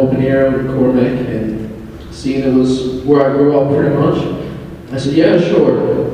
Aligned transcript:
open 0.00 0.22
air 0.22 0.60
in 0.60 0.66
Cormac, 0.68 1.26
and 1.28 2.14
seeing 2.14 2.42
it 2.42 2.54
was 2.54 3.02
where 3.04 3.30
I 3.30 3.32
grew 3.32 3.58
up 3.58 3.68
pretty 3.74 3.94
much, 3.94 4.92
I 4.92 4.98
said, 4.98 5.14
yeah, 5.14 5.38
sure. 5.38 6.06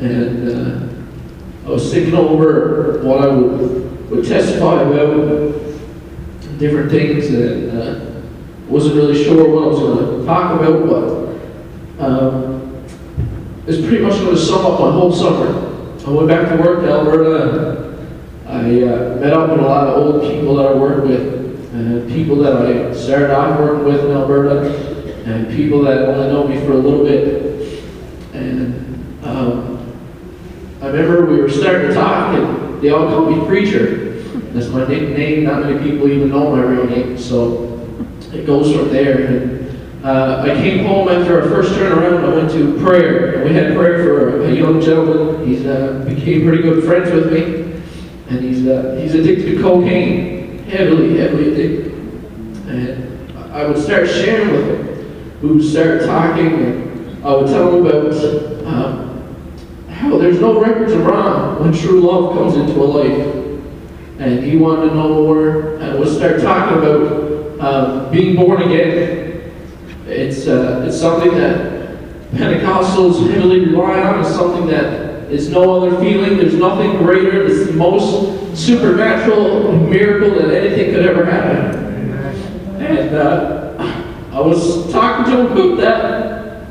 And 0.00 0.48
uh, 0.48 1.68
I 1.68 1.70
was 1.70 1.92
thinking 1.92 2.14
over 2.14 3.02
what 3.02 3.22
I 3.22 3.28
would, 3.28 4.10
would 4.10 4.24
testify 4.26 4.82
about, 4.82 5.54
different 6.58 6.90
things, 6.90 7.28
and 7.28 7.70
uh, 7.78 8.20
wasn't 8.68 8.96
really 8.96 9.22
sure 9.22 9.48
what 9.48 9.64
I 9.64 9.66
was 9.66 9.78
going 9.78 10.20
to 10.20 10.26
talk 10.26 10.60
about, 10.60 10.88
but 10.88 12.04
um, 12.04 12.84
it's 13.66 13.80
pretty 13.86 14.02
much 14.02 14.14
going 14.20 14.34
to 14.34 14.40
sum 14.40 14.66
up 14.66 14.80
my 14.80 14.90
whole 14.90 15.12
summer. 15.12 15.66
I 16.06 16.10
went 16.10 16.28
back 16.28 16.48
to 16.48 16.56
work 16.62 16.82
in 16.82 16.88
Alberta. 16.88 18.06
I 18.46 18.60
uh, 18.82 19.16
met 19.20 19.32
up 19.32 19.50
with 19.50 19.60
a 19.60 19.62
lot 19.62 19.88
of 19.88 19.96
old 19.98 20.22
people 20.22 20.56
that 20.56 20.66
I 20.66 20.74
worked 20.74 21.06
with, 21.06 21.37
and 21.78 22.10
people 22.10 22.36
that 22.36 22.56
I 22.56 22.92
started 22.92 23.30
off 23.30 23.58
working 23.60 23.84
with 23.84 24.04
in 24.04 24.10
Alberta, 24.10 24.74
and 25.24 25.48
people 25.54 25.82
that 25.82 26.08
only 26.08 26.28
know 26.28 26.48
me 26.48 26.58
for 26.66 26.72
a 26.72 26.76
little 26.76 27.04
bit. 27.04 27.82
And 28.32 29.24
um, 29.24 29.94
I 30.82 30.86
remember 30.86 31.26
we 31.26 31.40
were 31.40 31.48
starting 31.48 31.88
to 31.88 31.94
talk, 31.94 32.34
and 32.34 32.82
they 32.82 32.90
all 32.90 33.08
called 33.08 33.36
me 33.36 33.46
Preacher. 33.46 34.22
That's 34.52 34.68
my 34.68 34.86
nickname. 34.86 35.44
Not 35.44 35.62
many 35.62 35.78
people 35.78 36.08
even 36.08 36.30
know 36.30 36.54
my 36.54 36.62
real 36.62 36.86
name, 36.86 37.18
so 37.18 37.86
it 38.32 38.46
goes 38.46 38.74
from 38.74 38.88
there. 38.88 39.26
And 39.26 40.04
uh, 40.04 40.42
I 40.44 40.54
came 40.54 40.84
home 40.84 41.08
after 41.08 41.40
our 41.40 41.48
first 41.48 41.72
turnaround. 41.72 42.24
I 42.24 42.34
went 42.34 42.50
to 42.52 42.78
prayer, 42.82 43.34
and 43.34 43.44
we 43.44 43.54
had 43.54 43.74
prayer 43.76 44.02
for 44.02 44.42
a 44.42 44.52
young 44.52 44.80
gentleman. 44.80 45.46
He's 45.46 45.66
uh, 45.66 46.04
became 46.08 46.46
pretty 46.46 46.62
good 46.62 46.84
friends 46.84 47.12
with 47.12 47.32
me, 47.32 47.82
and 48.30 48.44
he's 48.44 48.66
uh, 48.66 48.98
he's 49.00 49.14
addicted 49.14 49.56
to 49.56 49.62
cocaine, 49.62 50.37
heavily, 50.68 51.18
heavily 51.18 51.52
addicted. 51.52 51.92
And 52.68 53.38
I 53.52 53.66
would 53.66 53.78
start 53.78 54.08
sharing 54.08 54.52
with 54.52 54.66
him. 54.66 55.40
We 55.42 55.56
would 55.56 55.64
start 55.64 56.02
talking, 56.02 56.52
and 56.54 57.24
I 57.24 57.34
would 57.34 57.46
tell 57.46 57.74
him 57.74 57.86
about 57.86 58.12
um, 58.66 59.88
how 59.90 60.18
there's 60.18 60.40
no 60.40 60.60
records 60.60 60.92
wrong 60.94 61.60
when 61.60 61.72
true 61.72 62.00
love 62.00 62.34
comes 62.34 62.56
into 62.56 62.82
a 62.82 62.84
life 62.84 63.38
and 64.18 64.44
he 64.44 64.56
wanted 64.56 64.88
to 64.88 64.94
know 64.94 65.08
more. 65.08 65.76
And 65.76 65.98
we'll 65.98 66.12
start 66.12 66.40
talking 66.40 66.78
about 66.78 67.60
um, 67.60 68.12
being 68.12 68.36
born 68.36 68.62
again. 68.62 69.52
It's 70.06 70.46
uh, 70.46 70.84
it's 70.86 70.98
something 70.98 71.32
that 71.32 71.98
Pentecostals 72.32 73.30
heavily 73.30 73.66
rely 73.66 74.00
on. 74.02 74.20
It's 74.20 74.34
something 74.34 74.66
that 74.68 75.07
is 75.30 75.48
no 75.48 75.76
other 75.76 75.98
feeling. 76.00 76.38
There's 76.38 76.54
nothing 76.54 76.98
greater. 76.98 77.46
It's 77.46 77.66
the 77.66 77.72
most 77.72 78.56
supernatural 78.56 79.72
miracle 79.72 80.30
that 80.30 80.54
anything 80.54 80.94
could 80.94 81.06
ever 81.06 81.24
happen. 81.24 81.88
And 82.80 83.14
uh, 83.14 83.74
I 84.32 84.40
was 84.40 84.90
talking 84.92 85.32
to 85.32 85.40
him 85.40 85.52
about 85.52 85.76
that, 85.78 86.66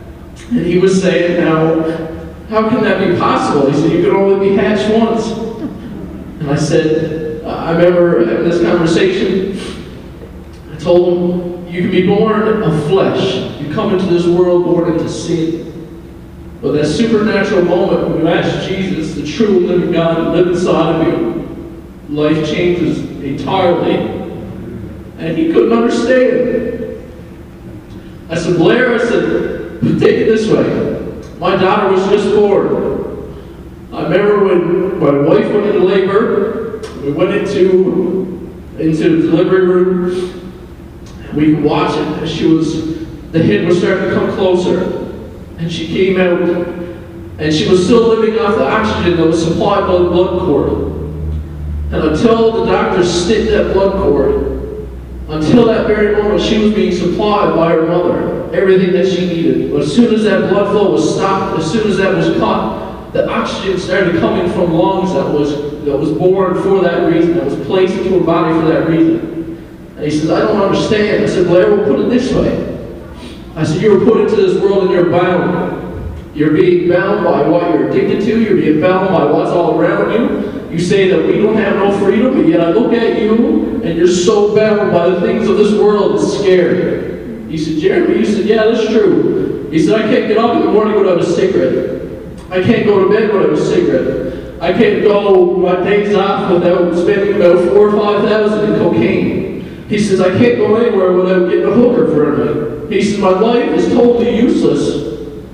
and 0.51 0.65
he 0.65 0.79
was 0.79 1.01
saying 1.01 1.41
how 1.41 2.07
how 2.49 2.69
can 2.69 2.81
that 2.83 3.05
be 3.05 3.17
possible? 3.19 3.69
He 3.69 3.77
said 3.77 3.91
you 3.91 4.03
can 4.03 4.15
only 4.15 4.49
be 4.49 4.55
hatched 4.55 4.89
once. 4.93 5.27
And 6.39 6.49
I 6.49 6.55
said, 6.55 7.43
I 7.43 7.71
remember 7.71 8.25
having 8.25 8.49
this 8.49 8.61
conversation. 8.61 9.59
I 10.71 10.77
told 10.77 11.17
him, 11.17 11.67
you 11.67 11.81
can 11.81 11.91
be 11.91 12.07
born 12.07 12.63
of 12.63 12.87
flesh. 12.87 13.59
You 13.59 13.73
come 13.73 13.93
into 13.93 14.05
this 14.05 14.25
world 14.25 14.63
born 14.63 14.93
into 14.93 15.09
sin. 15.09 15.76
But 16.61 16.71
that 16.71 16.87
supernatural 16.87 17.63
moment 17.65 18.09
when 18.09 18.19
you 18.19 18.27
ask 18.27 18.67
Jesus, 18.67 19.13
the 19.13 19.25
true 19.25 19.59
living 19.59 19.91
God, 19.91 20.15
to 20.15 20.31
live 20.31 20.47
inside 20.47 21.01
of 21.01 21.07
you, 21.07 21.47
life 22.09 22.49
changes 22.49 22.99
entirely. 23.21 23.95
And 25.19 25.37
he 25.37 25.53
couldn't 25.53 25.71
understand. 25.71 27.03
I 28.29 28.37
said, 28.37 28.57
Blair, 28.57 28.95
I 28.95 28.97
said, 28.97 29.81
take 29.81 30.17
it 30.17 30.25
this 30.25 30.49
way. 30.49 31.37
My 31.37 31.55
daughter 31.55 31.93
was 31.93 32.03
just 32.09 32.35
born. 32.35 32.87
I 33.93 34.03
remember 34.03 34.43
when 34.45 34.99
my 34.99 35.11
wife 35.27 35.51
went 35.51 35.67
into 35.67 35.79
labor, 35.79 36.79
we 37.03 37.11
went 37.11 37.35
into, 37.35 38.51
into 38.79 39.21
the 39.21 39.27
delivery 39.29 39.65
room, 39.65 40.53
we 41.35 41.53
watched 41.53 41.97
it 41.97 42.23
as 42.23 42.31
she 42.31 42.47
was, 42.47 43.05
the 43.31 43.43
head 43.43 43.67
was 43.67 43.77
starting 43.77 44.09
to 44.09 44.15
come 44.15 44.31
closer. 44.33 45.06
And 45.57 45.71
she 45.71 45.87
came 45.87 46.19
out, 46.19 46.41
and 47.39 47.53
she 47.53 47.69
was 47.69 47.85
still 47.85 48.07
living 48.09 48.39
off 48.39 48.55
the 48.55 48.67
oxygen 48.67 49.17
that 49.17 49.25
was 49.25 49.43
supplied 49.43 49.87
by 49.87 49.93
the 49.93 50.09
blood 50.09 50.39
cord. 50.39 50.69
And 51.91 51.95
until 52.09 52.65
the 52.65 52.71
doctors 52.71 53.25
snipped 53.25 53.49
that 53.51 53.73
blood 53.73 53.93
cord, 53.93 54.87
until 55.29 55.65
that 55.65 55.87
very 55.87 56.15
moment, 56.15 56.41
she 56.41 56.59
was 56.59 56.73
being 56.73 56.93
supplied 56.93 57.55
by 57.55 57.71
her 57.71 57.87
mother, 57.87 58.53
everything 58.53 58.91
that 58.93 59.07
she 59.07 59.25
needed. 59.27 59.71
But 59.71 59.81
as 59.81 59.95
soon 59.95 60.13
as 60.13 60.23
that 60.23 60.49
blood 60.49 60.71
flow 60.71 60.91
was 60.91 61.15
stopped, 61.15 61.59
as 61.59 61.71
soon 61.71 61.89
as 61.89 61.97
that 61.97 62.15
was 62.15 62.37
cut, 62.37 63.11
the 63.13 63.29
oxygen 63.29 63.77
started 63.77 64.19
coming 64.19 64.51
from 64.51 64.73
lungs 64.73 65.13
that 65.13 65.25
was 65.25 65.67
that 65.87 65.97
was 65.97 66.11
born 66.11 66.61
for 66.61 66.81
that 66.81 67.09
reason, 67.11 67.35
that 67.35 67.45
was 67.45 67.55
placed 67.65 67.97
into 67.97 68.19
her 68.19 68.25
body 68.25 68.53
for 68.59 68.67
that 68.67 68.89
reason. 68.89 69.55
And 69.95 70.03
he 70.03 70.11
says, 70.11 70.29
I 70.29 70.41
don't 70.41 70.61
understand. 70.61 71.23
I 71.23 71.27
said, 71.27 71.47
Blair, 71.47 71.73
we'll 71.73 71.85
put 71.85 72.05
it 72.05 72.09
this 72.09 72.31
way. 72.33 72.76
I 73.57 73.63
said, 73.63 73.81
you 73.81 73.97
were 73.97 74.05
put 74.05 74.21
into 74.21 74.35
this 74.35 74.61
world 74.61 74.83
and 74.83 74.91
you're 74.91 75.09
bound. 75.09 76.35
You're 76.35 76.53
being 76.53 76.87
bound 76.87 77.23
by 77.23 77.47
what 77.47 77.71
you're 77.71 77.89
addicted 77.89 78.23
to. 78.25 78.39
You're 78.39 78.55
being 78.55 78.79
bound 78.79 79.07
by 79.09 79.25
what's 79.25 79.49
all 79.49 79.81
around 79.81 80.11
you. 80.13 80.69
You 80.71 80.77
say 80.77 81.09
that 81.09 81.25
we 81.25 81.41
don't 81.41 81.55
have 81.55 81.75
no 81.77 81.97
freedom, 81.97 82.35
but 82.35 82.47
yet 82.47 82.61
I 82.61 82.69
look 82.69 82.93
at 82.93 83.19
you 83.19 83.81
and 83.81 83.97
you're 83.97 84.07
so 84.07 84.55
bound 84.55 84.91
by 84.91 85.09
the 85.09 85.21
things 85.21 85.49
of 85.49 85.57
this 85.57 85.73
world, 85.73 86.19
it's 86.19 86.37
scary. 86.37 87.49
He 87.49 87.57
said, 87.57 87.79
Jeremy, 87.79 88.19
you 88.19 88.25
said, 88.27 88.45
yeah, 88.45 88.65
that's 88.65 88.85
true. 88.85 89.67
He 89.71 89.83
said, 89.83 90.01
I 90.01 90.03
can't 90.03 90.27
get 90.27 90.37
up 90.37 90.55
in 90.55 90.61
the 90.61 90.71
morning 90.71 90.95
without 90.95 91.19
a 91.19 91.25
cigarette. 91.25 91.97
I 92.51 92.61
can't 92.61 92.85
go 92.85 93.03
to 93.03 93.09
bed 93.09 93.33
without 93.33 93.53
a 93.53 93.65
cigarette. 93.65 94.61
I 94.61 94.71
can't 94.71 95.03
go 95.03 95.57
my 95.57 95.83
days 95.83 96.15
off 96.15 96.51
without 96.51 96.95
spending 96.95 97.37
about 97.37 97.69
four 97.69 97.89
or 97.89 97.91
five 97.91 98.29
thousand 98.29 98.71
in 98.71 98.79
cocaine. 98.79 99.87
He 99.89 99.97
says, 99.97 100.21
I 100.21 100.29
can't 100.37 100.57
go 100.57 100.75
anywhere 100.75 101.11
without 101.13 101.49
getting 101.49 101.65
a 101.65 101.71
hooker 101.71 102.05
for 102.07 102.33
a 102.33 102.45
night. 102.45 102.66
He 102.89 103.01
says, 103.01 103.19
my 103.19 103.29
life 103.29 103.69
is 103.71 103.87
totally 103.89 104.37
useless. 104.37 105.05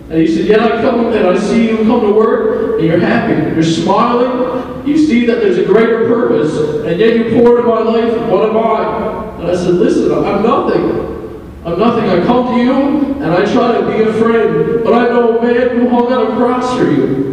And 0.10 0.22
he 0.22 0.28
said, 0.28 0.46
yet 0.46 0.60
I 0.60 0.82
come 0.82 1.12
and 1.12 1.28
I 1.28 1.38
see 1.38 1.70
you 1.70 1.78
come 1.78 2.02
to 2.02 2.14
work 2.14 2.80
and 2.80 2.88
you're 2.88 3.00
happy. 3.00 3.34
You're 3.56 3.64
smiling. 3.64 4.88
You 4.88 4.98
see 4.98 5.26
that 5.26 5.40
there's 5.40 5.58
a 5.58 5.66
greater 5.66 6.06
purpose. 6.06 6.86
And 6.86 7.00
yet 7.00 7.16
you 7.16 7.32
pour 7.32 7.58
into 7.58 7.70
my 7.70 7.82
life, 7.82 8.30
what 8.30 8.50
am 8.50 8.58
I? 8.58 9.40
And 9.40 9.48
I 9.48 9.56
said, 9.56 9.76
listen, 9.76 10.12
I'm 10.12 10.44
nothing. 10.44 11.12
I'm 11.66 11.80
nothing. 11.80 12.10
I 12.10 12.24
come 12.26 12.56
to 12.56 12.62
you 12.62 13.14
and 13.24 13.26
I 13.26 13.52
try 13.52 13.80
to 13.80 13.88
be 13.88 14.04
a 14.04 14.14
friend. 14.14 14.84
But 14.84 14.94
I 14.94 15.08
know 15.08 15.40
a 15.40 15.42
man 15.42 15.70
who 15.78 15.90
hung 15.90 16.14
on 16.14 16.34
a 16.34 16.36
cross 16.36 16.78
for 16.78 16.84
you. 16.92 17.32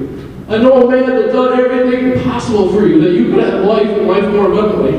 I 0.48 0.56
know 0.56 0.88
a 0.88 0.90
man 0.90 1.06
that 1.06 1.32
done 1.32 1.58
everything 1.58 2.22
possible 2.24 2.72
for 2.72 2.86
you, 2.86 3.00
that 3.02 3.12
you 3.12 3.30
could 3.30 3.44
have 3.44 3.64
life 3.64 3.86
and 3.86 4.06
life 4.06 4.24
more 4.32 4.50
abundantly. 4.50 4.94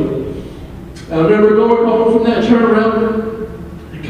And 1.09 1.13
I 1.13 1.23
remember 1.23 1.55
going 1.55 1.85
home 1.85 2.13
from 2.13 2.23
that 2.25 2.43
turnaround 2.43 3.30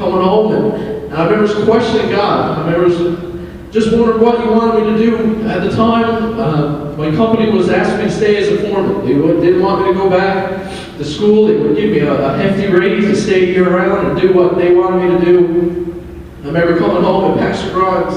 coming 0.02 0.22
home 0.22 0.52
and, 0.54 0.74
and 1.04 1.14
I 1.14 1.30
remember 1.30 1.66
questioning 1.66 2.10
God. 2.10 2.58
I 2.58 2.74
remember 2.74 3.32
just 3.72 3.96
wondering 3.96 4.22
what 4.22 4.44
you 4.44 4.52
wanted 4.52 4.84
me 4.84 4.98
to 4.98 4.98
do. 4.98 5.48
At 5.48 5.62
the 5.62 5.70
time, 5.76 6.40
uh, 6.40 6.98
my 6.98 7.16
company 7.16 7.52
was 7.52 7.70
asking 7.70 8.00
me 8.00 8.04
to 8.06 8.12
stay 8.12 8.38
as 8.38 8.48
a 8.50 8.68
foreman. 8.68 9.06
They 9.06 9.14
didn't 9.14 9.62
want 9.62 9.86
me 9.86 9.94
to 9.94 9.98
go 9.98 10.10
back 10.10 10.70
to 10.98 11.06
school. 11.06 11.48
They 11.48 11.56
would 11.56 11.78
give 11.78 11.92
me 11.92 12.00
a, 12.00 12.14
a 12.14 12.38
hefty 12.38 12.68
raise 12.68 13.06
to 13.06 13.16
stay 13.16 13.54
year 13.54 13.70
round 13.70 14.08
and 14.08 14.20
do 14.20 14.34
what 14.34 14.58
they 14.58 14.74
wanted 14.74 15.08
me 15.08 15.20
to 15.20 15.26
do. 15.26 16.06
I 16.44 16.48
remember 16.48 16.80
coming 16.80 17.04
home 17.04 17.32
and 17.32 17.40
Pastor 17.40 17.72
Grimes 17.72 18.16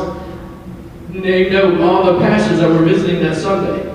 named 1.11 1.55
out 1.55 1.81
all 1.81 2.13
the 2.13 2.19
pastors 2.19 2.59
that 2.59 2.69
were 2.69 2.83
visiting 2.83 3.23
that 3.23 3.37
Sunday. 3.37 3.91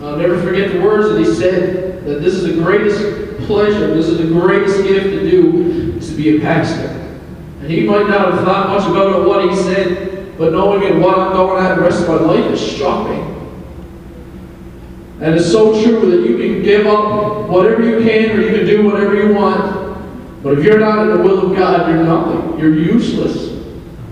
I'll 0.00 0.16
never 0.16 0.40
forget 0.42 0.72
the 0.72 0.80
words 0.80 1.10
that 1.10 1.18
he 1.18 1.32
said, 1.32 2.04
that 2.04 2.20
this 2.22 2.34
is 2.34 2.44
the 2.44 2.62
greatest 2.62 3.46
pleasure, 3.46 3.94
this 3.94 4.08
is 4.08 4.18
the 4.18 4.26
greatest 4.26 4.82
gift 4.82 5.04
to 5.04 5.30
do, 5.30 5.96
is 5.98 6.08
to 6.08 6.16
be 6.16 6.38
a 6.38 6.40
pastor. 6.40 6.97
He 7.68 7.84
might 7.84 8.08
not 8.08 8.32
have 8.32 8.44
thought 8.44 8.70
much 8.70 8.88
about 8.88 9.28
what 9.28 9.46
he 9.46 9.54
said, 9.54 10.38
but 10.38 10.52
knowing 10.52 10.82
it, 10.84 10.98
what 10.98 11.18
I'm 11.18 11.32
going 11.32 11.62
at 11.62 11.74
the 11.74 11.82
rest 11.82 12.00
of 12.00 12.08
my 12.08 12.14
life, 12.14 12.50
is 12.50 12.60
shocking. 12.60 13.34
And 15.20 15.34
it's 15.34 15.52
so 15.52 15.82
true 15.82 16.10
that 16.10 16.26
you 16.26 16.38
can 16.38 16.62
give 16.62 16.86
up 16.86 17.50
whatever 17.50 17.82
you 17.82 17.98
can 18.08 18.30
or 18.30 18.40
you 18.40 18.56
can 18.56 18.66
do 18.66 18.86
whatever 18.86 19.14
you 19.14 19.34
want. 19.34 20.42
But 20.42 20.58
if 20.58 20.64
you're 20.64 20.78
not 20.78 21.00
in 21.00 21.16
the 21.18 21.22
will 21.22 21.50
of 21.50 21.58
God, 21.58 21.90
you're 21.90 22.04
nothing. 22.04 22.58
You're 22.58 22.74
useless. 22.74 23.48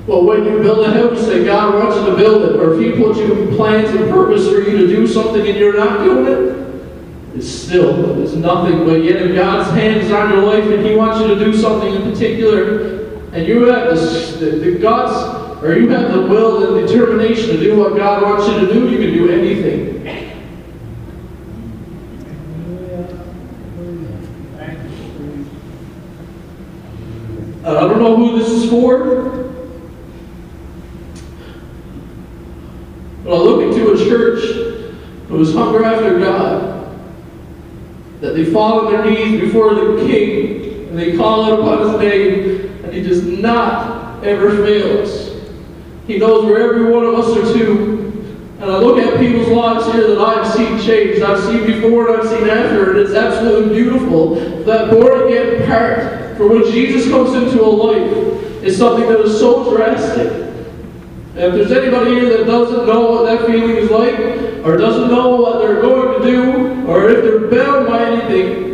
Well, 0.06 0.24
when 0.24 0.44
you 0.44 0.58
build 0.58 0.86
a 0.86 0.92
house 0.92 1.26
that 1.26 1.46
God 1.46 1.76
wants 1.76 1.96
you 1.96 2.10
to 2.10 2.16
build 2.16 2.42
it, 2.42 2.56
or 2.56 2.74
if 2.74 2.80
He 2.80 3.02
puts 3.02 3.18
you 3.18 3.54
plans 3.56 3.88
and 3.88 4.10
purpose 4.10 4.46
for 4.48 4.58
you 4.58 4.76
to 4.78 4.86
do 4.86 5.06
something 5.06 5.46
and 5.46 5.56
you're 5.56 5.78
not 5.78 6.04
doing 6.04 6.26
it, 6.26 7.36
it's 7.36 7.48
still, 7.48 8.20
it's 8.22 8.34
nothing. 8.34 8.84
But 8.84 9.02
yet, 9.02 9.22
if 9.22 9.34
God's 9.34 9.70
hand 9.70 10.02
is 10.02 10.12
on 10.12 10.30
your 10.30 10.42
life 10.42 10.64
and 10.64 10.84
He 10.84 10.94
wants 10.94 11.20
you 11.20 11.28
to 11.28 11.42
do 11.42 11.56
something 11.56 11.94
in 11.94 12.02
particular, 12.02 13.05
and 13.32 13.46
you 13.46 13.64
have 13.66 13.94
the, 13.94 14.46
the, 14.46 14.78
God's, 14.78 15.62
or 15.62 15.78
you 15.78 15.88
have 15.88 16.12
the 16.12 16.22
will 16.22 16.76
and 16.76 16.86
determination 16.86 17.48
to 17.48 17.56
do 17.58 17.76
what 17.78 17.96
God 17.96 18.22
wants 18.22 18.48
you 18.48 18.66
to 18.66 18.72
do, 18.72 18.88
you 18.88 18.98
can 18.98 19.12
do 19.12 19.30
anything. 19.30 19.96
Uh, 27.66 27.78
I 27.78 27.80
don't 27.80 27.98
know 27.98 28.16
who 28.16 28.38
this 28.38 28.48
is 28.48 28.70
for. 28.70 29.46
But 33.24 33.34
I 33.34 33.38
look 33.38 33.60
into 33.60 33.90
a 33.90 33.96
church 33.96 34.44
whose 35.26 35.52
hunger 35.52 35.84
after 35.84 36.20
God, 36.20 36.96
that 38.20 38.36
they 38.36 38.44
fall 38.44 38.86
on 38.86 38.92
their 38.92 39.04
knees 39.04 39.40
before 39.40 39.74
the 39.74 40.06
King, 40.06 40.88
and 40.88 40.96
they 40.96 41.16
call 41.16 41.44
out 41.44 41.58
upon 41.58 41.88
His 41.88 42.00
name, 42.00 42.65
He 42.96 43.02
does 43.02 43.24
not 43.26 44.24
ever 44.24 44.56
fails. 44.64 45.38
He 46.06 46.16
knows 46.16 46.46
where 46.46 46.62
every 46.62 46.90
one 46.90 47.04
of 47.04 47.14
us 47.14 47.36
are 47.36 47.52
to. 47.58 48.56
And 48.58 48.70
I 48.70 48.78
look 48.78 48.96
at 48.96 49.20
people's 49.20 49.48
lives 49.48 49.92
here 49.92 50.08
that 50.08 50.18
I've 50.18 50.50
seen 50.50 50.80
changed. 50.80 51.22
I've 51.22 51.44
seen 51.44 51.66
before 51.66 52.08
and 52.08 52.22
I've 52.22 52.26
seen 52.26 52.48
after, 52.48 52.92
and 52.92 53.00
it's 53.00 53.12
absolutely 53.12 53.74
beautiful. 53.74 54.36
That 54.64 54.90
born 54.90 55.28
again 55.28 55.66
part, 55.66 56.38
for 56.38 56.48
when 56.48 56.64
Jesus 56.72 57.10
comes 57.10 57.34
into 57.34 57.62
a 57.62 57.68
life, 57.68 58.62
is 58.64 58.78
something 58.78 59.06
that 59.10 59.20
is 59.20 59.38
so 59.38 59.76
drastic. 59.76 60.32
And 61.36 61.38
if 61.38 61.52
there's 61.52 61.72
anybody 61.72 62.12
here 62.12 62.30
that 62.38 62.46
doesn't 62.46 62.86
know 62.86 63.10
what 63.10 63.26
that 63.26 63.46
feeling 63.46 63.76
is 63.76 63.90
like, 63.90 64.18
or 64.64 64.78
doesn't 64.78 65.10
know 65.10 65.36
what 65.36 65.58
they're 65.58 65.82
going 65.82 66.22
to 66.22 66.26
do, 66.26 66.86
or 66.86 67.10
if 67.10 67.22
they're 67.22 67.50
bound 67.50 67.88
by 67.88 68.06
anything, 68.06 68.65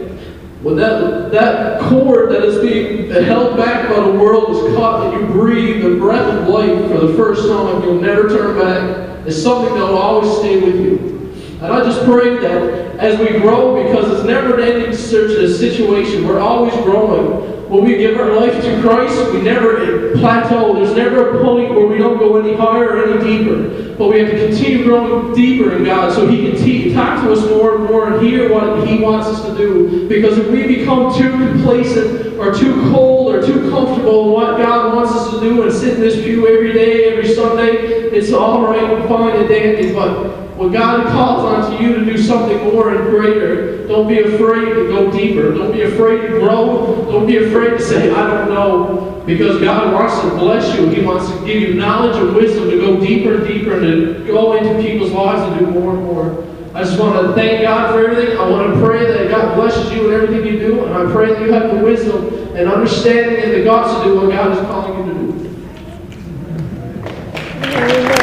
when 0.63 0.77
that, 0.77 1.33
that 1.33 1.81
cord 1.81 2.31
that 2.31 2.45
is 2.45 2.61
being 2.61 3.11
held 3.11 3.57
back 3.57 3.89
by 3.89 3.97
the 3.97 4.13
world 4.13 4.51
is 4.51 4.77
caught 4.77 5.13
and 5.13 5.21
you 5.21 5.27
breathe 5.33 5.83
the 5.83 5.97
breath 5.97 6.33
of 6.33 6.47
life 6.47 6.89
for 6.89 7.05
the 7.05 7.15
first 7.15 7.49
time, 7.49 7.83
you'll 7.83 8.01
never 8.01 8.29
turn 8.29 8.57
back. 8.57 9.27
It's 9.27 9.43
something 9.43 9.75
that 9.75 9.81
will 9.81 9.99
always 9.99 10.39
stay 10.39 10.61
with 10.61 10.77
you. 10.77 11.13
And 11.61 11.73
I 11.73 11.83
just 11.83 12.05
pray 12.05 12.39
that 12.39 12.97
as 13.01 13.19
we 13.19 13.41
grow, 13.41 13.83
because 13.85 14.13
it's 14.13 14.25
never 14.25 14.61
an 14.61 14.69
ending 14.69 14.97
situation, 14.97 16.29
we're 16.29 16.39
always 16.39 16.75
growing. 16.85 17.52
When 17.73 17.85
we 17.85 17.97
give 17.97 18.21
our 18.21 18.35
life 18.37 18.63
to 18.63 18.83
Christ, 18.83 19.33
we 19.33 19.41
never 19.41 20.13
plateau. 20.19 20.75
There's 20.75 20.95
never 20.95 21.39
a 21.39 21.43
point 21.43 21.75
where 21.75 21.87
we 21.87 21.97
don't 21.97 22.19
go 22.19 22.37
any 22.37 22.55
higher 22.55 22.91
or 22.91 23.05
any 23.09 23.39
deeper. 23.39 23.95
But 23.95 24.09
we 24.09 24.21
have 24.21 24.31
to 24.31 24.47
continue 24.47 24.85
growing 24.85 25.35
deeper 25.35 25.73
in 25.77 25.85
God 25.85 26.13
so 26.13 26.29
He 26.29 26.51
can 26.51 26.63
te- 26.63 26.93
talk 26.93 27.23
to 27.25 27.33
us 27.33 27.41
more 27.49 27.77
and 27.77 27.85
more 27.85 28.13
and 28.13 28.27
hear 28.27 28.53
what 28.53 28.87
He 28.87 29.01
wants 29.01 29.27
us 29.27 29.47
to 29.47 29.57
do. 29.57 30.07
Because 30.07 30.37
if 30.37 30.51
we 30.51 30.67
become 30.67 31.17
too 31.17 31.31
complacent 31.31 32.39
or 32.39 32.55
too 32.55 32.75
cold 32.93 33.35
or 33.35 33.41
too 33.41 33.71
comfortable 33.71 34.27
in 34.27 34.33
what 34.33 34.59
God 34.59 34.95
wants 34.95 35.13
us 35.13 35.31
to 35.31 35.41
do 35.41 35.63
and 35.63 35.73
sit 35.73 35.95
in 35.95 36.01
this 36.01 36.17
pew 36.17 36.47
every 36.47 36.75
day, 36.75 37.09
every 37.09 37.27
Sunday, 37.35 37.73
it's 37.73 38.33
all 38.33 38.67
right 38.67 38.85
and 38.85 39.09
fine 39.09 39.37
and 39.37 39.49
dandy. 39.49 39.95
But 39.95 40.42
when 40.57 40.71
God 40.71 41.07
calls 41.07 41.45
onto 41.45 41.83
you 41.83 41.95
to 41.95 42.05
do 42.05 42.19
something 42.19 42.59
more 42.65 42.95
and 42.95 43.09
greater, 43.09 43.87
don't 43.89 44.07
be 44.07 44.21
afraid 44.21 44.67
to 44.75 44.87
go 44.87 45.11
deeper. 45.11 45.53
Don't 45.53 45.73
be 45.73 45.83
afraid 45.83 46.21
to 46.23 46.29
grow. 46.29 47.07
Don't 47.11 47.27
be 47.27 47.39
afraid 47.39 47.71
to 47.71 47.81
say, 47.81 48.11
I 48.11 48.27
don't 48.27 48.51
know. 48.51 49.23
Because 49.27 49.61
God 49.61 49.93
wants 49.93 50.21
to 50.21 50.31
bless 50.31 50.77
you. 50.77 50.89
He 50.89 51.03
wants 51.03 51.31
to 51.31 51.47
give 51.47 51.63
you 51.63 51.75
knowledge 51.75 52.17
and 52.17 52.35
wisdom 52.35 52.69
to 52.69 52.77
go 52.77 53.01
deeper 53.01 53.37
and 53.37 53.47
deeper 53.47 53.73
and 53.73 53.85
to 53.85 54.25
go 54.27 54.57
into 54.57 54.83
people's 54.83 55.13
lives 55.13 55.43
and 55.43 55.59
do 55.61 55.67
more 55.81 55.95
and 55.95 56.05
more. 56.05 56.47
I 56.75 56.85
just 56.85 56.99
want 56.99 57.27
to 57.27 57.35
thank 57.35 57.63
God 57.63 57.93
for 57.93 58.07
everything. 58.07 58.39
I 58.39 58.49
want 58.49 58.75
to 58.75 58.81
pray 58.81 59.07
that 59.07 59.31
God 59.31 59.55
blesses 59.57 59.93
you 59.93 60.09
in 60.09 60.15
everything 60.15 60.47
you 60.47 60.59
do. 60.59 60.85
And 60.85 60.95
I 60.95 61.13
pray 61.13 61.33
that 61.33 61.41
you 61.41 61.53
have 61.53 61.75
the 61.75 61.83
wisdom 61.83 62.27
and 62.57 62.69
understanding 62.69 63.43
and 63.43 63.53
the 63.53 63.65
guts 63.65 63.95
to 63.99 64.05
do 64.05 64.17
what 64.21 64.31
God 64.31 64.53
is 64.53 64.59
calling 64.67 64.99
you 64.99 65.13
to 65.13 65.19
do. 68.17 68.22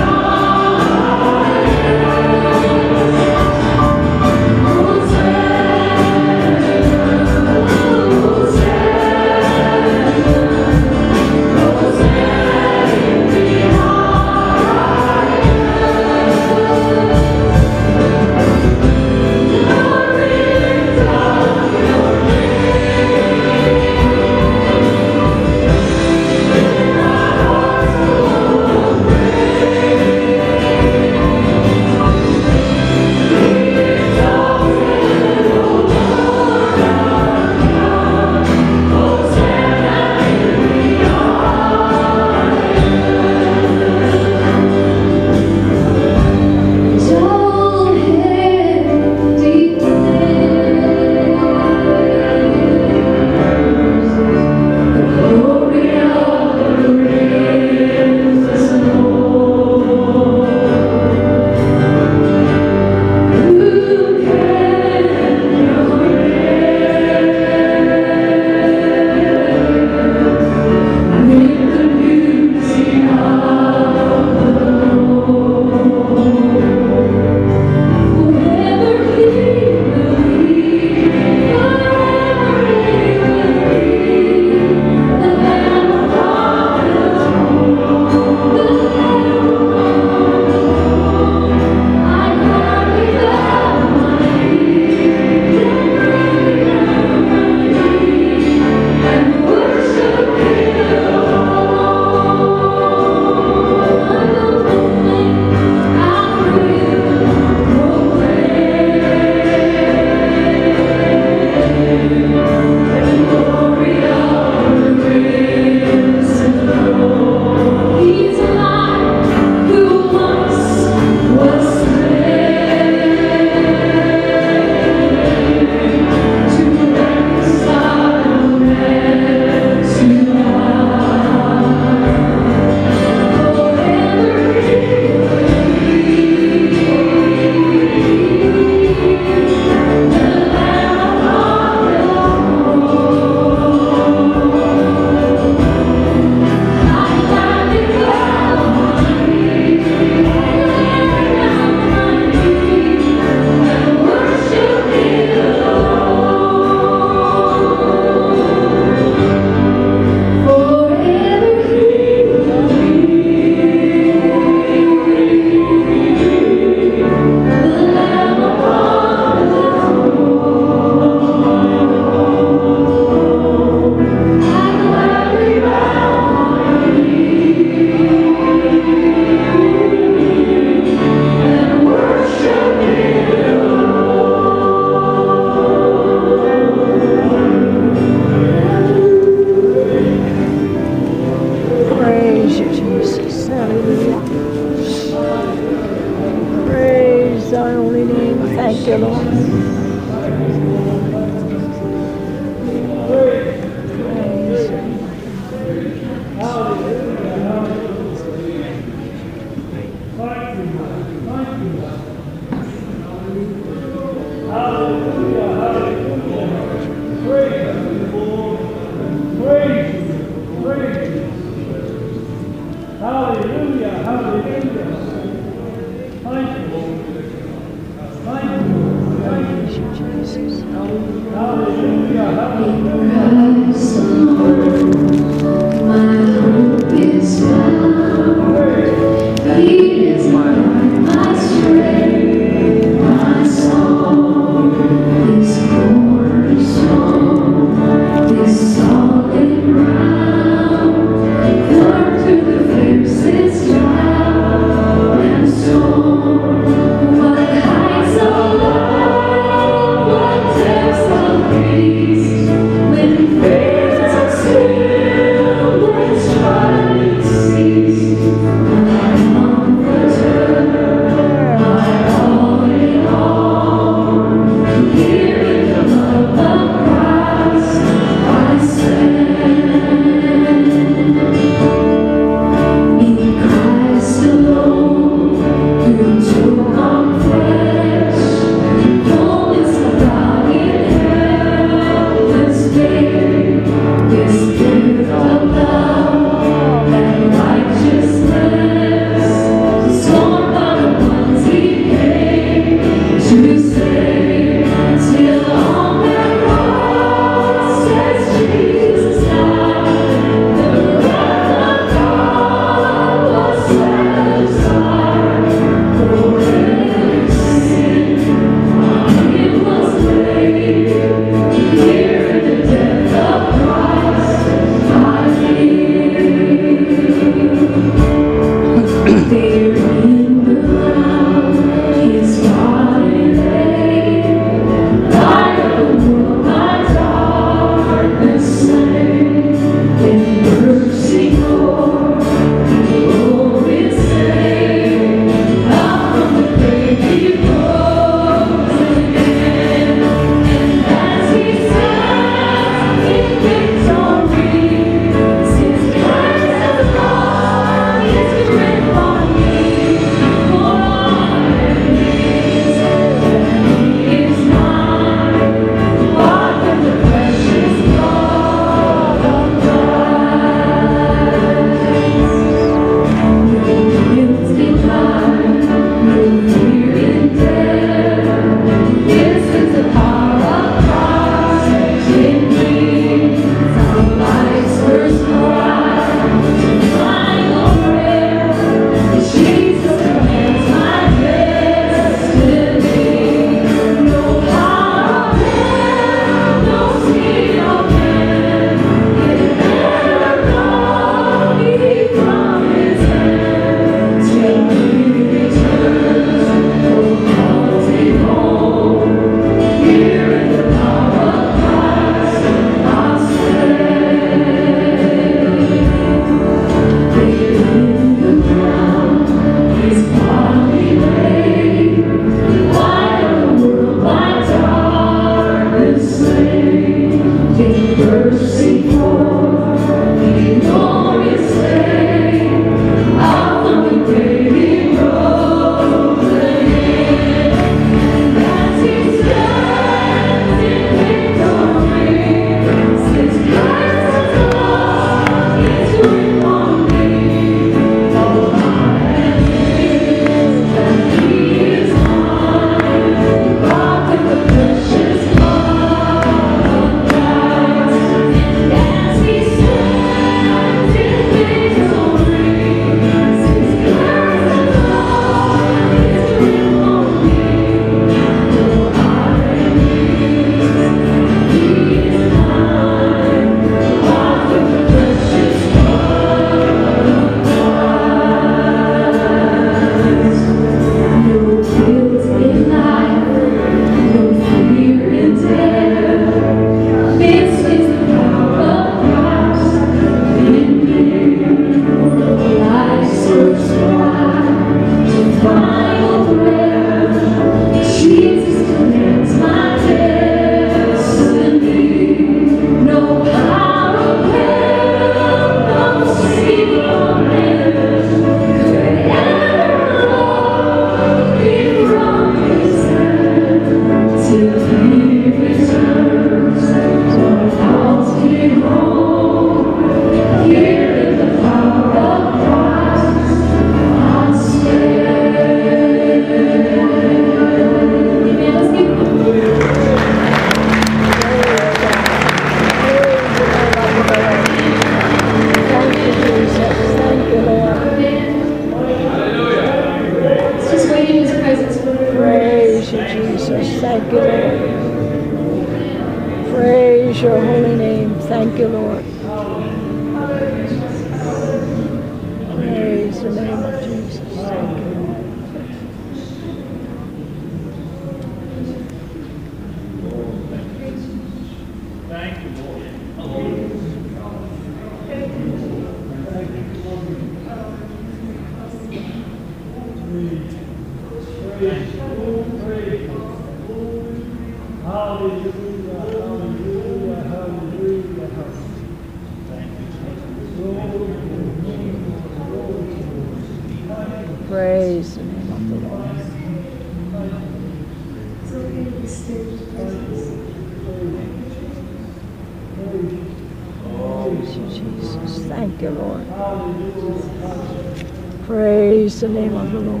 Praise 599.31 599.45
the 599.45 599.79
name 599.79 599.87
of 599.87 600.00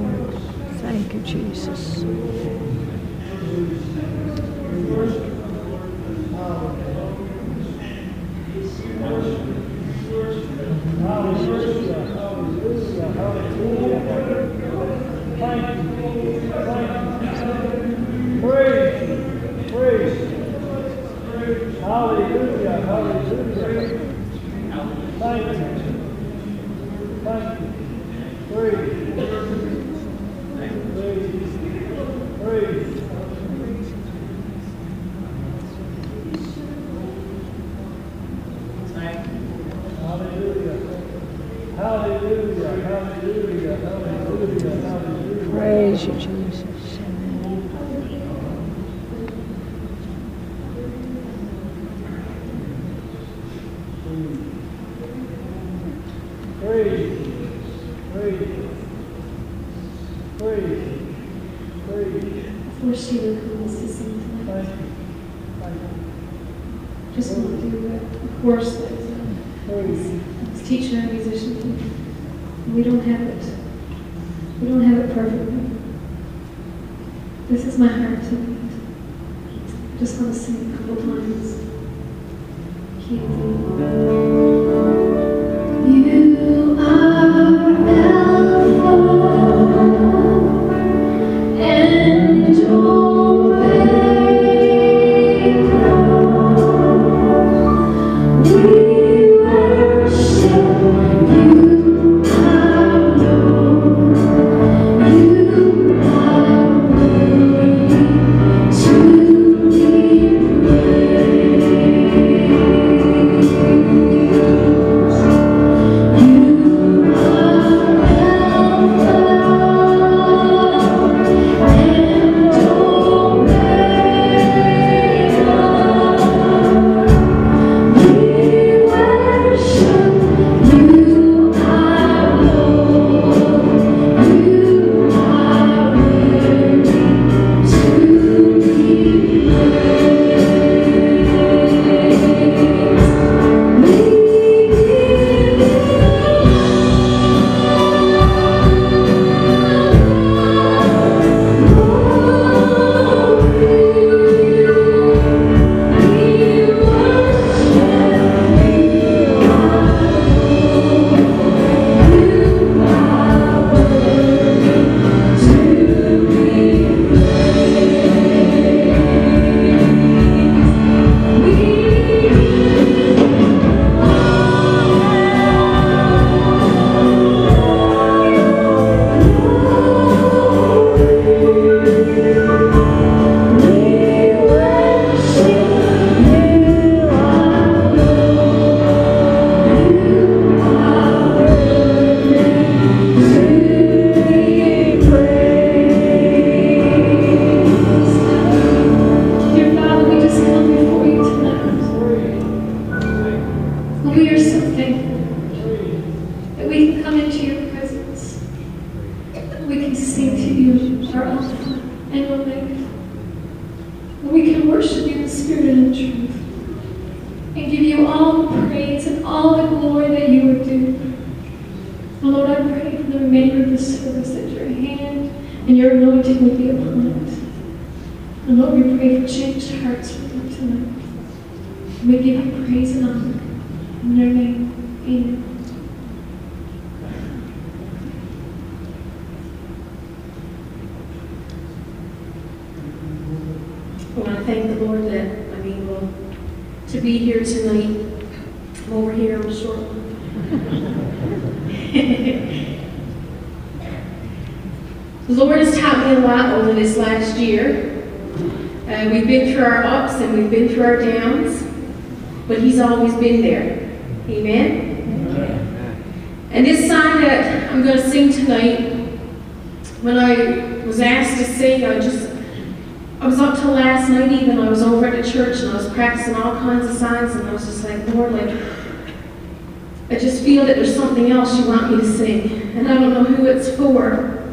I 280.11 280.19
just 280.19 280.43
feel 280.43 280.65
that 280.65 280.75
there's 280.75 280.93
something 280.93 281.31
else 281.31 281.57
you 281.57 281.67
want 281.67 281.89
me 281.89 281.97
to 282.01 282.17
sing. 282.17 282.75
And 282.75 282.85
I 282.85 282.95
don't 282.95 283.13
know 283.13 283.23
who 283.23 283.45
it's 283.45 283.73
for. 283.77 284.43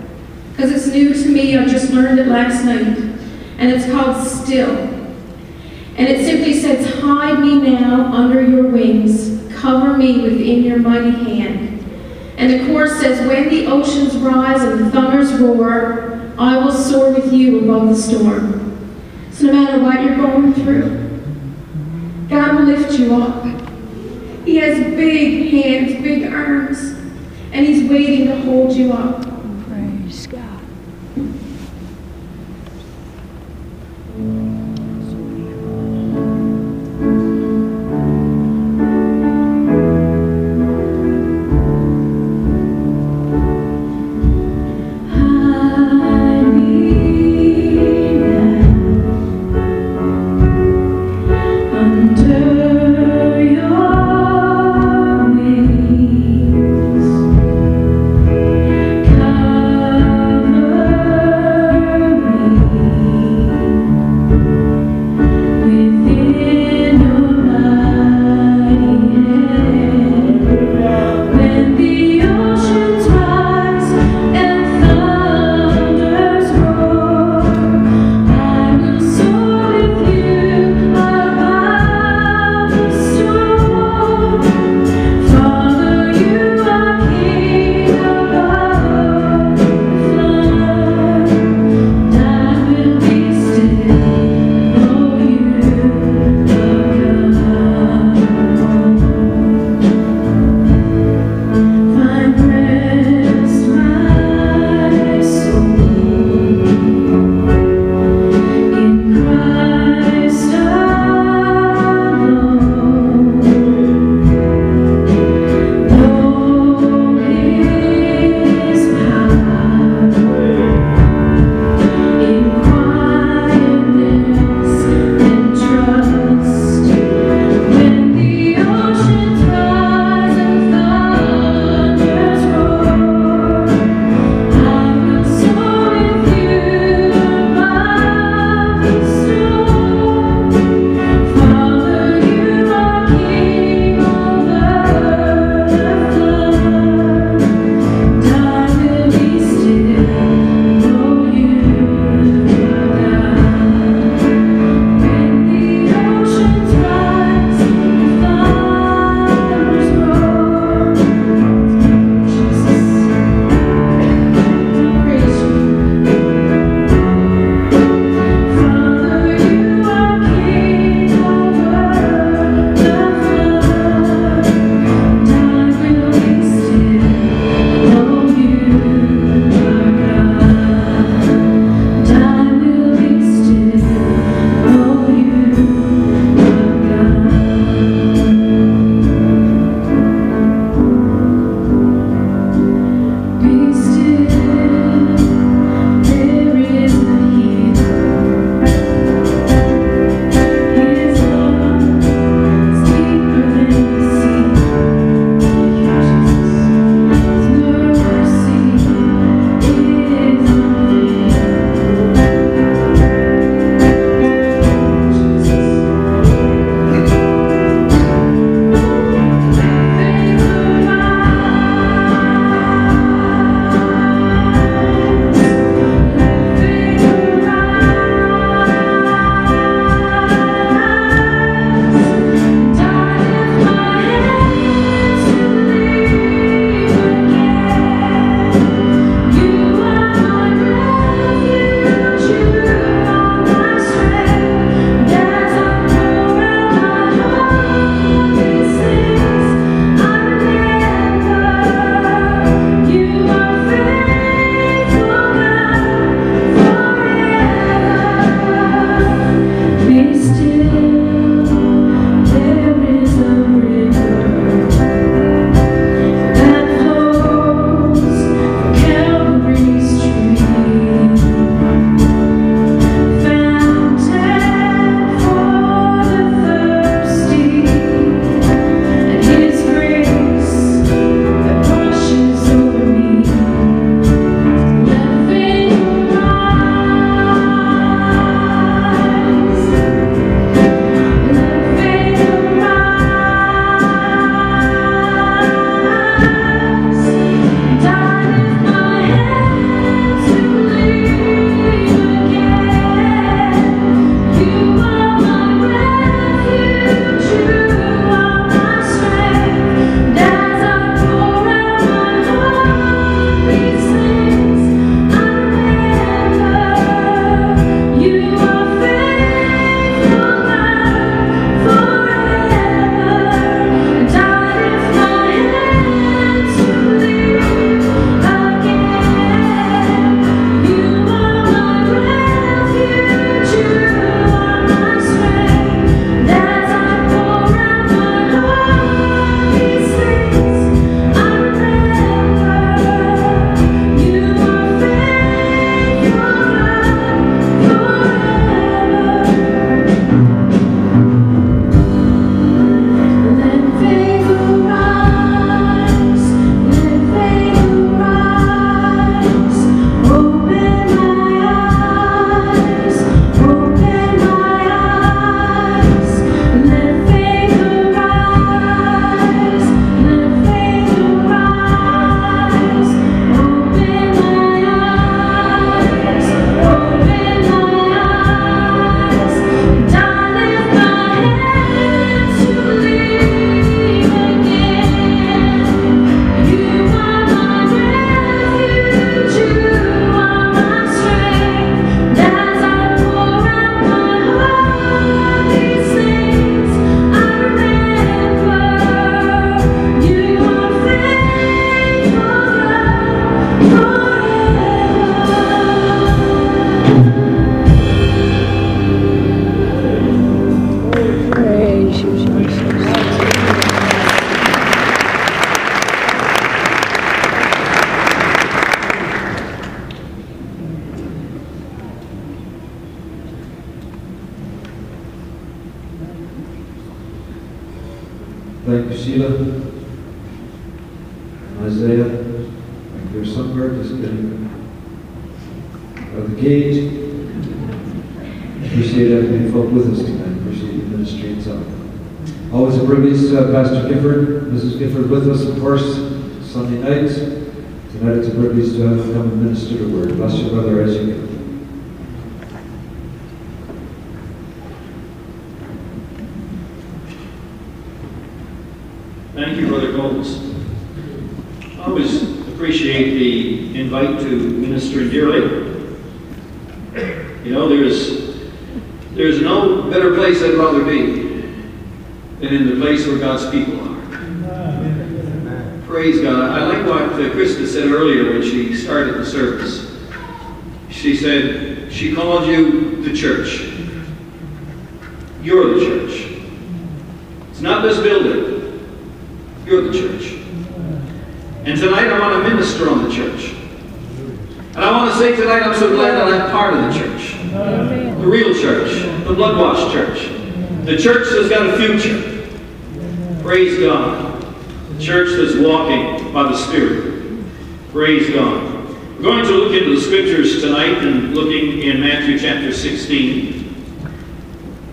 Because 0.53 0.71
it's 0.71 0.87
new 0.87 1.13
to 1.13 1.29
me. 1.29 1.57
I 1.57 1.65
just 1.67 1.91
learned 1.91 2.21
it 2.21 2.29
last 2.29 2.65
night. 2.65 2.97
And 3.59 3.73
it's 3.73 3.91
called 3.91 4.25
Still. 4.25 4.71
And 5.97 6.07
it 6.07 6.25
simply 6.25 6.55
says, 6.55 7.01
Hide 7.01 7.41
me 7.41 7.59
now 7.59 8.13
under 8.13 8.41
your 8.41 8.69
wings. 8.69 9.53
Cover 9.57 9.97
me 9.97 10.21
within 10.23 10.63
your 10.63 10.79
mighty 10.79 11.11
hand. 11.11 11.85
And 12.37 12.53
the 12.53 12.67
chorus 12.69 13.01
says, 13.01 13.27
When 13.27 13.49
the 13.49 13.67
oceans 13.67 14.17
rise 14.19 14.63
and 14.63 14.79
the 14.79 14.91
thunders 14.93 15.33
roar, 15.41 16.33
I 16.39 16.57
will 16.57 16.71
soar 16.71 17.13
with 17.13 17.33
you 17.33 17.65
above 17.65 17.89
the 17.89 17.97
storm. 17.97 18.79
So 19.33 19.47
no 19.47 19.55
matter 19.55 19.83
what 19.83 20.05
you're 20.05 20.17
going 20.17 20.55
through, 20.55 22.29
God 22.29 22.55
will 22.55 22.67
lift 22.67 22.97
you 22.97 23.17
up. 23.17 23.68
He 24.49 24.57
has 24.57 24.79
big 24.97 25.51
hands, 25.51 26.03
big 26.03 26.33
arms, 26.33 26.79
and 27.53 27.67
He's 27.67 27.87
waiting 27.87 28.29
to 28.29 28.41
hold 28.41 28.73
you 28.73 28.95
up. 28.95 29.28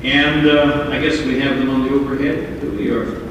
And 0.05 0.47
uh, 0.47 0.89
I 0.91 0.99
guess 0.99 1.19
we 1.25 1.39
have 1.39 1.57
them 1.57 1.71
on 1.71 1.81
the 1.81 1.89
overhead. 1.89 2.61
Here 2.61 2.69
we 2.69 2.91
are. 2.91 3.25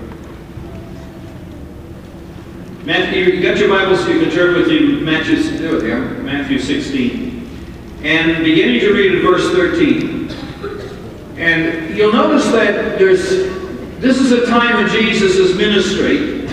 Matthew, 2.84 3.26
you 3.26 3.40
got 3.40 3.58
your 3.58 3.68
Bible 3.68 3.96
so 3.96 4.08
you 4.08 4.20
can 4.20 4.32
turn 4.32 4.56
with 4.56 4.68
you 4.68 5.00
Matthew, 5.00 5.40
there 5.56 5.96
are, 5.96 6.18
Matthew 6.24 6.58
16. 6.58 7.48
And 8.02 8.42
beginning 8.42 8.80
to 8.80 8.92
read 8.92 9.14
at 9.14 9.22
verse 9.22 9.52
13. 9.52 10.30
And 11.38 11.96
you'll 11.96 12.12
notice 12.12 12.46
that 12.46 12.98
there's, 12.98 13.28
this 14.00 14.18
is 14.18 14.32
a 14.32 14.44
time 14.46 14.84
in 14.84 14.90
Jesus' 14.90 15.56
ministry 15.56 16.48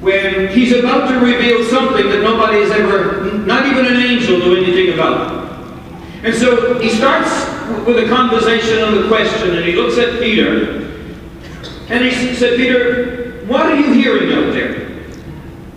when 0.00 0.48
he's 0.48 0.72
about 0.72 1.10
to 1.10 1.18
reveal 1.20 1.62
something 1.64 2.08
that 2.08 2.22
nobody 2.22 2.60
has 2.60 2.70
ever, 2.70 3.30
not 3.40 3.66
even 3.66 3.84
an 3.84 4.00
angel 4.00 4.38
knew 4.38 4.56
anything 4.56 4.94
about. 4.94 5.52
And 6.22 6.34
so 6.34 6.78
he 6.78 6.88
starts 6.88 7.55
with 7.86 7.98
a 7.98 8.08
conversation 8.08 8.78
and 8.78 9.04
a 9.04 9.08
question, 9.08 9.56
and 9.56 9.64
he 9.64 9.72
looks 9.72 9.98
at 9.98 10.20
Peter, 10.20 10.82
and 11.88 12.04
he 12.04 12.34
said, 12.34 12.56
Peter, 12.56 13.44
what 13.46 13.66
are 13.66 13.76
you 13.76 13.92
hearing 13.92 14.32
out 14.32 14.52
there? 14.52 14.86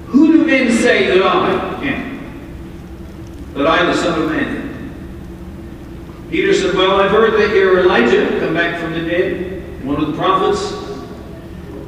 Who 0.07 0.31
do 0.31 0.45
men 0.45 0.71
say 0.71 1.07
that 1.07 1.25
I 1.25 1.83
am? 1.85 3.53
That 3.53 3.67
I 3.67 3.77
am 3.79 3.87
the 3.87 3.95
Son 3.95 4.21
of 4.21 4.31
Man? 4.31 4.59
Peter 6.31 6.53
said, 6.53 6.75
Well, 6.75 6.99
I've 6.99 7.11
heard 7.11 7.33
that 7.33 7.55
you're 7.55 7.79
Elijah, 7.79 8.39
come 8.39 8.53
back 8.53 8.79
from 8.79 8.93
the 8.93 9.01
dead, 9.01 9.83
one 9.83 10.01
of 10.01 10.07
the 10.07 10.13
prophets, 10.13 10.73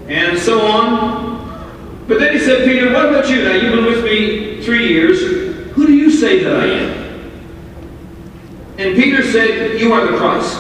and 0.08 0.38
so 0.38 0.62
on. 0.68 2.06
But 2.08 2.20
then 2.20 2.34
he 2.34 2.40
said, 2.40 2.66
Peter, 2.66 2.92
what 2.94 3.10
about 3.10 3.30
you 3.30 3.44
now? 3.44 3.54
You've 3.54 3.76
been 3.76 3.86
with 3.86 4.04
me 4.04 4.64
three 4.64 4.90
years. 4.90 5.20
Who 5.74 5.88
do 5.88 5.94
you 5.94 6.12
say 6.12 6.44
that 6.44 6.56
I 6.56 6.66
am? 6.66 7.01
And 8.82 8.96
Peter 8.96 9.22
said, 9.22 9.80
You 9.80 9.94
are 9.94 10.12
the 10.12 10.18
Christ, 10.18 10.60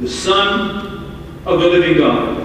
the 0.00 0.08
Son 0.08 1.14
of 1.46 1.60
the 1.60 1.66
living 1.68 1.96
God. 1.96 2.36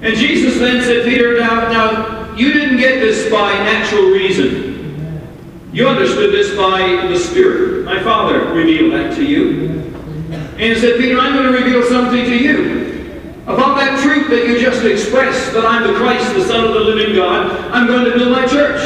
And 0.00 0.16
Jesus 0.16 0.58
then 0.58 0.82
said, 0.82 1.04
Peter, 1.04 1.38
now, 1.38 1.68
now 1.70 2.34
you 2.34 2.50
didn't 2.50 2.78
get 2.78 3.00
this 3.00 3.30
by 3.30 3.52
natural 3.52 4.04
reason. 4.04 5.28
You 5.74 5.86
understood 5.86 6.32
this 6.32 6.56
by 6.56 7.06
the 7.08 7.18
Spirit. 7.18 7.84
My 7.84 8.02
Father 8.02 8.54
revealed 8.54 8.92
that 8.94 9.14
to 9.16 9.24
you. 9.24 9.68
And 10.30 10.60
he 10.60 10.74
said, 10.76 10.98
Peter, 10.98 11.18
I'm 11.18 11.34
going 11.34 11.52
to 11.52 11.58
reveal 11.58 11.82
something 11.82 12.24
to 12.24 12.36
you. 12.36 13.12
About 13.42 13.76
that 13.76 14.02
truth 14.02 14.30
that 14.30 14.48
you 14.48 14.58
just 14.60 14.82
expressed, 14.82 15.52
that 15.52 15.66
I'm 15.66 15.86
the 15.86 15.98
Christ, 15.98 16.32
the 16.32 16.44
Son 16.44 16.64
of 16.64 16.72
the 16.72 16.80
living 16.80 17.14
God, 17.14 17.50
I'm 17.70 17.86
going 17.86 18.06
to 18.06 18.12
build 18.12 18.32
my 18.32 18.46
church. 18.46 18.80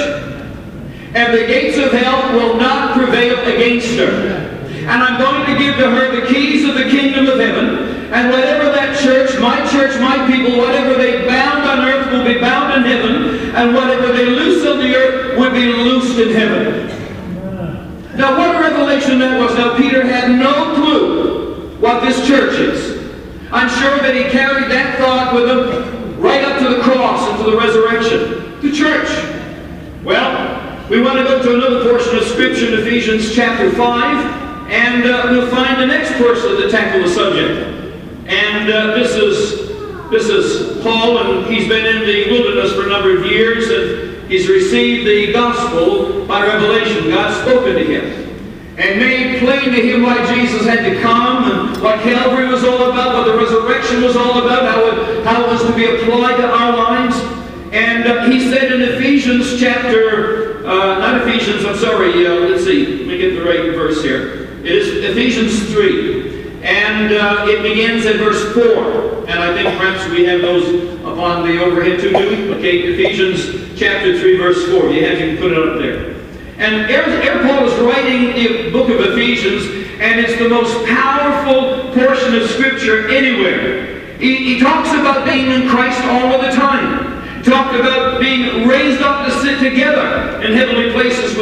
And 1.14 1.32
the 1.32 1.46
gates 1.46 1.78
of 1.78 1.92
hell 1.92 2.36
will 2.36 2.57
not 2.57 2.96
prevail 2.96 3.38
against 3.42 3.96
her. 3.96 4.58
And 4.89 5.03
I'm 5.03 5.20
going 5.20 5.45
to 5.45 5.62
give 5.62 5.76
to 5.76 5.91
her 5.91 6.18
the 6.18 6.26
keys 6.26 6.66
of 6.66 6.74
the 6.74 6.89
kingdom 6.89 7.26
of 7.28 7.39
heaven. 7.39 8.11
And 8.11 8.30
whatever 8.30 8.72
that 8.72 8.99
church, 8.99 9.39
my 9.39 9.61
church, 9.70 10.01
my 10.01 10.26
people, 10.26 10.57
whatever 10.57 10.95
they 10.95 11.26
bound 11.26 11.64
on 11.68 11.86
earth 11.86 12.11
will 12.11 12.24
be 12.24 12.41
bound 12.41 12.72
in 12.72 12.91
heaven. 12.91 13.55
And 13.55 13.74
whatever 13.74 14.12
they 14.12 14.24
loose 14.24 14.66
on 14.66 14.78
the 14.78 14.97
earth 14.97 15.39
will 15.39 15.53
be 15.53 15.66
loosed 15.66 16.18
in 16.18 16.34
heaven. 16.34 16.89
Now, 18.16 18.36
what 18.39 18.57
a 18.57 18.61
revelation 18.61 19.18
that 19.18 19.39
was. 19.39 19.55
Now, 19.59 19.76
Peter 19.76 20.07
had 20.07 20.30
no 20.30 20.74
clue 20.74 21.76
what 21.80 22.03
this 22.03 22.26
church 22.26 22.59
is. 22.59 22.99
I'm 23.53 23.68
sure 23.68 23.99
that 23.99 24.14
he 24.14 24.24
carried 24.30 24.70
that 24.70 24.99
thought 24.99 25.34
with 25.34 25.49
him 25.49 26.18
right 26.18 26.43
up 26.45 26.59
to 26.61 26.76
the 26.76 26.82
cross 26.82 27.28
and 27.28 27.45
to 27.45 27.51
the 27.51 27.57
resurrection. 27.59 28.59
The 28.62 28.72
church. 28.72 29.09
Well, 30.03 30.89
we 30.89 31.03
want 31.03 31.18
to 31.18 31.24
go 31.24 31.43
to 31.43 31.55
another 31.55 31.91
portion 31.91 32.16
of 32.16 32.24
Scripture 32.24 32.68
in 32.72 32.80
Ephesians 32.80 33.34
chapter 33.34 33.70
5, 33.70 34.47
and 34.69 35.05
uh, 35.05 35.29
we'll 35.31 35.51
find 35.51 35.81
the 35.81 35.87
next 35.87 36.12
person 36.12 36.61
to 36.61 36.71
tackle 36.71 37.03
the 37.03 37.09
subject. 37.09 37.75
And 38.27 38.71
uh, 38.71 38.95
this 38.95 39.16
is 39.16 39.69
this 40.11 40.29
is 40.29 40.83
Paul, 40.83 41.19
and 41.19 41.47
he's 41.53 41.69
been 41.69 41.85
in 41.85 42.07
the 42.07 42.31
wilderness 42.31 42.73
for 42.73 42.87
a 42.87 42.89
number 42.89 43.19
of 43.19 43.27
years, 43.27 43.69
and 43.69 44.31
he's 44.31 44.49
received 44.49 45.07
the 45.07 45.33
gospel 45.33 46.27
by 46.27 46.47
revelation. 46.47 47.11
God's 47.11 47.41
spoken 47.43 47.75
to 47.75 47.85
him 47.85 48.29
and 48.79 48.99
made 49.01 49.39
plain 49.41 49.73
to 49.73 49.83
him 49.83 50.03
why 50.03 50.35
Jesus 50.35 50.64
had 50.66 50.89
to 50.89 51.01
come 51.01 51.51
and 51.51 51.83
what 51.83 52.01
Calvary 52.01 52.49
was 52.49 52.64
all 52.64 52.91
about, 52.91 53.14
what 53.14 53.27
the 53.27 53.37
resurrection 53.37 54.03
was 54.03 54.16
all 54.16 54.45
about, 54.45 54.64
how 54.64 54.87
it, 54.87 55.27
how 55.27 55.45
it 55.45 55.49
was 55.49 55.62
to 55.66 55.75
be 55.75 55.85
applied 55.85 56.37
to 56.37 56.49
our 56.49 56.77
lives. 56.77 57.16
And 57.73 58.07
uh, 58.07 58.31
he 58.31 58.51
said 58.51 58.73
in 58.73 58.81
Ephesians 58.81 59.59
chapter, 59.61 60.66
uh, 60.66 60.99
not 61.01 61.27
Ephesians, 61.27 61.66
I'm 61.66 61.77
sorry, 61.77 62.27
uh, 62.27 62.35
let's 62.35 62.64
see, 62.64 62.99
let 62.99 63.07
me 63.09 63.19
get 63.19 63.35
the 63.35 63.45
right 63.45 63.75
verse 63.75 64.03
here. 64.03 64.47
It 64.69 64.77
is 64.77 65.03
Ephesians 65.03 65.73
3. 65.73 66.61
And 66.62 67.14
uh, 67.14 67.47
it 67.49 67.62
begins 67.62 68.05
at 68.05 68.16
verse 68.16 68.53
4. 68.53 69.25
And 69.27 69.39
I 69.41 69.55
think 69.55 69.79
perhaps 69.79 70.07
we 70.11 70.27
have 70.27 70.43
those 70.43 70.93
upon 71.01 71.49
the 71.49 71.59
overhead 71.64 71.99
too, 71.99 72.11
do? 72.11 72.53
Okay, 72.57 72.81
Ephesians 72.81 73.73
chapter 73.79 74.19
3, 74.21 74.37
verse 74.37 74.69
4. 74.69 74.91
You 74.91 75.07
have, 75.07 75.19
you 75.19 75.27
can 75.29 75.37
put 75.39 75.53
it 75.53 75.59
up 75.59 75.79
there. 75.79 76.21
And 76.59 76.85
Paul 77.49 77.64
is 77.64 77.81
writing 77.81 78.35
the 78.35 78.71
book 78.71 78.91
of 78.91 79.01
Ephesians, 79.12 79.64
and 80.03 80.21
it's 80.21 80.39
the 80.39 80.51
most 80.51 80.85
powerful 80.85 81.91
portion 81.95 82.37
of 82.37 82.51
Scripture 82.51 83.09
anywhere. 83.09 84.19
He, 84.19 84.37
he 84.37 84.61
talks 84.61 84.91
about 84.91 85.25
being 85.25 85.51
in 85.51 85.66
Christ 85.71 86.03
all 86.05 86.35
of 86.35 86.43
the 86.43 86.53
time. 86.53 87.39
He 87.39 87.51
talked 87.51 87.75
about 87.75 88.21
being 88.21 88.69
raised 88.69 89.01
up 89.01 89.25
to 89.25 89.33
sit 89.41 89.61
together 89.61 90.43
in 90.43 90.53
heavenly 90.53 90.88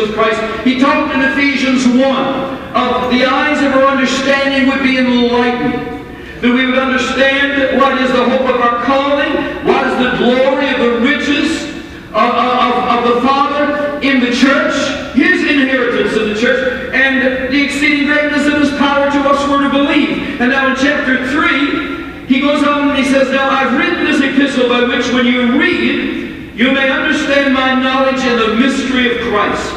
with 0.06 0.14
Christ. 0.16 0.40
He 0.66 0.78
talked 0.78 1.14
in 1.14 1.22
Ephesians 1.22 1.86
1 1.86 1.96
of 1.98 3.10
the 3.10 3.24
eyes 3.24 3.62
of 3.62 3.72
our 3.72 3.88
understanding 3.88 4.68
would 4.68 4.82
be 4.82 4.98
enlightened. 4.98 5.94
That 6.40 6.52
we 6.52 6.66
would 6.66 6.78
understand 6.78 7.80
what 7.80 8.00
is 8.00 8.10
the 8.12 8.24
hope 8.28 8.42
of 8.42 8.60
our 8.60 8.84
calling, 8.84 9.32
what 9.64 9.86
is 9.86 9.96
the 9.96 10.16
glory 10.18 10.68
of 10.68 10.78
the 10.78 11.00
riches 11.00 11.64
of, 12.12 12.30
of, 12.30 12.74
of 12.92 13.14
the 13.14 13.20
Father 13.26 13.98
in 14.02 14.20
the 14.20 14.32
church, 14.32 14.76
his 15.14 15.40
inheritance 15.40 16.16
in 16.16 16.28
the 16.34 16.38
church, 16.38 16.92
and 16.92 17.52
the 17.52 17.64
exceeding 17.64 18.06
greatness 18.06 18.46
of 18.46 18.60
his 18.60 18.70
power 18.78 19.10
to 19.10 19.18
us 19.28 19.44
who 19.46 19.52
are 19.52 19.62
to 19.62 19.70
believe. 19.70 20.40
And 20.40 20.50
now 20.50 20.70
in 20.70 20.76
chapter 20.76 21.26
3, 21.28 22.26
he 22.26 22.40
goes 22.40 22.62
on 22.66 22.90
and 22.90 22.98
he 22.98 23.04
says, 23.04 23.30
Now 23.30 23.48
I've 23.48 23.78
written 23.78 24.04
this 24.04 24.20
epistle 24.20 24.68
by 24.68 24.84
which 24.84 25.10
when 25.12 25.26
you 25.26 25.58
read, 25.58 26.26
you 26.56 26.72
may 26.72 26.90
understand 26.90 27.52
my 27.52 27.74
knowledge 27.74 28.24
in 28.24 28.38
the 28.38 28.56
mystery 28.56 29.14
of 29.14 29.28
Christ. 29.28 29.75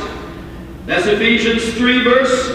That's 0.90 1.06
Ephesians 1.06 1.72
3, 1.76 2.04
verse, 2.04 2.50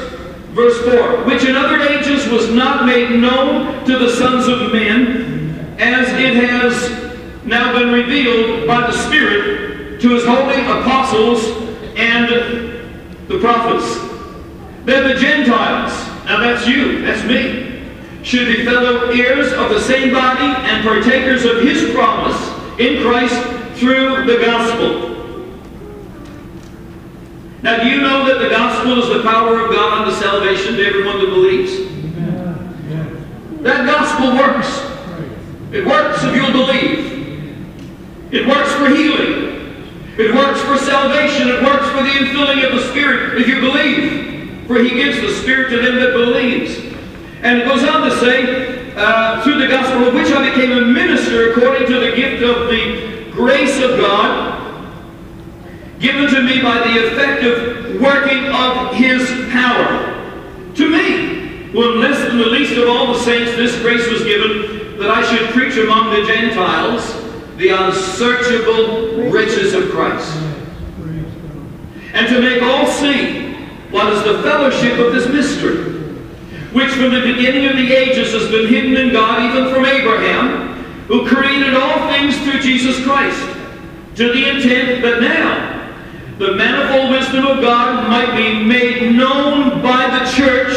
verse 0.51 0.77
4. 0.83 1.25
Which 1.25 1.45
in 1.45 1.55
other 1.55 1.81
ages 1.83 2.27
was 2.27 2.51
not 2.51 2.85
made 2.85 3.13
known 3.13 3.85
to 3.85 3.97
the 3.97 4.11
sons 4.11 4.49
of 4.49 4.73
men, 4.73 5.77
as 5.79 6.09
it 6.15 6.35
has 6.35 7.45
now 7.45 7.79
been 7.79 7.93
revealed 7.93 8.67
by 8.67 8.81
the 8.81 8.93
Spirit 8.93 10.01
to 10.01 10.15
his 10.15 10.25
holy 10.25 10.61
apostles 10.63 11.47
and 11.95 12.29
the 13.29 13.39
prophets. 13.39 13.99
That 14.85 15.15
the 15.15 15.15
Gentiles, 15.15 15.93
now 16.25 16.41
that's 16.41 16.67
you, 16.67 17.03
that's 17.03 17.25
me, 17.25 17.85
should 18.25 18.49
be 18.49 18.65
fellow 18.65 19.11
heirs 19.11 19.53
of 19.53 19.69
the 19.69 19.81
same 19.81 20.13
body 20.13 20.43
and 20.69 20.83
partakers 20.83 21.45
of 21.45 21.63
his 21.63 21.95
promise 21.95 22.81
in 22.81 23.01
Christ 23.01 23.41
through 23.79 24.25
the 24.27 24.45
gospel. 24.45 25.14
Now, 27.65 27.83
do 27.83 27.89
you 27.89 28.03
know 28.03 28.27
that 28.27 28.41
the 28.41 28.51
gospel 28.51 28.99
is 28.99 29.09
the 29.09 29.23
power 29.23 29.65
of 29.65 29.71
God 29.71 30.03
unto 30.03 30.15
salvation 30.21 30.77
to 30.77 30.85
everyone 30.85 31.19
that 31.19 31.31
believes? 31.31 31.73
That 33.63 33.87
gospel 33.87 34.37
works. 34.37 34.69
It 35.73 35.87
works 35.87 36.23
if 36.25 36.37
you'll 36.37 36.53
believe. 36.53 37.65
It 38.31 38.47
works 38.47 38.71
for 38.75 38.91
healing. 38.91 39.97
It 40.19 40.35
works 40.35 40.61
for 40.61 40.77
salvation. 40.77 41.49
It 41.49 41.63
works 41.63 41.89
for 41.89 42.03
the 42.03 42.11
infilling 42.11 42.67
of 42.67 42.73
the 42.73 42.87
Spirit 42.91 43.41
if 43.41 43.49
you 43.49 43.63
believe. 43.63 44.67
For 44.67 44.81
he 44.81 44.91
gives 44.91 45.23
the 45.23 45.33
Spirit 45.33 45.71
to 45.71 45.79
them 45.81 45.95
that 46.01 46.13
believes. 46.13 46.77
And 47.41 47.63
it 47.63 47.65
goes 47.65 47.83
on 47.83 48.03
to 48.11 48.15
say, 48.19 48.93
uh, 48.95 49.43
through 49.43 49.59
the 49.59 49.69
gospel 49.69 50.07
of 50.07 50.13
which 50.13 50.31
I 50.31 50.51
became 50.51 50.71
a 50.71 50.83
minister 50.83 51.53
according 51.53 51.87
to 51.87 51.99
the 51.99 52.15
gift 52.15 52.43
of 52.43 52.69
the 52.69 53.31
grace 53.33 53.81
of 53.81 53.99
God 53.99 54.64
given 56.05 56.29
to 56.29 56.43
me 56.43 56.61
by 56.61 56.77
the 56.81 57.07
effective 57.07 57.99
working 57.99 58.45
of 58.49 58.95
his 58.95 59.27
power. 59.51 60.13
To 60.75 60.91
me, 60.91 61.71
who 61.73 61.93
am 61.93 62.01
less 62.01 62.29
than 62.29 62.37
the 62.37 62.47
least 62.47 62.77
of 62.77 62.89
all 62.89 63.15
the 63.15 63.19
saints, 63.21 63.57
this 63.57 63.81
grace 63.81 64.07
was 64.11 64.23
given 64.23 64.99
that 64.99 65.11
I 65.11 65.23
should 65.25 65.49
preach 65.51 65.79
among 65.79 66.11
the 66.11 66.27
Gentiles 66.27 67.11
the 67.57 67.71
unsearchable 67.71 69.31
riches 69.31 69.73
of 69.73 69.91
Christ. 69.91 70.37
And 72.13 72.29
to 72.29 72.41
make 72.41 72.63
all 72.63 72.87
see 72.87 73.55
what 73.91 74.13
is 74.13 74.23
the 74.25 74.43
fellowship 74.43 74.99
of 74.99 75.15
this 75.15 75.27
mystery, 75.29 75.93
which 76.73 76.91
from 76.91 77.15
the 77.15 77.23
beginning 77.23 77.67
of 77.67 77.77
the 77.77 77.93
ages 77.93 78.33
has 78.33 78.51
been 78.51 78.69
hidden 78.69 78.97
in 78.97 79.13
God, 79.13 79.43
even 79.43 79.73
from 79.73 79.87
Abraham, 79.87 80.75
who 81.07 81.27
created 81.27 81.75
all 81.75 82.11
things 82.13 82.37
through 82.41 82.61
Jesus 82.61 83.03
Christ, 83.05 83.41
to 84.17 84.33
the 84.33 84.51
intent 84.51 85.03
that 85.03 85.21
now 85.23 85.74
the 86.39 86.53
manifold 86.57 87.11
wisdom 87.11 87.47
of 87.47 87.61
God 87.61 88.09
might 88.09 88.37
be 88.37 88.65
made 88.65 89.15
known 89.15 89.81
by 89.83 90.11
the 90.19 90.25
church 90.33 90.75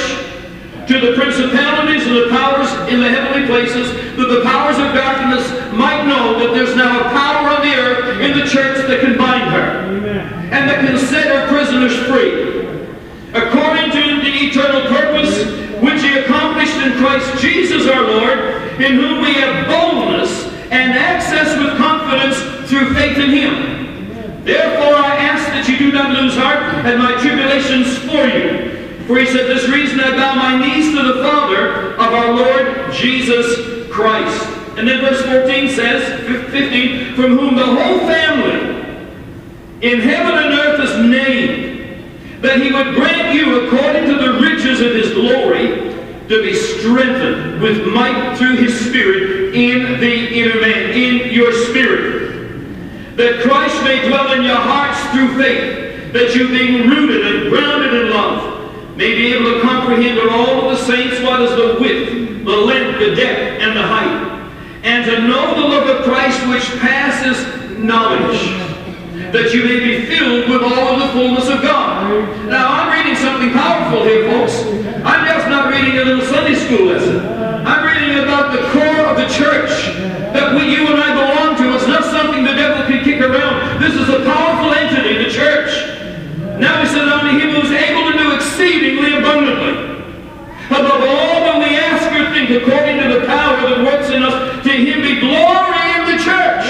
to 0.88 1.00
the 1.02 1.18
principalities 1.18 2.06
and 2.06 2.16
the 2.16 2.30
powers 2.30 2.72
in 2.88 3.02
the 3.02 3.10
heavenly 3.10 3.46
places, 3.48 3.92
that 4.16 4.30
the 4.30 4.42
powers 4.44 4.78
of 4.78 4.94
darkness 4.94 5.44
might 5.74 6.06
know 6.06 6.40
that 6.40 6.54
there's 6.54 6.76
now 6.76 7.00
a 7.00 7.04
power 7.12 7.50
on 7.50 7.62
the 7.62 7.76
earth 7.76 8.22
in 8.22 8.38
the 8.38 8.46
church 8.46 8.88
that 8.88 9.02
can 9.02 9.18
bind 9.18 9.50
her 9.52 9.98
and 10.54 10.70
that 10.70 10.80
can 10.86 10.98
set 10.98 11.28
her 11.28 11.48
prisoners 11.50 11.96
free. 12.08 12.64
According 13.34 13.92
to 13.92 14.22
the 14.24 14.34
eternal 14.48 14.88
purpose 14.88 15.44
which 15.82 16.02
he 16.02 16.18
accomplished 16.20 16.78
in 16.78 16.94
Christ 16.98 17.42
Jesus 17.42 17.86
our 17.88 18.04
Lord, 18.04 18.40
in 18.80 18.94
whom 18.96 19.22
we 19.22 19.34
have 19.34 19.68
boldness 19.68 20.48
and 20.72 20.94
access 20.94 21.58
with 21.58 21.78
confidence 21.78 22.38
through 22.70 22.94
faith 22.94 23.18
in 23.18 23.32
him. 23.32 24.44
Therefore 24.46 24.96
I 24.96 25.17
you 25.88 26.22
lose 26.22 26.36
heart 26.36 26.62
at 26.86 26.98
my 26.98 27.20
tribulations 27.22 27.98
for 28.00 28.26
you. 28.26 29.06
For 29.06 29.18
he 29.18 29.26
said, 29.26 29.48
This 29.48 29.68
reason 29.70 30.00
I 30.00 30.12
bow 30.12 30.36
my 30.36 30.66
knees 30.66 30.96
to 30.96 31.02
the 31.02 31.24
Father 31.24 31.94
of 31.94 32.14
our 32.14 32.34
Lord 32.34 32.94
Jesus 32.94 33.90
Christ. 33.90 34.46
And 34.78 34.88
then 34.88 35.02
verse 35.02 35.24
14 35.24 35.70
says, 35.70 36.26
15, 36.52 37.16
from 37.16 37.38
whom 37.38 37.56
the 37.56 37.66
whole 37.66 38.00
family 38.00 38.76
in 39.82 40.02
heaven 40.02 40.44
and 40.44 40.54
earth 40.54 40.80
is 40.82 41.10
named, 41.10 42.44
that 42.44 42.62
he 42.62 42.72
would 42.72 42.96
grant 42.96 43.34
you 43.34 43.66
according 43.66 44.06
to 44.06 44.16
the 44.16 44.40
riches 44.40 44.82
of 44.82 44.94
his 44.94 45.14
glory 45.14 45.96
to 46.28 46.42
be 46.44 46.54
strengthened 46.54 47.62
with 47.62 47.88
might 47.88 48.36
through 48.38 48.58
his 48.58 48.88
Spirit 48.88 49.56
in 49.56 50.00
the 50.00 50.40
inner 50.40 50.62
man, 50.62 50.92
in 50.92 51.34
your 51.34 51.52
spirit 51.52 52.17
that 53.18 53.42
Christ 53.42 53.84
may 53.84 54.08
dwell 54.08 54.32
in 54.34 54.44
your 54.44 54.62
hearts 54.62 55.02
through 55.10 55.42
faith, 55.42 56.14
that 56.14 56.36
you 56.36 56.50
being 56.50 56.88
rooted 56.88 57.26
and 57.26 57.50
grounded 57.50 57.94
in 57.94 58.10
love, 58.12 58.96
may 58.96 59.16
be 59.16 59.34
able 59.34 59.56
to 59.56 59.62
comprehend 59.62 60.18
with 60.18 60.30
all 60.30 60.70
of 60.70 60.78
the 60.78 60.86
saints 60.86 61.20
what 61.22 61.42
is 61.42 61.50
the 61.58 61.82
width, 61.82 62.46
the 62.46 62.58
length, 62.58 63.00
the 63.00 63.16
depth, 63.16 63.62
and 63.62 63.76
the 63.76 63.82
height, 63.82 64.22
and 64.84 65.04
to 65.06 65.28
know 65.28 65.56
the 65.56 65.68
love 65.68 65.90
of 65.90 66.06
Christ 66.06 66.38
which 66.48 66.80
passes 66.80 67.42
knowledge, 67.80 68.38
that 69.34 69.52
you 69.52 69.64
may 69.66 69.80
be 69.82 70.06
filled 70.06 70.48
with 70.48 70.62
all 70.62 70.94
of 70.94 71.00
the 71.00 71.10
fullness 71.14 71.50
of 71.50 71.64
God. 71.64 72.06
Now, 72.46 72.70
I'm 72.70 72.94
reading 72.94 73.16
something 73.16 73.52
powerful 73.52 74.06
here, 74.06 74.30
folks. 74.30 74.62
I'm 75.04 75.26
just 75.26 75.50
not 75.50 75.74
reading 75.74 75.98
a 75.98 76.06
little 76.06 76.26
Sunday 76.26 76.54
school 76.54 76.94
lesson. 76.94 77.26
I'm 77.66 77.84
reading 77.84 78.24
about 78.24 78.54
the 78.54 78.62
core 78.70 79.06
of 79.10 79.18
the 79.18 79.28
church 79.28 79.98
that 80.38 80.54
we, 80.54 80.70
you 80.70 80.86
and 80.88 81.02
I 81.02 81.14
belong 81.14 81.47
This 83.88 84.04
is 84.04 84.10
a 84.10 84.20
powerful 84.26 84.74
entity, 84.74 85.24
the 85.24 85.32
church. 85.32 85.72
Now 86.60 86.84
we 86.84 86.90
said 86.90 87.08
unto 87.08 87.40
him 87.40 87.56
who 87.56 87.62
is 87.64 87.72
able 87.72 88.12
to 88.12 88.18
do 88.18 88.36
exceedingly 88.36 89.16
abundantly. 89.16 90.04
Above 90.68 91.08
all 91.08 91.40
that 91.48 91.56
we 91.64 91.72
ask 91.80 92.04
or 92.12 92.28
think, 92.36 92.52
according 92.52 93.00
to 93.00 93.18
the 93.18 93.26
power 93.26 93.56
that 93.64 93.80
works 93.88 94.10
in 94.12 94.24
us, 94.24 94.62
to 94.66 94.72
him 94.76 95.00
be 95.00 95.24
glory 95.24 95.88
in 95.96 96.04
the 96.04 96.20
church. 96.20 96.68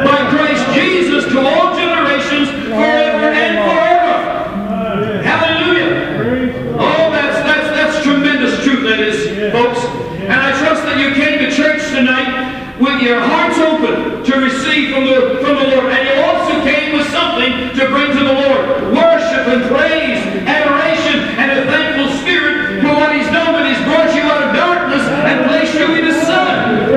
By 0.00 0.32
Christ 0.32 0.64
Jesus 0.72 1.28
to 1.28 1.44
all 1.44 1.76
generations, 1.76 2.48
forever 2.72 3.36
and 3.36 3.60
forever. 3.60 5.20
Hallelujah. 5.20 6.72
Oh, 6.80 7.12
that's, 7.12 7.36
that's, 7.44 7.68
that's 7.76 8.02
tremendous 8.02 8.64
truth, 8.64 8.88
that 8.88 9.00
is, 9.00 9.52
folks. 9.52 9.84
And 10.24 10.40
I 10.40 10.56
trust 10.56 10.84
that 10.88 10.96
you 10.96 11.12
came 11.12 11.38
to 11.40 11.54
church 11.54 11.84
tonight 11.92 12.60
with 12.80 13.02
your 13.02 13.20
hearts 13.20 13.58
open 13.58 14.24
to 14.24 14.40
receive 14.40 14.88
from 14.94 15.04
the, 15.04 15.44
from 15.44 15.54
the 15.60 15.68
Lord. 15.76 15.92
And 15.92 16.00
you 16.08 16.16
also 16.24 16.64
came 16.64 16.96
with 16.96 17.06
something 17.12 17.76
to 17.76 17.82
bring 17.92 18.08
to 18.16 18.24
the 18.24 18.32
Lord. 18.32 18.96
Worship 18.96 19.44
and 19.52 19.68
praise, 19.68 20.24
adoration, 20.48 21.20
and 21.36 21.60
a 21.60 21.68
thankful 21.68 22.08
spirit 22.24 22.80
for 22.80 22.96
what 22.96 23.14
he's 23.14 23.28
done, 23.28 23.52
that 23.52 23.68
he's 23.68 23.84
brought 23.84 24.08
you 24.16 24.24
out 24.24 24.48
of 24.48 24.56
darkness 24.56 25.04
and 25.04 25.44
placed 25.44 25.74
you 25.76 25.92
in 25.92 26.04
his 26.08 26.24
Son. 26.24 26.88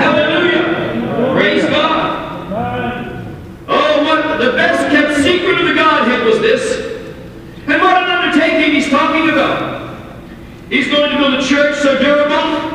Hallelujah. 0.00 1.36
Praise 1.36 1.64
God. 1.68 2.08
Oh, 3.68 4.04
what 4.04 4.40
the 4.40 4.52
best 4.52 4.90
kept 4.90 5.20
secret 5.20 5.60
of 5.60 5.68
the 5.68 5.74
Godhead 5.74 6.24
was 6.24 6.40
this. 6.40 6.88
And 7.68 7.82
what 7.82 8.02
an 8.02 8.08
undertaking 8.08 8.74
he's 10.70 10.88
going 10.88 11.10
to 11.10 11.16
build 11.18 11.34
a 11.34 11.42
church 11.44 11.76
so 11.76 11.98
durable, 11.98 12.70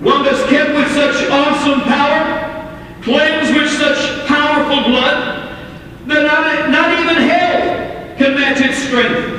one 0.00 0.24
that's 0.24 0.42
kept 0.48 0.70
with 0.74 0.90
such 0.92 1.30
awesome 1.30 1.80
power, 1.82 3.02
cleansed 3.02 3.54
with 3.54 3.70
such 3.70 4.26
powerful 4.26 4.90
blood, 4.90 5.58
that 6.06 6.26
not, 6.26 6.70
not 6.70 6.98
even 6.98 7.22
hell 7.22 8.16
can 8.16 8.34
match 8.34 8.60
its 8.60 8.78
strength, 8.78 9.29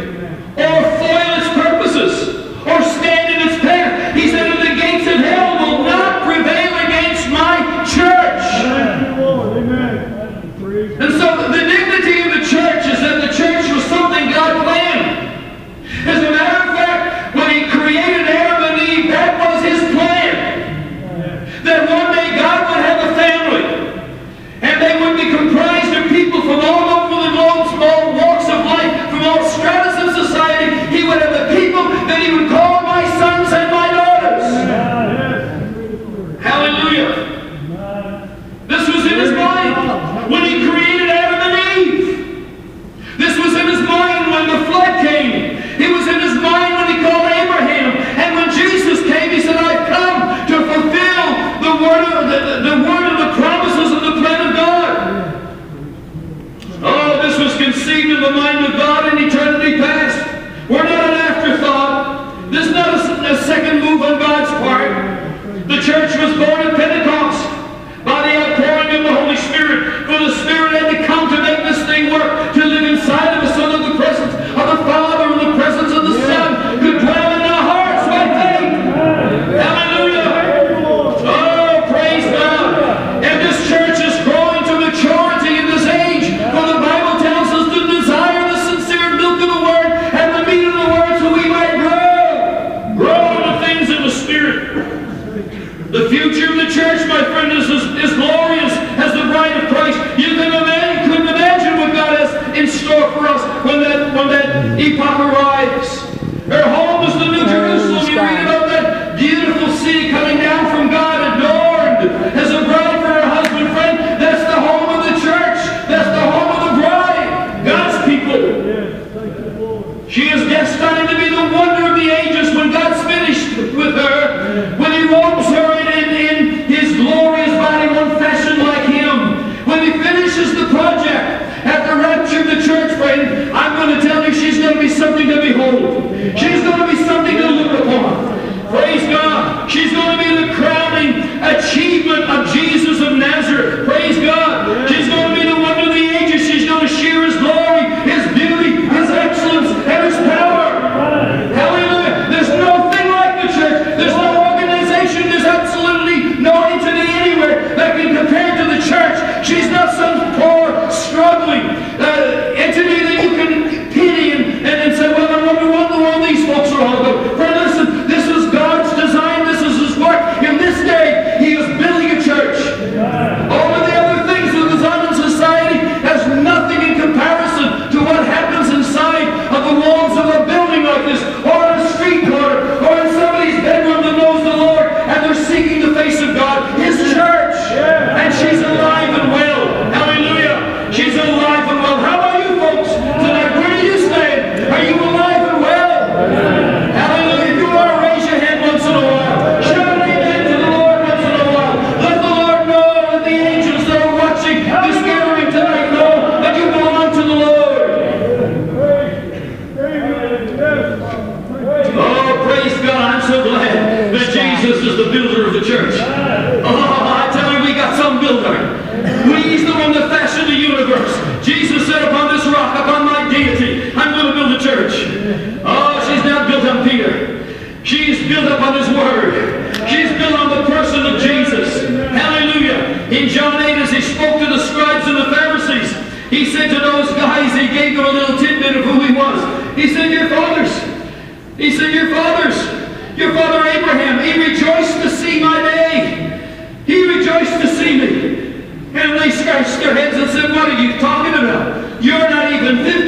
and 249.02 249.20
they 249.20 249.32
scratched 249.32 249.80
their 249.80 249.96
heads 249.96 250.18
and 250.18 250.30
said, 250.30 250.52
What 250.52 250.70
are 250.70 250.82
you 250.82 251.00
talking 251.00 251.34
about? 251.34 252.04
You're 252.04 252.30
not 252.30 252.54
even 252.54 252.84
50. 252.84 253.01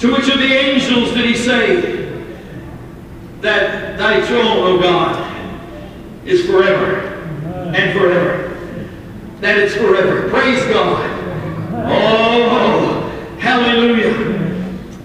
To 0.00 0.12
which 0.12 0.28
of 0.28 0.38
the 0.38 0.52
angels 0.52 1.14
did 1.14 1.24
he 1.24 1.34
say 1.34 2.04
that 3.40 3.98
thy 3.98 4.20
throne, 4.26 4.58
O 4.58 4.78
God, 4.78 5.22
is 6.26 6.44
forever 6.44 7.14
and 7.74 7.98
forever? 7.98 8.54
That 9.40 9.58
it's 9.58 9.74
forever. 9.74 10.28
Praise 10.28 10.62
God. 10.66 11.10
Oh, 11.88 13.08
hallelujah. 13.38 14.12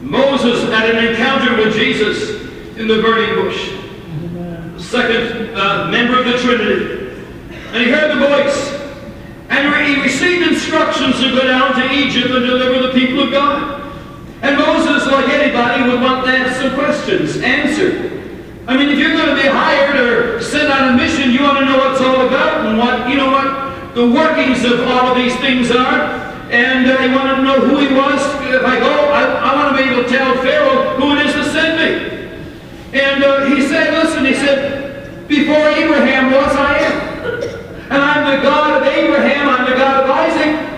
Moses 0.02 0.64
had 0.70 0.94
an 0.94 1.06
encounter 1.06 1.56
with 1.56 1.74
Jesus 1.74 2.42
in 2.78 2.88
the 2.88 3.02
burning 3.02 3.36
bush. 3.36 3.70
Second 4.84 5.56
uh, 5.56 5.88
member 5.90 6.20
of 6.20 6.26
the 6.26 6.38
Trinity. 6.40 7.16
And 7.68 7.78
he 7.78 7.90
heard 7.90 8.18
the 8.18 8.28
voice. 8.28 8.82
And 9.48 9.86
he 9.86 10.02
received 10.02 10.52
instructions 10.52 11.18
to 11.22 11.32
go 11.32 11.48
down 11.48 11.76
to 11.76 11.94
Egypt 11.94 12.32
and 12.32 12.46
deliver 12.46 12.88
the 12.88 12.94
people 12.94 13.24
of 13.24 13.32
God. 13.32 13.78
And 14.42 14.58
Moses 14.58 14.81
like 15.12 15.30
anybody 15.30 15.84
would 15.90 16.02
want 16.02 16.26
to 16.26 16.32
have 16.32 16.56
some 16.56 16.74
questions 16.74 17.38
answered. 17.38 18.12
I 18.68 18.78
mean, 18.78 18.90
if 18.90 19.00
you're 19.00 19.12
going 19.12 19.36
to 19.36 19.42
be 19.42 19.48
hired 19.48 19.96
or 20.00 20.42
sent 20.42 20.72
on 20.72 20.94
a 20.94 20.98
mission, 20.98 21.32
you 21.32 21.44
want 21.44 21.60
to 21.60 21.66
know 21.66 21.78
what's 21.78 22.02
all 22.02 22.28
about 22.28 22.66
and 22.66 22.78
what, 22.78 23.10
you 23.10 23.18
know, 23.18 23.32
what 23.32 23.96
the 23.96 24.10
workings 24.10 24.64
of 24.64 24.88
all 24.88 25.12
of 25.12 25.18
these 25.18 25.36
things 25.38 25.72
are. 25.72 26.20
And 26.52 26.86
uh, 26.86 26.98
they 26.98 27.10
want 27.10 27.38
to 27.38 27.44
know 27.44 27.60
who 27.60 27.80
he 27.80 27.94
was. 27.94 28.20
If 28.48 28.64
I 28.64 28.80
go, 28.80 28.92
I, 29.12 29.24
I 29.24 29.56
want 29.56 29.76
to 29.76 29.84
be 29.84 29.90
able 29.90 30.04
to 30.04 30.10
tell 30.10 30.36
Pharaoh 30.44 31.00
who 31.00 31.16
it 31.16 31.26
is 31.26 31.34
to 31.34 31.44
sent 31.52 31.80
me. 31.80 33.00
And 33.00 33.24
uh, 33.24 33.46
he 33.46 33.62
said, 33.68 33.94
listen, 33.94 34.26
he 34.26 34.34
said, 34.34 35.28
before 35.28 35.68
Abraham 35.68 36.32
was, 36.32 36.56
I 36.56 36.78
am. 36.80 37.12
And 37.92 38.02
I'm 38.02 38.36
the 38.36 38.44
God 38.44 38.82
of 38.82 38.88
Abraham, 38.88 39.50
I'm 39.50 39.70
the 39.70 39.76
God 39.76 40.04
of 40.04 40.10
Isaac, 40.10 40.71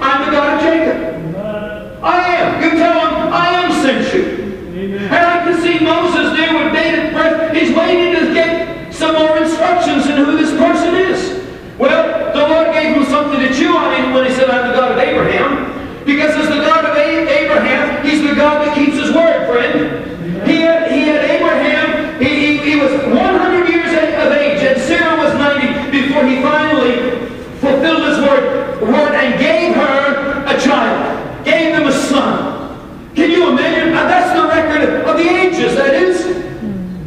to 13.47 13.53
chew 13.53 13.75
on 13.75 14.13
when 14.13 14.25
he 14.25 14.31
said, 14.31 14.49
I'm 14.49 14.71
the 14.71 14.75
God 14.75 14.91
of 14.91 14.97
Abraham. 14.97 16.05
Because 16.05 16.35
as 16.35 16.47
the 16.47 16.63
God 16.63 16.85
of 16.85 16.95
Abraham, 16.97 18.05
he's 18.05 18.21
the 18.21 18.35
God 18.35 18.65
that 18.65 18.75
keeps 18.75 18.95
his 18.95 19.11
word, 19.11 19.47
friend. 19.47 20.47
He 20.47 20.61
had, 20.61 20.91
he 20.91 21.01
had 21.07 21.23
Abraham, 21.29 22.21
he, 22.21 22.27
he, 22.27 22.71
he 22.71 22.75
was 22.75 22.91
100 22.91 23.69
years 23.69 23.91
of 23.91 24.31
age, 24.31 24.63
and 24.63 24.79
Sarah 24.81 25.17
was 25.17 25.33
90 25.35 25.91
before 25.91 26.25
he 26.25 26.41
finally 26.41 27.11
fulfilled 27.59 28.03
his 28.07 28.19
word, 28.19 28.81
word 28.81 29.15
and 29.15 29.39
gave 29.39 29.75
her 29.75 30.43
a 30.47 30.59
child, 30.59 31.45
gave 31.45 31.75
them 31.75 31.87
a 31.87 31.91
son. 31.91 33.15
Can 33.15 33.31
you 33.31 33.49
imagine? 33.49 33.93
Uh, 33.93 34.07
that's 34.07 34.35
the 34.35 34.47
record 34.47 35.05
of 35.05 35.17
the 35.17 35.29
ages, 35.29 35.75
that 35.75 35.93
is. 35.93 36.23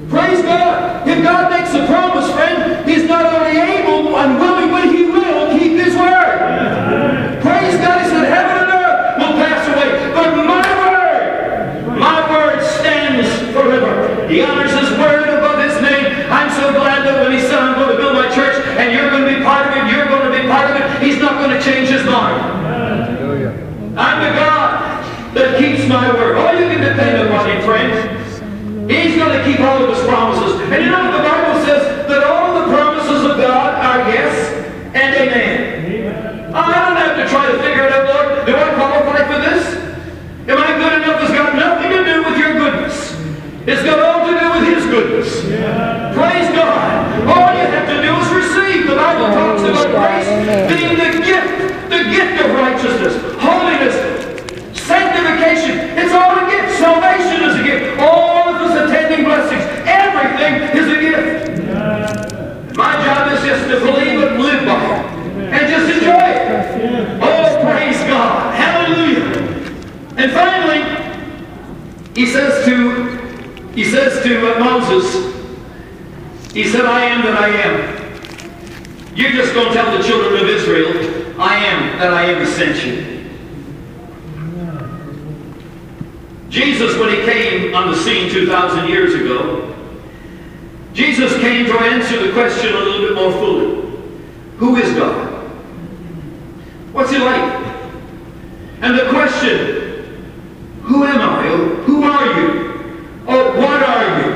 Praise 0.09 0.43
God. 0.43 1.07
If 1.07 1.22
God 1.22 1.51
makes 1.51 1.74
a 1.74 1.84
promise, 1.87 2.05
keep 29.44 29.60
all 29.60 29.82
of 29.82 29.88
his 29.96 30.02
promises. 30.06 30.60
And 30.70 30.84
you 30.84 30.90
know 30.90 31.02
what 31.08 31.14
the 31.16 31.24
Bible 31.24 31.56
says? 31.64 32.06
That 32.08 32.22
all 32.24 32.60
the 32.60 32.66
promises 32.74 33.24
of 33.30 33.36
God 33.38 33.70
are 33.78 34.08
yes 34.12 34.34
and 34.94 35.10
amen. 35.14 36.54
I 36.54 36.62
don't 36.72 36.96
have 36.96 37.16
to 37.16 37.24
try 37.28 37.50
to 37.50 37.58
figure 37.58 37.84
it 37.86 37.92
out, 37.92 38.06
Lord. 38.08 38.46
Do 38.46 38.52
I 38.56 38.74
qualify 38.74 39.20
for 39.28 39.38
this? 39.42 39.62
Am 40.48 40.58
I 40.58 40.78
good 40.78 41.02
enough? 41.02 41.20
It's 41.22 41.32
got 41.34 41.54
nothing 41.56 41.90
to 41.90 42.00
do 42.04 42.16
with 42.24 42.38
your 42.38 42.54
goodness. 42.54 43.12
It's 43.66 43.82
got 43.82 43.98
all 43.98 44.24
to 44.30 44.32
do 44.38 44.46
with 44.54 44.64
his 44.70 44.84
goodness. 44.86 45.42
Praise 46.14 46.48
God. 46.54 47.26
All 47.26 47.50
you 47.58 47.66
have 47.66 47.86
to 47.90 47.98
do 48.00 48.14
is 48.14 48.28
receive. 48.30 48.86
The 48.86 48.94
Bible 48.94 49.26
talks 49.34 49.62
Praise 49.62 49.74
about 49.74 49.90
God. 49.92 50.06
grace 50.06 50.30
being 50.70 50.94
the 50.96 51.10
gift, 51.26 51.90
the 51.90 52.02
gift 52.14 52.34
of 52.46 52.54
righteousness, 52.54 53.14
holiness, 53.42 53.96
sanctification. 54.86 55.98
It's 55.98 56.14
all 56.14 56.38
a 56.38 56.46
gift. 56.48 56.78
Salvation 56.78 57.42
is 57.42 57.54
a 57.58 57.64
gift. 57.66 57.98
All 58.00 58.54
of 58.54 58.62
us 58.62 58.72
attending 58.86 59.24
blessings. 59.26 59.64
Everything 59.84 60.54
is 60.78 60.86
a 60.86 60.98
gift. 61.02 62.76
My 62.78 62.94
to 63.68 63.80
believe 63.80 64.20
it, 64.22 64.38
live 64.38 64.64
by 64.64 65.16
and 65.50 65.68
just 65.68 65.92
enjoy 65.94 66.10
it. 66.10 67.20
Oh, 67.22 67.60
praise 67.62 67.98
God. 68.08 68.54
Hallelujah. 68.54 69.24
And 70.16 70.32
finally, 70.32 70.82
he 72.14 72.26
says 72.26 72.64
to 72.64 73.16
he 73.74 73.84
says 73.84 74.22
to 74.24 74.58
Moses, 74.58 75.34
he 76.54 76.64
said, 76.64 76.86
I 76.86 77.04
am 77.04 77.22
that 77.22 77.36
I 77.36 77.48
am. 77.48 79.14
You're 79.14 79.32
just 79.32 79.52
going 79.52 79.68
to 79.68 79.74
tell 79.74 79.94
the 79.94 80.02
children 80.02 80.42
of 80.42 80.48
Israel, 80.48 81.38
I 81.38 81.56
am 81.56 81.98
that 81.98 82.14
I 82.14 82.24
am 82.24 82.46
sent 82.46 82.82
you. 82.86 83.16
Jesus, 86.48 86.98
when 86.98 87.10
he 87.10 87.16
came 87.30 87.74
on 87.74 87.90
the 87.90 87.96
scene 87.98 88.30
2,000 88.30 88.88
years 88.88 89.12
ago, 89.14 89.75
Jesus 90.97 91.38
came 91.40 91.66
to 91.66 91.78
answer 91.78 92.26
the 92.26 92.32
question 92.32 92.74
a 92.74 92.78
little 92.78 93.09
bit 93.09 93.14
more 93.14 93.30
fully. 93.32 94.01
Who 94.57 94.76
is 94.76 94.97
God? 94.97 95.44
What's 96.94 97.11
he 97.11 97.18
like? 97.18 97.66
And 98.80 98.99
the 98.99 99.11
question, 99.11 100.32
who 100.84 101.05
am 101.05 101.20
I? 101.20 101.49
Who 101.84 102.03
are 102.03 102.40
you? 102.40 102.49
Or 103.26 103.61
what 103.61 103.82
are 103.82 104.22
you? 104.22 104.32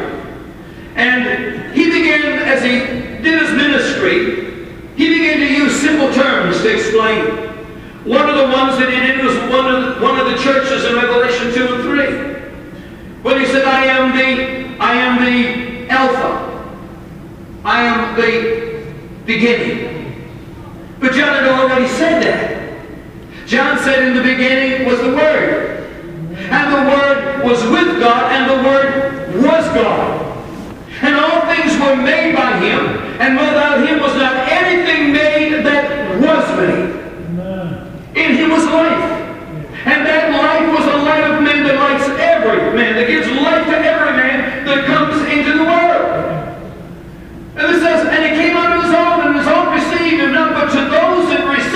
And 0.96 1.74
he 1.74 1.90
began, 1.90 2.40
as 2.40 2.62
he 2.62 2.80
did 3.22 3.40
his 3.40 3.52
ministry, 3.52 4.66
he 4.96 5.18
began 5.18 5.38
to 5.38 5.50
use 5.50 5.80
simple 5.80 6.12
terms 6.12 6.60
to 6.60 6.74
explain. 6.74 7.24
One 8.04 8.28
of 8.28 8.36
the 8.36 8.54
ones 8.54 8.78
that 8.78 8.92
he 8.92 9.00
did 9.00 9.24
was 9.24 9.34
one 9.50 9.74
of 9.74 9.94
the, 9.94 10.02
one 10.02 10.20
of 10.20 10.26
the 10.26 10.36
churches 10.36 10.84
in 10.84 10.94
Revelation 10.94 11.54
2 11.54 11.74
and 11.74 11.82
3. 11.84 13.22
When 13.22 13.40
he 13.40 13.46
said, 13.46 13.64
I 13.64 13.86
am 13.86 14.14
the, 14.14 14.76
I 14.78 14.92
am 14.92 15.24
the 15.24 15.88
Alpha. 15.88 16.49
I 17.64 17.82
am 17.82 18.16
the 18.16 18.94
beginning. 19.26 20.30
But 20.98 21.12
John 21.12 21.34
had 21.34 21.46
already 21.46 21.88
said 21.88 22.22
that. 22.22 22.60
John 23.46 23.78
said 23.78 24.02
in 24.08 24.14
the 24.14 24.22
beginning 24.22 24.86
was 24.86 25.00
the 25.00 25.14
Word. 25.14 25.80
And 26.36 26.72
the 26.72 26.90
Word 26.90 27.44
was 27.44 27.62
with 27.64 28.00
God, 28.00 28.32
and 28.32 28.50
the 28.50 28.68
Word 28.68 29.34
was 29.44 29.64
God. 29.74 30.26
And 31.02 31.16
all 31.16 31.42
things 31.52 31.72
were 31.80 31.96
made 31.96 32.34
by 32.34 32.58
Him, 32.58 32.80
and 33.20 33.36
without 33.36 33.86
Him 33.86 34.00
was 34.00 34.14
not 34.14 34.48
anything 34.48 35.12
made 35.12 35.64
that 35.64 36.20
was 36.20 36.44
made. 36.58 36.96
In 38.16 38.36
Him 38.36 38.50
was 38.50 38.64
life. 38.66 39.18
And 39.84 40.06
that 40.06 40.30
life 40.30 40.68
was 40.76 40.86
a 40.92 40.98
light 41.04 41.24
of 41.24 41.42
men 41.42 41.64
that 41.64 41.76
lights 41.76 42.08
every 42.20 42.76
man, 42.76 42.96
that 42.96 43.06
gives 43.06 43.28
life 43.28 43.64
to 43.66 43.76
every 43.76 44.16
man 44.16 44.64
that 44.66 44.84
comes 44.86 45.22
into 45.30 45.56
the 45.56 45.64
world. 45.64 46.20
And 47.56 47.76
it 47.76 47.80
says, 47.80 48.06
and 48.06 48.22
he 48.24 48.40
came 48.40 48.56
unto 48.56 48.86
his 48.86 48.94
own, 48.94 49.26
and 49.26 49.36
his 49.38 49.46
own 49.46 49.72
received 49.72 50.20
him 50.20 50.32
not, 50.32 50.52
but 50.52 50.70
to 50.70 50.80
those 50.90 51.28
that 51.30 51.48
receive 51.48 51.70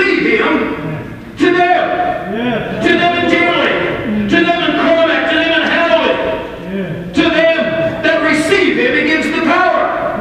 him, 1.55 1.85
to 2.33 2.39
them, 2.39 2.83
to 2.83 2.91
them 2.99 3.25
in 3.25 3.31
Deer 3.31 3.53
Lake, 3.57 4.31
to 4.31 4.39
them 4.45 4.61
in 4.63 4.73
Cormack, 4.83 5.31
to 5.31 5.37
them 5.37 5.61
in 5.61 5.67
Hallowed, 5.67 7.15
to 7.15 7.23
them 7.23 7.57
that 8.03 8.23
receive 8.23 8.77
him, 8.77 8.95
he 8.95 9.05
gives 9.05 9.27
the 9.27 9.43
power 9.43 10.19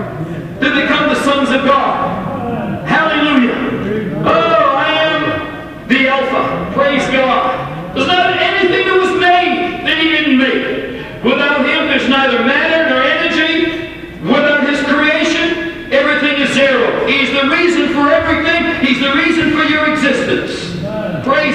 to 0.61 0.67
become 0.81 1.09
the 1.09 1.15
sons 1.23 1.49
of 1.49 1.65
God. 1.65 2.87
Hallelujah. 2.87 4.21
Oh, 4.25 4.75
I 4.75 4.89
am 5.09 5.87
the 5.87 6.07
Alpha. 6.07 6.71
Praise 6.73 7.05
God. 7.07 7.95
There's 7.95 8.07
not 8.07 8.37
anything 8.37 8.87
that 8.87 8.99
was 8.99 9.19
made 9.19 9.85
that 9.85 9.97
he 9.97 10.09
didn't 10.09 10.37
make. 10.37 11.23
Without 11.23 11.59
him, 11.65 11.87
there's 11.87 12.09
neither 12.09 12.39
matter 12.45 12.89
nor 12.89 13.03
energy. 13.03 13.89
Without 14.23 14.67
his 14.67 14.81
creation, 14.87 15.91
everything 15.91 16.41
is 16.41 16.53
zero. 16.53 17.05
He's 17.07 17.31
the 17.31 17.49
reason 17.49 17.93
for 17.93 18.09
everything. 18.09 18.85
He's 18.85 18.99
the 18.99 19.13
reason 19.13 19.51
for 19.51 19.63
your 19.63 19.91
existence. 19.91 20.73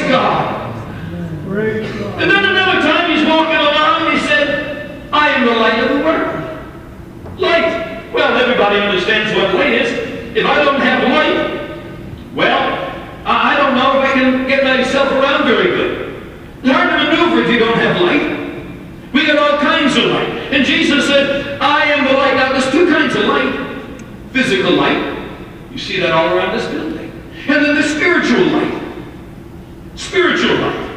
God. 0.09 0.75
And 2.21 2.31
then 2.31 2.45
another 2.45 2.81
time 2.81 3.11
he's 3.11 3.27
walking 3.27 3.57
along 3.57 4.03
and 4.03 4.19
he 4.19 4.27
said, 4.27 5.09
I 5.13 5.29
am 5.31 5.47
the 5.47 5.55
light 5.55 5.79
of 5.81 5.89
the 5.97 6.05
world. 6.05 7.41
Light. 7.41 8.13
Well, 8.13 8.37
everybody 8.37 8.81
understands 8.81 9.35
what 9.35 9.55
light 9.55 9.73
is. 9.73 10.37
If 10.37 10.45
I 10.45 10.65
don't 10.65 10.81
have 10.81 11.03
light, 11.05 12.35
well, 12.35 12.93
I 13.25 13.57
don't 13.57 13.75
know 13.77 14.01
if 14.01 14.11
I 14.11 14.13
can 14.13 14.49
get 14.49 14.65
myself 14.65 15.11
around 15.13 15.47
very 15.47 15.69
good. 15.69 16.09
Hard 16.65 16.91
to 16.91 16.97
maneuver 16.97 17.43
if 17.43 17.51
you 17.51 17.59
don't 17.59 17.77
have 17.77 18.01
light. 18.03 19.13
We 19.13 19.27
got 19.27 19.39
all 19.39 19.59
kinds 19.59 19.97
of 19.97 20.05
light. 20.05 20.29
And 20.53 20.65
Jesus 20.65 21.07
said, 21.07 21.61
I 21.61 21.85
am 21.85 22.05
the 22.05 22.13
light. 22.13 22.35
Now, 22.35 22.53
there's 22.53 22.71
two 22.71 22.89
kinds 22.91 23.15
of 23.15 23.25
light. 23.25 24.03
Physical 24.33 24.73
light. 24.73 25.17
You 25.71 25.79
see 25.79 26.01
that 26.01 26.13
all 26.13 26.37
around 26.37 26.57
this 26.57 26.69
building. 26.69 27.11
And 27.49 27.65
then 27.65 27.75
the 27.77 27.83
spiritual 27.83 28.45
light. 28.47 28.88
Spiritual 29.99 30.55
light. 30.55 30.89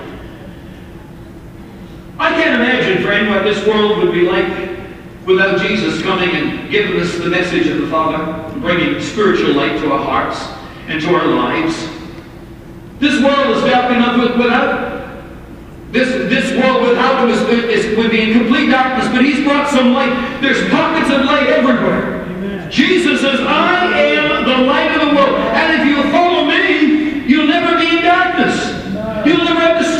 I 2.19 2.29
can't 2.33 2.61
imagine, 2.61 3.03
friend, 3.03 3.29
what 3.31 3.43
this 3.43 3.65
world 3.65 3.97
would 3.97 4.13
be 4.13 4.21
like 4.21 4.77
without 5.25 5.59
Jesus 5.59 6.03
coming 6.03 6.29
and 6.29 6.69
giving 6.69 7.01
us 7.01 7.17
the 7.17 7.25
message 7.25 7.65
of 7.65 7.81
the 7.81 7.87
Father, 7.87 8.23
and 8.23 8.61
bringing 8.61 9.01
spiritual 9.01 9.55
light 9.55 9.79
to 9.81 9.91
our 9.91 10.03
hearts 10.03 10.39
and 10.87 11.01
to 11.01 11.15
our 11.15 11.25
lives. 11.25 11.75
This 12.99 13.19
world 13.23 13.57
is 13.57 13.63
dark 13.63 13.91
enough 13.91 14.19
with, 14.19 14.37
without 14.37 14.91
this, 15.89 16.09
this 16.29 16.51
world 16.63 16.87
without 16.87 17.23
him 17.23 17.29
is, 17.29 17.41
is, 17.85 17.97
would 17.97 18.11
be 18.11 18.21
in 18.21 18.37
complete 18.37 18.69
darkness, 18.69 19.11
but 19.11 19.25
he's 19.25 19.43
brought 19.43 19.67
some 19.67 19.93
light. 19.93 20.13
There's 20.41 20.69
pockets 20.69 21.11
of 21.11 21.25
light 21.25 21.47
everywhere. 21.47 22.69
Jesus 22.69 23.19
says, 23.19 23.39
I 23.41 23.99
am 23.99 24.45
the 24.45 24.57
light 24.67 24.91
of 24.95 25.09
the 25.09 25.15
world. 25.15 25.35
And 25.35 25.81
if 25.81 25.87
you 25.87 26.11
follow 26.11 26.45
me, 26.45 27.25
you'll 27.25 27.47
never 27.47 27.77
be 27.77 27.97
in 27.97 28.03
darkness. 28.03 28.71
You'll 29.25 29.43
never 29.43 29.59
have 29.59 29.79
to 29.79 29.91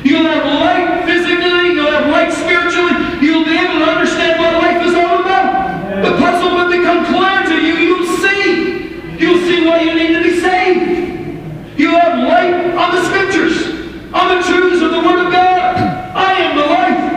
stumble. 0.00 0.10
You'll 0.10 0.22
have 0.22 0.44
light 0.60 1.04
physically, 1.04 1.74
you'll 1.74 1.90
have 1.90 2.08
light 2.10 2.32
spiritually, 2.32 2.94
you'll 3.24 3.44
be 3.44 3.56
able 3.56 3.78
to 3.78 3.90
understand 3.90 4.38
what 4.40 4.54
life 4.62 4.86
is 4.86 4.94
all 4.94 5.20
about. 5.20 6.02
The 6.02 6.16
puzzle 6.18 6.54
will 6.56 6.70
become 6.70 7.04
clear 7.06 7.42
to 7.44 7.54
you. 7.64 7.74
You'll 7.74 8.06
see. 8.18 8.78
You'll 9.18 9.42
see 9.46 9.66
why 9.66 9.80
you 9.82 9.94
need 9.94 10.14
to 10.14 10.22
be 10.22 10.40
saved. 10.40 11.78
You 11.78 11.90
have 11.90 12.18
light 12.18 12.74
on 12.74 12.94
the 12.94 13.02
scriptures, 13.04 13.68
on 14.12 14.36
the 14.36 14.42
truths 14.42 14.82
of 14.82 14.90
the 14.90 15.00
Word 15.00 15.26
of 15.26 15.32
God. 15.32 15.76
I 16.14 16.32
am 16.34 16.56
the 16.56 16.66
light. 16.66 17.10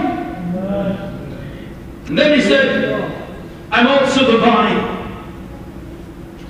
And 2.08 2.18
then 2.18 2.34
he 2.38 2.42
said, 2.46 3.12
I'm 3.72 3.88
also 3.88 4.32
the 4.32 4.38
vine. 4.40 4.78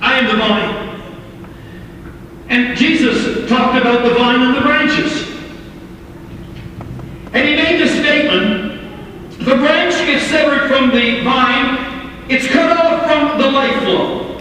I 0.00 0.18
am 0.18 0.26
the 0.26 0.36
vine. 0.36 0.84
And 2.48 2.76
Jesus 2.76 3.48
talked 3.48 3.78
about 3.80 4.02
the 4.04 4.14
vine 4.14 4.42
and 4.42 4.54
the 4.56 4.60
branches. 4.60 5.30
And 7.32 7.48
he 7.48 7.54
made 7.56 7.80
the 7.80 7.88
statement, 7.88 9.38
the 9.38 9.56
branch 9.56 9.94
gets 10.06 10.26
severed 10.26 10.68
from 10.68 10.90
the 10.90 11.22
vine, 11.22 12.20
it's 12.28 12.46
cut 12.46 12.76
off 12.76 13.06
from 13.06 13.40
the 13.40 13.50
life 13.50 13.82
flow. 13.82 14.40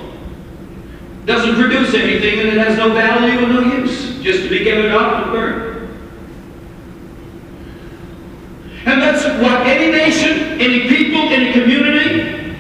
Doesn't 1.34 1.56
produce 1.56 1.96
anything 1.96 2.42
and 2.42 2.50
it 2.50 2.58
has 2.58 2.78
no 2.78 2.94
value 2.94 3.40
and 3.40 3.56
no 3.56 3.62
use, 3.78 4.22
just 4.22 4.44
to 4.44 4.50
be 4.50 4.64
given 4.64 4.92
up 4.92 5.24
and 5.24 5.32
burned. 5.32 5.90
And 8.86 9.02
that's 9.02 9.24
what 9.42 9.66
any 9.66 9.92
nation, 9.92 10.62
any 10.62 10.88
people, 10.88 11.22
any 11.22 11.52
community 11.52 12.56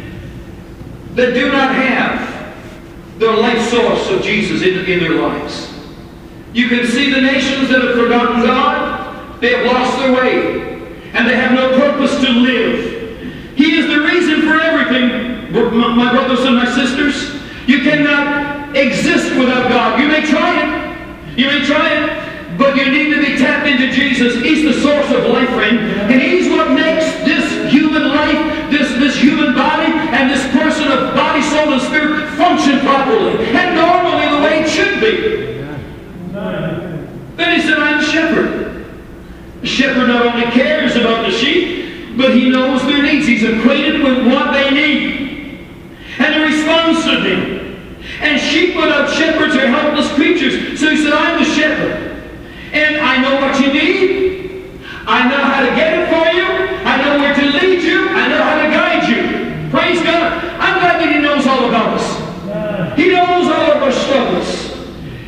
that 1.14 1.36
do 1.36 1.52
not 1.52 1.76
have 1.76 3.20
the 3.20 3.32
life 3.32 3.62
source 3.70 4.10
of 4.10 4.24
Jesus 4.24 4.64
in, 4.64 4.84
in 4.86 5.02
their 5.02 5.22
lives. 5.22 5.72
You 6.54 6.68
can 6.68 6.88
see 6.88 7.14
the 7.14 7.22
nations 7.22 7.70
that 7.70 7.80
have 7.80 7.94
forgotten 7.94 8.42
God, 8.42 9.40
they 9.40 9.54
have 9.54 9.68
lost 9.68 10.00
their 10.00 10.14
way, 10.14 10.90
and 11.14 11.30
they 11.30 11.36
have 11.36 11.52
no 11.52 11.78
purpose 11.78 12.16
to 12.26 12.30
live. 12.32 13.56
He 13.56 13.78
is 13.78 13.86
the 13.86 14.00
reason 14.00 14.42
for 14.42 14.60
everything, 14.60 15.54
my 15.54 15.94
my 15.94 16.12
brothers 16.12 16.44
and 16.44 16.56
my 16.56 16.66
sisters. 16.66 17.40
You 17.68 17.82
cannot 17.82 18.53
exist 18.76 19.36
without 19.38 19.70
God. 19.70 20.00
You 20.00 20.08
may 20.08 20.26
try 20.26 20.62
it. 20.62 21.38
You 21.38 21.48
may 21.48 21.66
try 21.66 21.90
it. 21.90 22.24
But 22.58 22.76
you 22.76 22.92
need 22.92 23.14
to 23.16 23.22
be 23.22 23.38
tapped 23.38 23.68
into 23.68 23.92
Jesus. 23.92 24.36
He's 24.44 24.64
the 24.64 24.80
source 24.82 25.10
of 25.12 25.26
life, 25.32 25.50
friend. 25.50 25.80
And 25.80 26.22
He's 26.22 26.50
what 26.50 26.72
makes 26.72 27.06
this 27.26 27.72
human 27.72 28.10
life, 28.10 28.70
this, 28.70 28.92
this 29.00 29.16
human 29.18 29.56
body, 29.56 29.92
and 29.92 30.30
this 30.30 30.46
person 30.52 30.92
of 30.92 31.16
body, 31.16 31.42
soul, 31.42 31.74
and 31.74 31.82
spirit 31.82 32.30
function 32.38 32.80
properly. 32.82 33.46
And 33.48 33.76
normally 33.76 34.38
the 34.38 34.44
way 34.44 34.62
it 34.62 34.70
should 34.70 35.02
be. 35.02 35.54
Then 37.36 37.60
He 37.60 37.66
said, 37.66 37.80
I'm 37.80 38.00
a 38.00 38.04
shepherd. 38.04 38.86
A 39.64 39.66
shepherd 39.66 40.08
not 40.08 40.36
only 40.36 40.46
cares 40.52 40.96
about 40.96 41.26
the 41.26 41.32
sheep, 41.32 42.18
but 42.18 42.36
He 42.36 42.50
knows 42.50 42.84
their 42.84 43.02
needs. 43.02 43.26
He's 43.26 43.44
acquainted 43.44 44.04
with 44.04 44.28
what 44.28 44.52
they 44.54 44.70
need. 44.70 45.68
And 46.20 46.36
He 46.36 46.44
responds 46.44 47.04
to 47.06 47.20
them. 47.20 47.63
And 48.24 48.40
sheep 48.40 48.76
without 48.76 49.10
shepherds 49.10 49.54
are 49.56 49.68
helpless 49.68 50.10
creatures. 50.14 50.80
So 50.80 50.90
he 50.90 50.98
said, 51.04 51.12
I'm 51.12 51.44
the 51.44 51.50
shepherd. 51.50 52.24
And 52.72 52.96
I 52.96 53.22
know 53.22 53.36
what 53.36 53.60
you 53.60 53.74
need. 53.74 54.80
I 55.06 55.28
know 55.28 55.44
how 55.44 55.60
to 55.60 55.76
get 55.76 56.00
it 56.00 56.08
for 56.08 56.32
you. 56.32 56.48
I 56.88 57.04
know 57.04 57.20
where 57.20 57.36
to 57.36 57.46
lead 57.60 57.84
you. 57.84 58.08
I 58.08 58.28
know 58.30 58.42
how 58.42 58.56
to 58.64 58.72
guide 58.72 59.10
you. 59.10 59.70
Praise 59.70 60.02
God. 60.02 60.42
I'm 60.58 60.80
glad 60.80 61.02
that 61.02 61.14
he 61.14 61.20
knows 61.20 61.46
all 61.46 61.68
about 61.68 62.00
us. 62.00 62.98
He 62.98 63.10
knows 63.12 63.52
all 63.52 63.72
of 63.76 63.84
our 63.84 63.92
struggles. 63.92 64.72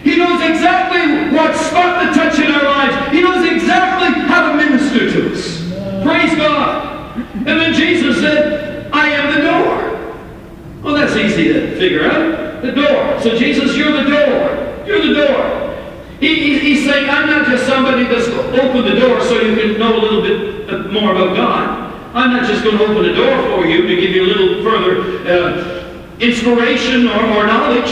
He 0.02 0.16
knows 0.16 0.42
exactly 0.42 1.36
what 1.36 1.54
spot 1.56 2.02
to 2.02 2.14
touch 2.18 2.40
in 2.40 2.52
our 2.52 2.64
lives. 2.64 3.12
He 3.12 3.22
knows 3.22 3.46
exactly 3.46 4.22
how 4.22 4.52
to 4.52 4.58
minister 4.58 5.12
to 5.12 5.34
us. 5.34 5.62
Praise 6.04 6.34
God. 6.38 7.18
And 7.18 7.60
then 7.60 7.74
Jesus 7.74 8.22
said, 8.22 8.90
I 8.94 9.10
am 9.10 9.36
the 9.36 9.42
door. 9.42 10.84
Well, 10.84 10.96
that's 10.96 11.16
easy 11.18 11.52
to 11.52 11.76
figure 11.78 12.06
out. 12.06 12.45
The 12.66 12.72
door. 12.72 13.20
So 13.22 13.38
Jesus, 13.38 13.76
you're 13.78 13.92
the 13.92 14.10
door. 14.10 14.84
You're 14.88 15.06
the 15.08 15.14
door. 15.14 15.76
He, 16.20 16.36
he- 16.36 16.60
he's 16.60 16.86
saying, 16.86 17.10
I'm 17.10 17.28
not 17.28 17.48
just 17.48 17.66
somebody 17.68 18.04
that's 18.06 18.28
going 18.28 18.54
to 18.54 18.62
open 18.64 18.86
the 18.94 19.00
door 19.00 19.22
so 19.22 19.40
you 19.40 19.56
can 19.56 19.80
know 19.80 19.96
a 19.98 20.02
little 20.02 20.22
bit 20.22 20.92
more 20.92 21.12
about 21.12 21.36
God. 21.36 21.94
I'm 22.16 22.32
not 22.32 22.48
just 22.48 22.64
going 22.64 22.78
to 22.78 22.84
open 22.86 23.04
the 23.04 23.14
door 23.14 23.36
for 23.58 23.66
you 23.68 23.82
to 23.84 23.96
give 23.96 24.12
you 24.12 24.24
a 24.24 24.30
little 24.34 24.64
further 24.64 25.28
uh, 25.30 26.18
inspiration 26.20 27.08
or, 27.08 27.22
or 27.38 27.46
knowledge. 27.46 27.92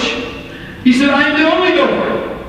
He 0.83 0.93
said, 0.93 1.09
I 1.09 1.29
am 1.29 1.37
the 1.37 1.51
only 1.53 1.75
door. 1.75 2.45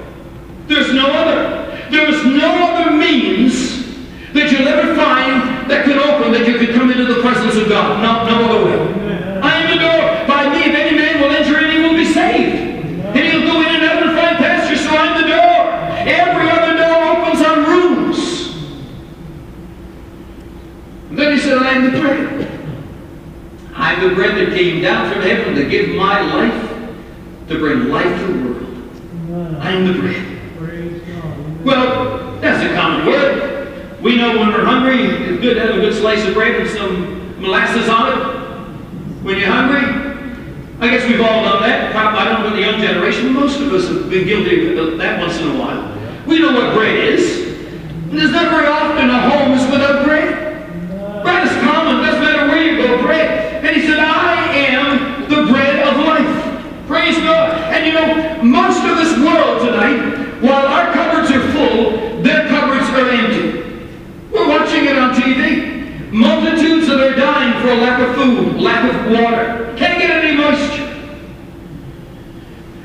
There's 0.69 0.93
no 0.95 1.07
other. 1.11 1.91
There 1.91 2.09
is 2.09 2.25
no 2.25 2.51
other 2.73 2.91
means 2.93 3.85
that 4.33 4.51
you'll 4.51 4.67
ever 4.67 4.95
find 4.95 5.69
that 5.71 5.85
could 5.85 5.99
open, 5.99 6.33
that 6.33 6.47
you 6.49 6.59
could 6.59 6.75
come 6.75 6.91
into 6.91 7.05
the 7.13 7.21
presence 7.21 7.57
of 7.57 7.69
God. 7.69 8.01
No, 8.03 8.25
no 8.27 8.49
other 8.49 8.65
way. 8.65 9.41
I 9.43 9.61
am 9.61 9.71
the 9.77 9.83
door. 9.83 10.27
By 10.27 10.49
me, 10.49 10.71
if 10.71 10.75
any 10.75 10.97
man 10.97 11.21
will 11.21 11.31
enter 11.31 11.59
in, 11.59 11.71
he 11.71 11.79
will 11.87 11.95
be 11.99 12.05
saved. 12.07 12.63
And 13.15 13.19
he'll 13.19 13.43
go 13.53 13.61
in 13.61 13.77
and 13.77 13.85
out 13.85 14.03
and 14.03 14.17
find 14.17 14.37
pasture, 14.39 14.77
so 14.77 14.91
I'm 14.97 15.21
the 15.21 15.29
door. 15.29 15.55
Every 16.09 16.51
other 16.51 16.77
door 16.79 17.17
opens 17.19 17.47
on 17.47 17.65
rooms. 17.65 18.57
And 21.11 21.19
then 21.19 21.33
he 21.37 21.39
said, 21.39 21.59
I 21.59 21.71
am 21.75 21.85
the 21.93 22.01
bread. 22.01 22.51
I'm 23.75 24.09
the 24.09 24.15
bread 24.15 24.37
that 24.37 24.57
came 24.57 24.74
down 24.85 25.11
from 25.11 25.23
heaven 25.23 25.55
to 25.55 25.67
give 25.67 25.97
my 25.97 26.21
life, 26.21 26.71
to 27.49 27.59
bring 27.59 27.89
life 27.89 28.21
to 28.21 28.27
the 28.27 29.33
world. 29.33 29.57
I'm 29.61 29.87
the 29.87 29.99
bread. 29.99 31.65
Well, 31.65 32.39
that's 32.41 32.63
a 32.63 32.75
common 32.75 33.07
word. 33.07 34.03
We 34.03 34.17
know 34.17 34.37
when 34.39 34.49
we're 34.49 34.67
hungry, 34.67 35.05
it's 35.05 35.41
good 35.41 35.55
to 35.55 35.61
have 35.61 35.77
a 35.77 35.81
good 35.81 35.95
slice 35.95 36.23
of 36.27 36.35
bread 36.35 36.61
with 36.61 36.71
some 36.77 37.41
molasses 37.41 37.89
on 37.89 38.13
it. 38.13 39.25
When 39.25 39.39
you're 39.39 39.49
hungry, 39.49 40.05
I 40.81 40.91
guess 40.91 41.09
we've 41.09 41.23
all 41.23 41.43
done 41.43 41.63
that. 41.63 41.93
Probably, 41.93 42.19
I 42.19 42.25
don't 42.29 42.43
know 42.43 42.55
the 42.55 42.61
young 42.61 42.79
generation, 42.79 43.33
but 43.33 43.41
most 43.41 43.61
of 43.61 43.73
us 43.73 43.89
have 43.89 44.11
been 44.11 44.27
guilty 44.27 44.77
of 44.77 44.99
that 44.99 45.19
once 45.19 45.39
in 45.39 45.49
a 45.49 45.59
while. 45.59 45.97
We 46.27 46.41
know 46.41 46.53
what 46.53 46.75
bread 46.75 46.95
is. 46.95 47.49
And 48.11 48.19
there's 48.19 48.33
not 48.33 48.51
very 48.51 48.67
often 48.67 49.09
a 49.09 49.31
home 49.31 49.53
is 49.53 49.65
without 49.71 50.05
bread. 50.05 51.23
Bread 51.23 51.47
is 51.49 51.53
common, 51.65 52.05
doesn't 52.05 52.21
matter 52.21 52.49
where 52.49 52.63
you 52.63 52.77
go, 52.77 53.01
bread. 53.01 53.65
And 53.65 53.75
he 53.75 53.87
said, 53.87 53.99
I 53.99 54.45
am 54.53 55.23
the 55.31 55.51
bread 55.51 55.89
of 55.89 55.97
life. 56.05 56.87
Praise 56.87 57.17
God. 57.17 57.59
And 57.73 57.87
you 57.87 57.95
know, 57.95 58.35
most 58.55 58.85
of 58.87 58.97
this 58.97 59.19
world 59.19 59.67
tonight, 59.67 60.41
while 60.41 60.67
our 60.67 60.93
cupboards 60.95 61.31
are 61.33 61.53
full, 61.53 62.23
their 62.23 62.47
cupboards 62.49 62.89
are 62.91 63.11
empty. 63.11 63.91
We're 64.31 64.49
watching 64.49 64.85
it 64.87 64.97
on 64.97 65.13
TV. 65.13 66.13
Multitudes 66.13 66.87
that 66.87 67.01
are 67.01 67.17
dying 67.17 67.61
for 67.61 67.75
lack 67.75 68.01
of 68.01 68.15
food, 68.15 68.61
lack 68.61 68.89
of 68.89 69.11
water. 69.11 69.75
Can't 69.77 69.99
get 69.99 70.11
any 70.11 70.37
moisture. 70.37 70.85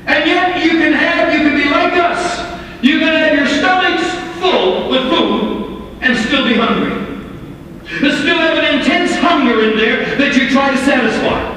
And 0.06 0.26
yet 0.28 0.64
you 0.64 0.70
can 0.70 0.92
have, 0.92 1.32
you 1.32 1.38
can 1.38 1.56
be 1.56 1.70
like 1.70 1.92
us. 1.92 2.40
You 2.82 2.98
can 2.98 3.12
have 3.14 3.38
your 3.38 3.46
stomachs 3.46 4.02
full 4.40 4.90
with 4.90 5.08
food 5.08 5.98
and 6.00 6.16
still 6.16 6.48
be 6.48 6.54
hungry. 6.54 6.96
There's 8.00 8.18
still 8.18 8.38
have 8.38 8.58
an 8.58 8.80
intense 8.80 9.14
hunger 9.14 9.70
in 9.70 9.76
there 9.76 10.16
that 10.16 10.36
you 10.36 10.50
try 10.50 10.72
to 10.72 10.78
satisfy. 10.78 11.49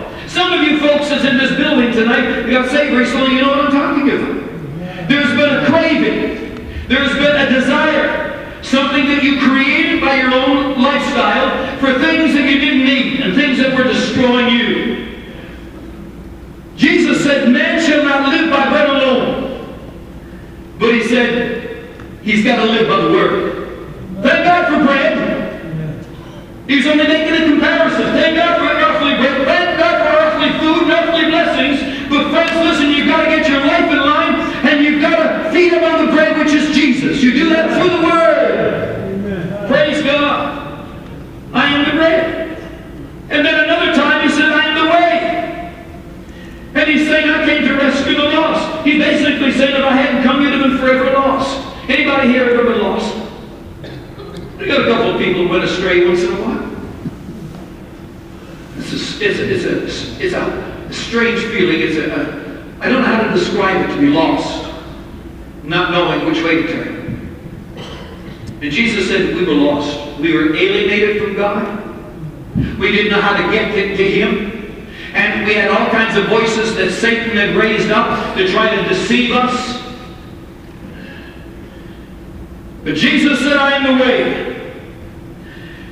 Some 0.54 0.66
of 0.66 0.70
you 0.70 0.80
folks 0.82 1.10
that's 1.10 1.26
in 1.26 1.40
this 1.40 1.58
building 1.58 1.92
tonight, 1.92 2.46
you 2.46 2.52
got 2.52 2.70
saved 2.70 2.94
recently, 2.94 3.38
you 3.38 3.42
know 3.42 3.50
what 3.50 3.62
I'm 3.62 3.72
talking 3.72 4.08
about. 4.08 5.10
There's 5.10 5.32
been 5.32 5.50
a 5.50 5.66
craving. 5.66 6.88
There's 6.88 7.12
been 7.14 7.36
a 7.36 7.50
desire. 7.50 8.62
Something 8.62 9.08
that 9.08 9.24
you 9.24 9.40
created 9.42 10.00
by 10.00 10.18
your 10.18 10.32
own 10.32 10.80
lifestyle 10.80 11.80
for 11.80 11.94
things 11.94 12.36
that 12.36 12.48
you 12.48 12.60
didn't 12.60 12.86
need 12.86 13.22
and 13.22 13.34
things 13.34 13.58
that 13.58 13.76
were 13.76 13.86
destroying 13.86 14.56
you. 14.56 15.24
Jesus 16.76 17.24
said, 17.24 17.50
Man 17.50 17.82
shall 17.84 18.04
not 18.04 18.30
live 18.30 18.52
by 18.52 18.70
bread 18.70 18.90
alone. 18.92 19.76
But 20.78 20.94
he 20.94 21.04
said, 21.04 21.90
He's 22.22 22.44
got 22.44 22.58
to 22.58 22.66
live 22.66 22.88
by 22.88 23.02
the 23.02 23.10
word. 23.10 24.22
Thank 24.22 24.46
God 24.46 24.68
for 24.68 24.86
bread. 24.86 25.34
He's 26.68 26.86
only 26.88 27.08
making 27.08 27.34
a 27.34 27.46
comparison. 27.50 28.04
Thank 28.14 28.38
God 28.38 28.58
for 28.58 28.66
earthly 28.66 29.18
bread. 29.18 29.46
Thank 29.46 29.80
God 29.80 29.98
for 30.00 30.14
earthly 30.16 30.60
food 30.60 30.84
and 30.84 30.92
earthly 30.92 31.30
friends, 32.34 32.52
listen, 32.66 32.90
you've 32.90 33.08
got 33.08 33.24
to 33.24 33.30
get 33.30 33.48
your 33.48 33.60
life 33.60 33.92
in 33.92 34.00
line 34.00 34.34
and 34.66 34.84
you've 34.84 35.02
got 35.02 35.16
to 35.22 35.52
feed 35.52 35.72
them 35.72 35.84
on 35.84 36.06
the 36.06 36.12
bread 36.12 36.38
which 36.38 36.52
is 36.54 36.76
Jesus. 36.76 37.22
You 37.22 37.32
do 37.32 37.50
that 37.50 37.78
through 37.78 37.98
the 37.98 38.04
Word. 38.04 39.68
Praise 39.68 40.04
God. 40.04 40.90
I 41.54 41.68
am 41.74 41.86
the 41.86 41.96
bread. 41.96 42.58
And 43.30 43.46
then 43.46 43.64
another 43.64 43.94
time 43.94 44.28
he 44.28 44.34
said, 44.34 44.52
I 44.52 44.66
am 44.66 44.86
the 44.86 44.92
way. 44.92 45.14
And 46.74 46.90
he's 46.90 47.08
saying, 47.08 47.30
I 47.30 47.46
came 47.46 47.68
to 47.68 47.76
rescue 47.76 48.16
the 48.16 48.24
lost. 48.24 48.84
He 48.84 48.98
basically 48.98 49.52
said, 49.52 49.70
if 49.70 49.86
I 49.86 49.92
hadn't 49.92 50.24
come, 50.24 50.42
you'd 50.42 50.54
have 50.54 50.64
been 50.64 50.78
forever 50.80 51.14
lost. 51.14 51.60
Anybody 51.88 52.30
here 52.30 52.50
ever 52.50 52.64
been 52.64 52.82
lost? 52.82 53.16
We 54.58 54.66
got 54.66 54.82
a 54.82 54.92
couple 54.92 55.12
of 55.12 55.20
people 55.20 55.44
who 55.44 55.50
went 55.50 55.64
astray 55.64 56.08
once 56.08 56.24
in 56.24 56.34
a 56.34 56.42
while. 56.42 56.64
It's 58.78 58.92
a, 58.92 59.26
it's 59.26 59.40
a, 59.40 59.54
it's 59.54 59.66
a, 59.66 60.26
it's 60.26 60.34
a 60.34 60.63
strange 61.14 61.42
feeling. 61.42 61.80
It's 61.80 61.96
a, 61.96 62.10
a, 62.10 62.84
I 62.84 62.90
don't 62.90 63.04
know 63.04 63.08
how 63.08 63.22
to 63.22 63.34
describe 63.40 63.88
it 63.88 63.94
to 63.94 64.02
be 64.02 64.08
lost, 64.08 64.68
not 65.62 65.92
knowing 65.92 66.26
which 66.26 66.44
way 66.44 66.64
to 66.64 66.68
turn. 66.68 67.04
And 68.64 68.72
Jesus 68.72 69.10
said 69.10 69.36
we 69.36 69.46
were 69.46 69.54
lost. 69.54 70.20
We 70.20 70.34
were 70.34 70.56
alienated 70.56 71.22
from 71.22 71.36
God. 71.36 72.80
We 72.80 72.92
didn't 72.92 73.12
know 73.12 73.22
how 73.22 73.38
to 73.38 73.52
get 73.54 73.76
to, 73.76 73.96
to 73.96 74.12
Him. 74.12 74.80
And 75.14 75.46
we 75.46 75.54
had 75.54 75.70
all 75.70 75.88
kinds 75.92 76.18
of 76.18 76.26
voices 76.30 76.76
that 76.78 76.90
Satan 76.90 77.38
had 77.38 77.56
raised 77.56 77.92
up 77.92 78.36
to 78.36 78.52
try 78.52 78.76
to 78.76 78.90
deceive 78.90 79.36
us. 79.36 79.84
But 82.84 82.96
Jesus 82.96 83.38
said, 83.38 83.58
I 83.58 83.74
am 83.74 83.98
the 83.98 84.04
way. 84.04 84.74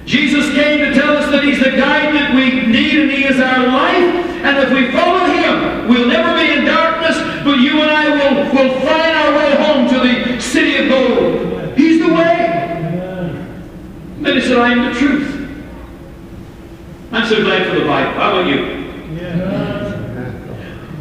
Jesus 0.05 0.51
came 0.55 0.79
to 0.79 0.99
tell 0.99 1.15
us 1.15 1.29
that 1.29 1.43
He's 1.43 1.59
the 1.59 1.77
guide 1.77 2.15
that 2.15 2.33
we 2.33 2.65
need 2.65 3.01
and 3.01 3.11
He 3.11 3.25
is 3.25 3.39
our 3.39 3.67
life. 3.67 4.20
And 4.43 4.57
if 4.57 4.71
we 4.71 4.91
follow 4.91 5.25
Him, 5.25 5.87
we'll 5.87 6.07
never 6.07 6.35
be 6.35 6.51
in 6.51 6.65
darkness, 6.65 7.17
but 7.43 7.59
you 7.59 7.81
and 7.81 7.91
I 7.91 8.09
will, 8.09 8.43
will 8.53 8.79
find 8.81 9.15
our 9.15 9.35
way 9.37 9.55
home 9.55 9.87
to 9.89 9.99
the 9.99 10.41
city 10.41 10.77
of 10.77 10.89
gold. 10.89 11.77
He's 11.77 11.99
the 11.99 12.13
way. 12.13 12.59
Then 14.19 14.35
He 14.35 14.41
said, 14.41 14.57
I 14.57 14.71
am 14.71 14.93
the 14.93 14.99
truth. 14.99 15.29
I'm 17.11 17.27
so 17.27 17.43
glad 17.43 17.67
for 17.67 17.79
the 17.79 17.85
Bible. 17.85 18.11
How 18.13 18.39
about 18.39 18.47
you? 18.47 18.81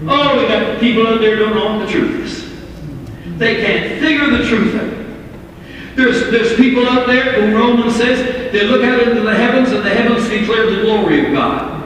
Oh, 0.08 0.40
we 0.40 0.48
got 0.48 0.80
people 0.80 1.06
out 1.06 1.20
there 1.20 1.36
who 1.36 1.44
don't 1.44 1.54
know 1.54 1.76
what 1.76 1.86
the 1.86 1.92
truth 1.92 2.24
is. 2.24 3.38
They 3.38 3.62
can't 3.62 4.00
figure 4.00 4.30
the 4.30 4.44
truth 4.48 4.74
out. 4.74 5.96
There's, 5.96 6.30
there's 6.30 6.56
people 6.56 6.86
out 6.88 7.06
there 7.06 7.40
who 7.40 7.56
Romans 7.56 7.96
says, 7.96 8.52
they 8.52 8.64
look 8.66 8.82
out 8.82 9.00
into 9.06 9.20
the 9.20 9.34
heavens 9.34 9.72
and 9.72 9.84
the 9.84 9.90
heavens 9.90 10.28
declare 10.28 10.70
the 10.70 10.82
glory 10.82 11.26
of 11.26 11.32
God. 11.32 11.80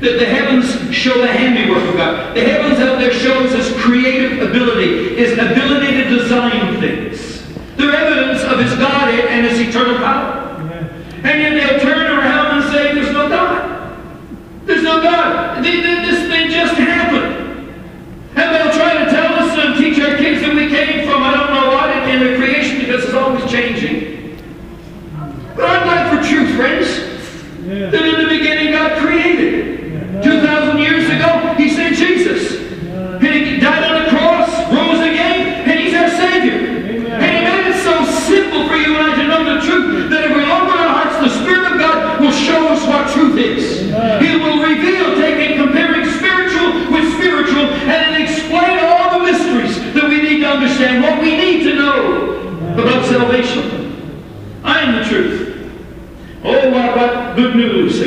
That 0.00 0.18
the 0.18 0.26
heavens 0.26 0.94
show 0.94 1.18
the 1.20 1.28
handiwork 1.28 1.88
of 1.88 1.96
God. 1.96 2.36
The 2.36 2.44
heavens 2.44 2.78
out 2.80 2.98
there 2.98 3.12
shows 3.12 3.52
his 3.52 3.72
creative 3.80 4.42
ability, 4.42 5.16
his 5.16 5.32
ability 5.32 5.92
to 6.02 6.04
design 6.10 6.80
things. 6.80 7.42
They're 7.76 7.94
evidence 7.94 8.42
of 8.42 8.58
his 8.60 8.74
Godhead 8.78 9.26
and 9.26 9.46
his 9.46 9.60
eternal 9.60 9.96
power. 9.98 10.40
And 11.24 11.40
yet 11.40 11.54
they'll 11.54 11.80
turn 11.80 12.06
around 12.18 12.60
and 12.62 12.70
say, 12.72 12.94
there's 12.94 13.12
no 13.12 13.28
God. 13.28 13.96
There's 14.66 14.82
no 14.82 15.00
God. 15.02 15.62
Th- 15.62 15.82
th- 15.82 16.06
This 16.06 16.28
thing 16.28 16.50
just 16.50 16.74
happened. 16.74 17.70
And 18.36 18.54
they'll 18.54 18.74
try 18.74 19.04
to 19.04 19.10
tell 19.10 19.34
us 19.34 19.56
and 19.56 19.76
teach 19.76 19.98
our 20.00 20.16
kids 20.18 20.42
that 20.42 20.54
we 20.54 20.68
came 20.68 21.08
from 21.08 21.22
I 21.22 21.32
don't 21.32 21.54
know 21.54 21.68
what 21.74 22.08
in, 22.08 22.20
the 22.20 22.36
creation 22.36 22.78
because 22.80 23.04
it's 23.04 23.14
always 23.14 23.50
changing. 23.50 24.38
But 25.56 25.64
I'm 25.64 25.82
glad 25.84 26.10
for 26.22 26.28
truth, 26.28 26.54
friends. 26.56 26.88
That 27.64 28.04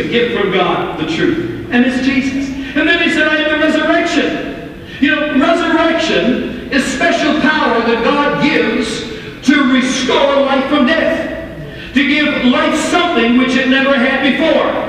from 0.08 0.52
God, 0.52 1.00
the 1.00 1.06
truth. 1.14 1.68
And 1.72 1.86
it's 1.86 2.06
Jesus. 2.06 2.50
And 2.76 2.88
then 2.88 3.02
he 3.04 3.14
said, 3.14 3.28
I 3.28 3.38
am 3.38 3.60
the 3.60 3.66
resurrection. 3.66 4.78
You 5.02 5.16
know, 5.16 5.40
resurrection 5.40 6.72
is 6.72 6.84
special 6.86 7.40
power 7.42 7.80
that 7.82 8.04
God 8.04 8.44
gives 8.44 9.02
to 9.48 9.74
restore 9.74 10.42
life 10.42 10.68
from 10.70 10.88
death. 10.88 11.94
To 11.94 12.08
give 12.08 12.46
life 12.46 12.76
something 12.90 13.38
which 13.38 13.56
it 13.56 13.70
never 13.70 13.96
had 13.96 14.22
before. 14.32 14.88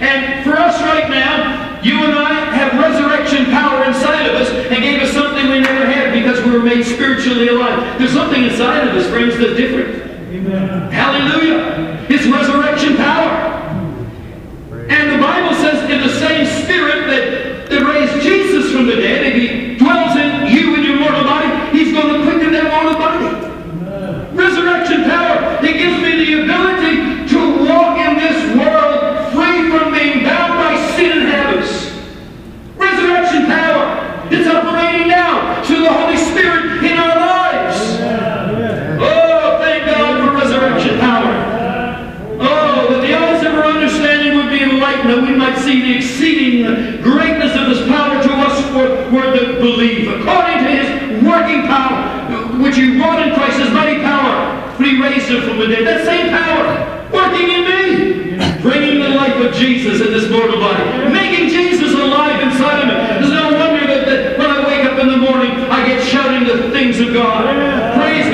And 0.00 0.44
for 0.44 0.56
us 0.56 0.80
right 0.82 1.10
now, 1.10 1.80
you 1.82 2.04
and 2.04 2.14
I 2.14 2.54
have 2.54 2.78
resurrection 2.78 3.46
power 3.46 3.84
inside 3.84 4.26
of 4.26 4.34
us 4.36 4.50
and 4.50 4.82
gave 4.82 5.00
us 5.02 5.12
something 5.12 5.48
we 5.48 5.60
never 5.60 5.86
had 5.86 6.12
because 6.12 6.44
we 6.44 6.52
were 6.52 6.62
made 6.62 6.84
spiritually 6.84 7.48
alive. 7.48 7.98
There's 7.98 8.12
something 8.12 8.44
inside 8.44 8.88
of 8.88 8.94
us, 8.96 9.08
friends, 9.08 9.36
that's 9.38 9.56
different. 9.56 10.10
Amen. 10.30 10.90
Hallelujah. 10.90 12.06
It's 12.08 12.26
resurrection 12.26 12.96
power. 12.96 13.49
Bible 15.30 15.54
says 15.54 15.88
in 15.88 16.00
the 16.00 16.14
same 16.18 16.44
spirit 16.64 17.06
that, 17.06 17.70
that 17.70 17.82
raised 17.86 18.20
Jesus 18.20 18.72
from 18.72 18.86
the 18.88 18.96
dead, 18.96 19.26
if 19.26 19.34
he 19.34 19.76
dwells 19.76 20.16
in 20.16 20.29
according 50.40 50.64
to 50.64 50.70
His 50.72 50.88
working 51.24 51.66
power, 51.66 52.56
which 52.62 52.76
He 52.76 52.98
wrought 52.98 53.20
in 53.20 53.34
Christ, 53.34 53.60
His 53.60 53.70
mighty 53.72 54.00
power, 54.00 54.56
when 54.78 54.88
He 54.88 55.02
raised 55.02 55.28
Him 55.28 55.42
from 55.42 55.58
the 55.58 55.66
dead. 55.66 55.86
That 55.86 56.04
same 56.04 56.32
power 56.32 56.64
working 57.12 57.48
in 57.50 57.62
me, 57.68 57.84
bringing 58.62 59.00
the 59.00 59.10
life 59.10 59.36
of 59.36 59.52
Jesus 59.54 60.00
in 60.00 60.12
this 60.12 60.30
mortal 60.30 60.60
body, 60.60 61.12
making 61.12 61.48
Jesus 61.48 61.92
alive 61.92 62.40
inside 62.40 62.80
of 62.80 62.86
me. 62.88 62.94
There's 63.20 63.32
no 63.32 63.52
wonder 63.52 63.84
that, 63.86 64.06
that 64.06 64.38
when 64.38 64.48
I 64.48 64.64
wake 64.66 64.84
up 64.84 64.98
in 64.98 65.08
the 65.08 65.18
morning, 65.18 65.52
I 65.68 65.86
get 65.86 66.02
shouting 66.02 66.46
the 66.46 66.70
things 66.70 67.00
of 67.00 67.12
God. 67.12 67.44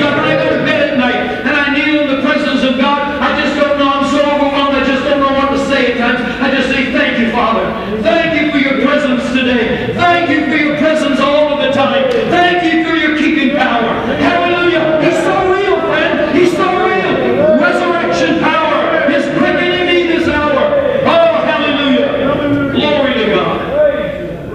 When 0.07 0.23
I 0.23 0.35
go 0.43 0.57
to 0.57 0.63
bed 0.63 0.91
at 0.91 0.97
night 0.97 1.45
and 1.45 1.55
I 1.55 1.73
kneel 1.73 2.01
in 2.01 2.07
the 2.07 2.21
presence 2.21 2.63
of 2.63 2.77
God, 2.77 3.21
I 3.21 3.39
just 3.41 3.59
don't 3.59 3.77
know. 3.77 3.89
I'm 3.89 4.07
so 4.09 4.19
overwhelmed. 4.23 4.75
I 4.75 4.83
just 4.85 5.03
don't 5.03 5.19
know 5.19 5.33
what 5.33 5.51
to 5.51 5.59
say 5.65 5.93
at 5.93 5.97
times. 5.97 6.19
I 6.41 6.51
just 6.55 6.69
say, 6.69 6.91
Thank 6.91 7.19
you, 7.19 7.31
Father. 7.31 7.65
Thank 8.01 8.39
you 8.39 8.51
for 8.51 8.57
your 8.57 8.85
presence 8.85 9.23
today. 9.33 9.93
Thank 9.95 10.29
you 10.29 10.45
for 10.45 10.55
your 10.55 10.77
presence 10.77 11.19
all 11.19 11.53
of 11.53 11.59
the 11.59 11.71
time. 11.71 12.09
Thank 12.29 12.63
you 12.63 12.87
for 12.87 12.95
your 12.95 13.17
keeping 13.17 13.55
power. 13.55 14.05
Hallelujah. 14.17 15.01
He's 15.01 15.19
so 15.23 15.35
real, 15.51 15.79
friend. 15.81 16.37
He's 16.37 16.51
so 16.51 16.67
real. 16.67 17.59
Resurrection 17.59 18.39
power 18.39 19.09
is 19.11 19.25
quickening 19.37 19.85
me 19.87 20.07
this 20.07 20.27
hour. 20.27 20.61
Oh, 21.05 21.33
hallelujah. 21.47 22.71
Glory 22.71 23.13
to 23.13 23.25
God. 23.33 23.57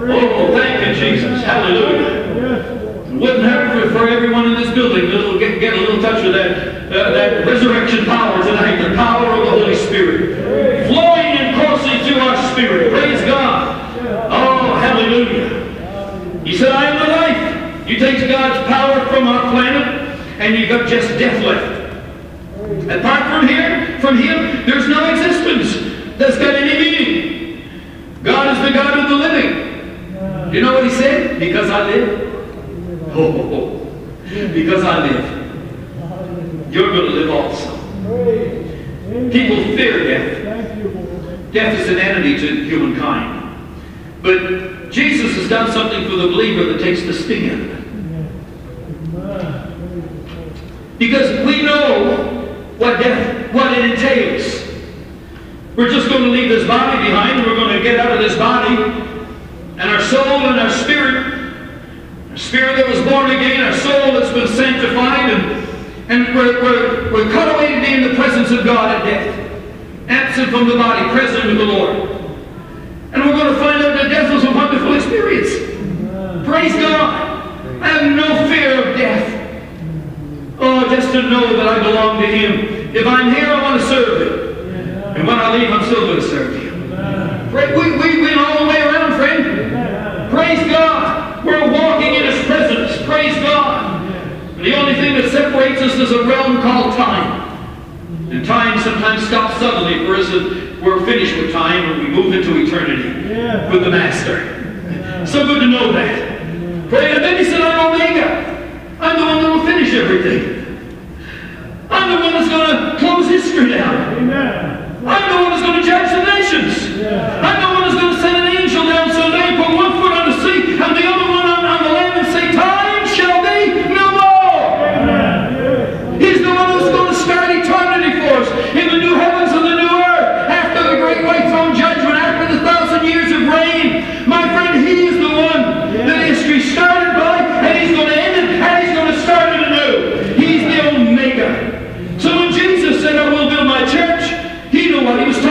Oh, 0.09 0.57
thank 0.57 0.87
you, 0.87 0.93
Jesus. 0.95 1.43
Hallelujah. 1.43 2.23
Wouldn't 3.23 3.43
have 3.43 3.73
for, 3.73 3.89
for 3.99 4.07
everyone 4.09 4.45
in 4.47 4.53
this 4.55 4.73
building 4.73 5.09
to 5.11 5.39
get, 5.39 5.59
get 5.59 5.73
a 5.73 5.77
little 5.77 6.01
touch 6.01 6.25
of 6.25 6.33
that, 6.33 6.91
uh, 6.91 7.11
that 7.11 7.47
resurrection 7.47 8.05
power 8.05 8.43
tonight, 8.43 8.81
the 8.81 8.95
power 8.95 9.31
of 9.31 9.45
the 9.45 9.51
Holy 9.51 9.75
Spirit, 9.75 10.87
flowing 10.87 11.37
and 11.39 11.55
coursing 11.55 11.99
through 12.05 12.19
our 12.19 12.51
spirit. 12.51 12.91
Praise 12.91 13.21
God. 13.21 13.91
Oh, 14.29 14.75
hallelujah. 14.75 16.43
He 16.43 16.57
said, 16.57 16.71
I 16.71 16.89
am 16.89 16.99
the 16.99 17.11
life. 17.15 17.87
You 17.87 17.97
take 17.97 18.27
God's 18.27 18.67
power 18.67 19.05
from 19.07 19.27
our 19.27 19.51
planet, 19.51 20.19
and 20.39 20.57
you 20.57 20.67
got 20.67 20.81
just 20.93 21.17
death 21.17 21.43
left. 21.43 21.83
Apart 22.89 23.23
from 23.31 23.47
here, 23.47 23.99
from 23.99 24.17
Him, 24.17 24.65
there's 24.65 24.87
no 24.87 25.09
existence 25.09 26.17
that's 26.17 26.37
got 26.37 26.55
any 26.55 26.79
meaning. 26.79 27.69
God 28.23 28.55
is 28.55 28.63
the 28.63 28.73
God 28.73 28.99
of 28.99 29.09
the 29.09 29.15
living. 29.15 30.53
You 30.53 30.61
know 30.61 30.73
what 30.73 30.83
He 30.83 30.91
said? 30.91 31.39
Because 31.39 31.69
I 31.69 31.89
live. 31.89 33.11
Oh, 33.15 33.79
because 34.23 34.83
I 34.83 35.07
live, 35.07 35.25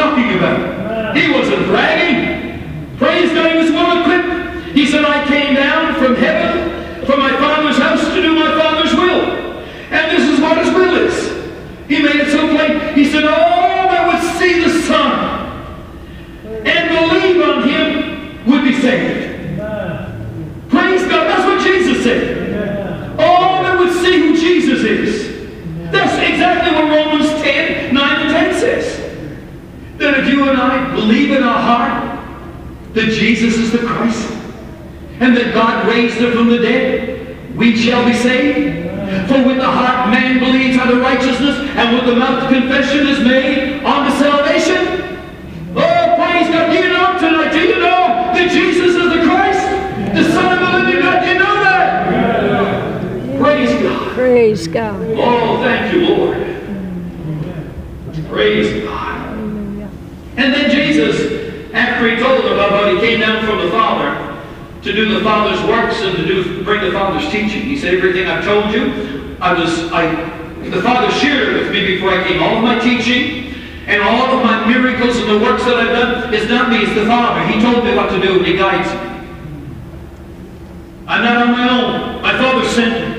talking 0.02 0.36
about. 0.38 1.16
He 1.16 1.30
wasn't 1.30 1.66
bragging. 1.66 2.96
Praise 2.98 3.32
God, 3.32 3.52
He 3.52 3.58
was 3.58 3.70
well 3.70 4.02
equipped. 4.02 4.74
He 4.74 4.86
said, 4.86 5.04
I 5.04 5.26
came 5.26 5.54
down 5.54 5.94
from 5.94 6.14
heaven, 6.16 7.06
from 7.06 7.20
my 7.20 7.30
Father's 7.36 7.76
house 7.76 8.02
to 8.02 8.22
do 8.22 8.34
my 8.34 8.58
Father's 8.58 8.94
will. 8.94 9.22
And 9.92 10.10
this 10.10 10.28
is 10.28 10.40
what 10.40 10.56
his 10.58 10.72
will 10.74 10.96
is. 11.06 11.88
He 11.88 12.02
made 12.02 12.16
it 12.16 12.30
so 12.30 12.48
plain. 12.48 12.94
He 12.94 13.04
said, 13.04 13.24
All 13.24 13.88
that 13.92 14.08
would 14.08 14.38
see 14.38 14.62
the 14.62 14.70
Son 14.82 15.32
and 16.66 16.88
believe 16.88 17.42
on 17.42 17.68
him 17.68 18.46
would 18.46 18.64
be 18.64 18.80
saved. 18.80 19.58
Praise 20.70 21.02
God. 21.06 21.28
That's 21.28 21.44
what 21.44 21.60
Jesus 21.62 22.02
said. 22.02 23.20
All 23.20 23.62
that 23.62 23.78
would 23.78 23.92
see 23.92 24.18
who 24.18 24.36
Jesus 24.36 24.82
is. 24.82 25.92
That's 25.92 26.16
exactly 26.30 26.72
what 26.72 26.84
Romans 26.84 27.28
10, 27.42 27.94
9 27.94 28.20
and 28.22 28.30
10 28.30 28.54
says. 28.54 29.02
That 30.12 30.28
if 30.28 30.28
you 30.28 30.44
and 30.46 30.58
I 30.60 30.94
believe 30.94 31.30
in 31.32 31.42
our 31.42 31.58
heart 31.58 32.20
that 32.92 33.08
Jesus 33.12 33.56
is 33.56 33.72
the 33.72 33.78
Christ 33.78 34.30
and 35.20 35.34
that 35.34 35.54
God 35.54 35.88
raised 35.88 36.16
him 36.16 36.32
from 36.32 36.50
the 36.50 36.58
dead, 36.58 37.56
we 37.56 37.74
shall 37.74 38.04
be 38.04 38.12
saved. 38.12 38.90
For 39.30 39.42
with 39.42 39.56
the 39.56 39.64
heart 39.64 40.10
man 40.10 40.38
believes 40.38 40.76
unto 40.76 41.00
righteousness, 41.00 41.56
and 41.76 41.96
with 41.96 42.04
the 42.04 42.14
mouth 42.14 42.46
confession 42.52 43.06
is 43.06 43.20
made 43.20 43.82
unto 43.82 44.14
salvation. 44.18 45.16
Oh, 45.74 46.14
praise 46.20 46.48
God. 46.52 46.70
Do 46.70 46.76
you 46.76 46.88
know 46.92 47.18
tonight? 47.18 47.52
Do 47.52 47.60
you 47.60 47.76
know 47.76 48.34
that 48.36 48.50
Jesus 48.52 48.94
is 48.94 49.08
the 49.16 49.22
Christ? 49.24 49.64
The 50.14 50.24
Son 50.30 50.52
of 50.52 50.60
the 50.60 50.78
living 50.78 51.00
God? 51.00 51.22
Do 51.24 51.28
you 51.30 51.38
know 51.38 51.54
that? 51.64 51.88
Praise 53.40 53.82
God. 53.82 54.12
Praise 54.12 54.66
God. 54.68 55.00
Oh, 55.16 55.62
thank 55.62 55.94
you, 55.94 56.00
Lord. 56.06 56.36
Praise 58.28 58.68
God. 58.72 58.81
Hallelujah. 58.81 58.81
And 60.42 60.52
then 60.52 60.70
Jesus, 60.72 61.72
after 61.72 62.10
he 62.10 62.16
told 62.16 62.44
them 62.44 62.54
about 62.54 62.72
how 62.72 62.92
he 62.92 62.98
came 62.98 63.20
down 63.20 63.46
from 63.46 63.60
the 63.60 63.70
Father 63.70 64.10
to 64.82 64.92
do 64.92 65.14
the 65.14 65.22
Father's 65.22 65.62
works 65.68 66.02
and 66.02 66.16
to 66.16 66.26
do 66.26 66.64
bring 66.64 66.80
the 66.80 66.90
Father's 66.90 67.30
teaching, 67.30 67.62
he 67.62 67.78
said, 67.78 67.94
"Everything 67.94 68.26
I've 68.26 68.44
told 68.44 68.74
you, 68.74 69.36
I 69.40 69.52
was 69.52 69.92
I 69.92 70.10
the 70.68 70.82
Father 70.82 71.08
shared 71.12 71.54
with 71.54 71.70
me 71.70 71.86
before 71.86 72.10
I 72.10 72.26
came. 72.26 72.42
All 72.42 72.56
of 72.56 72.64
my 72.64 72.80
teaching 72.80 73.54
and 73.86 74.02
all 74.02 74.36
of 74.36 74.44
my 74.44 74.66
miracles 74.66 75.16
and 75.18 75.30
the 75.30 75.38
works 75.38 75.64
that 75.64 75.76
I've 75.76 75.94
done 75.94 76.34
is 76.34 76.48
not 76.48 76.70
me, 76.70 76.78
it's 76.78 76.94
the 76.94 77.06
Father. 77.06 77.46
He 77.46 77.60
told 77.62 77.84
me 77.84 77.94
what 77.94 78.10
to 78.10 78.20
do 78.20 78.38
and 78.38 78.46
He 78.46 78.56
guides 78.56 78.92
me. 78.92 79.12
I'm 81.06 81.22
not 81.22 81.36
on 81.36 81.52
my 81.52 81.68
own. 81.70 82.20
My 82.20 82.36
Father 82.36 82.66
sent 82.68 82.94
me. 82.98 83.12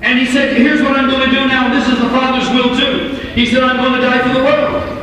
And 0.00 0.18
he 0.18 0.26
said, 0.26 0.56
here's 0.56 0.80
what 0.80 0.96
I'm 0.96 1.10
going 1.10 1.28
to 1.28 1.34
do 1.34 1.46
now. 1.46 1.68
This 1.74 1.88
is 1.88 1.98
the 2.00 2.08
Father's 2.08 2.48
will 2.50 2.74
too. 2.74 3.16
He 3.34 3.44
said, 3.44 3.62
I'm 3.62 3.76
going 3.76 4.00
to 4.00 4.06
die 4.06 4.22
for 4.22 4.32
the 4.32 4.44
world. 4.44 4.95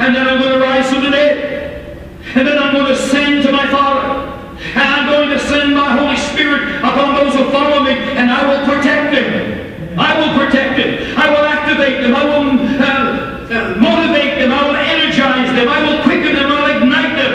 And 0.00 0.16
then 0.16 0.26
I'm 0.26 0.40
going 0.40 0.58
to 0.58 0.60
rise 0.60 0.88
from 0.90 1.04
the 1.04 1.10
dead. 1.10 1.98
And 2.34 2.48
then 2.48 2.58
I'm 2.58 2.72
going 2.74 2.86
to 2.86 2.96
send 2.96 3.42
to 3.44 3.52
my 3.52 3.66
Father. 3.68 4.26
And 4.60 4.88
I'm 4.88 5.06
going 5.10 5.30
to 5.30 5.38
send 5.38 5.74
my 5.74 5.92
Holy 5.92 6.16
Spirit 6.16 6.78
upon 6.80 7.14
those 7.14 7.34
who 7.34 7.50
follow 7.50 7.84
me. 7.84 7.92
And 7.92 8.30
I 8.30 8.40
will 8.48 8.64
protect 8.64 9.12
them. 9.12 9.98
I 9.98 10.16
will 10.18 10.32
protect 10.38 10.76
them. 10.76 11.18
I 11.18 11.28
will 11.28 11.44
activate 11.44 12.00
them. 12.00 12.14
I 12.14 12.24
will 12.24 12.48
uh, 12.48 13.20
uh, 13.50 13.76
motivate 13.76 14.38
them. 14.40 14.52
I 14.52 14.62
will 14.68 14.76
energize 14.76 15.52
them. 15.52 15.68
I 15.68 15.80
will 15.84 16.02
quicken 16.04 16.34
them. 16.34 16.48
I 16.48 16.56
will 16.60 16.76
ignite 16.80 17.16
them. 17.20 17.34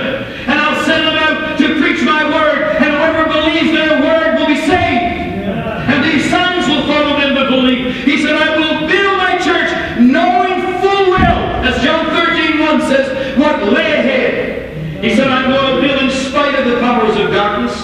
And 0.50 0.58
I'll 0.60 0.84
send 0.86 1.06
them 1.06 1.18
out 1.18 1.58
to 1.60 1.80
preach 1.80 2.02
my 2.02 2.26
word. 2.26 2.82
And 2.82 2.98
whoever 2.98 3.30
believes 3.30 3.72
their 3.78 4.02
word 4.02 4.40
will 4.40 4.48
be 4.48 4.58
saved. 4.66 5.16
And 5.86 6.04
these 6.04 6.30
signs 6.32 6.66
will 6.68 6.88
follow 6.90 7.20
them 7.22 7.36
that 7.36 7.50
believe. 7.50 7.94
He 8.06 8.22
said, 8.24 8.36
I 8.36 8.58
will 8.58 8.88
build 8.90 9.18
my 9.22 9.38
church 9.38 9.70
knowing 10.00 10.82
full 10.82 11.12
well, 11.12 11.40
as 11.62 11.82
John 11.84 12.06
13, 12.10 12.60
1 12.60 12.82
says, 12.82 13.38
what 13.38 13.64
lay 13.72 13.94
ahead. 13.94 14.66
He 15.06 15.14
said, 15.14 15.28
I'm 15.28 15.52
going 15.52 15.76
to 15.76 15.82
build 15.88 16.02
in 16.02 16.10
spite 16.10 16.58
of 16.58 16.66
the 16.66 16.80
powers 16.80 17.16
of 17.18 17.30
darkness, 17.30 17.78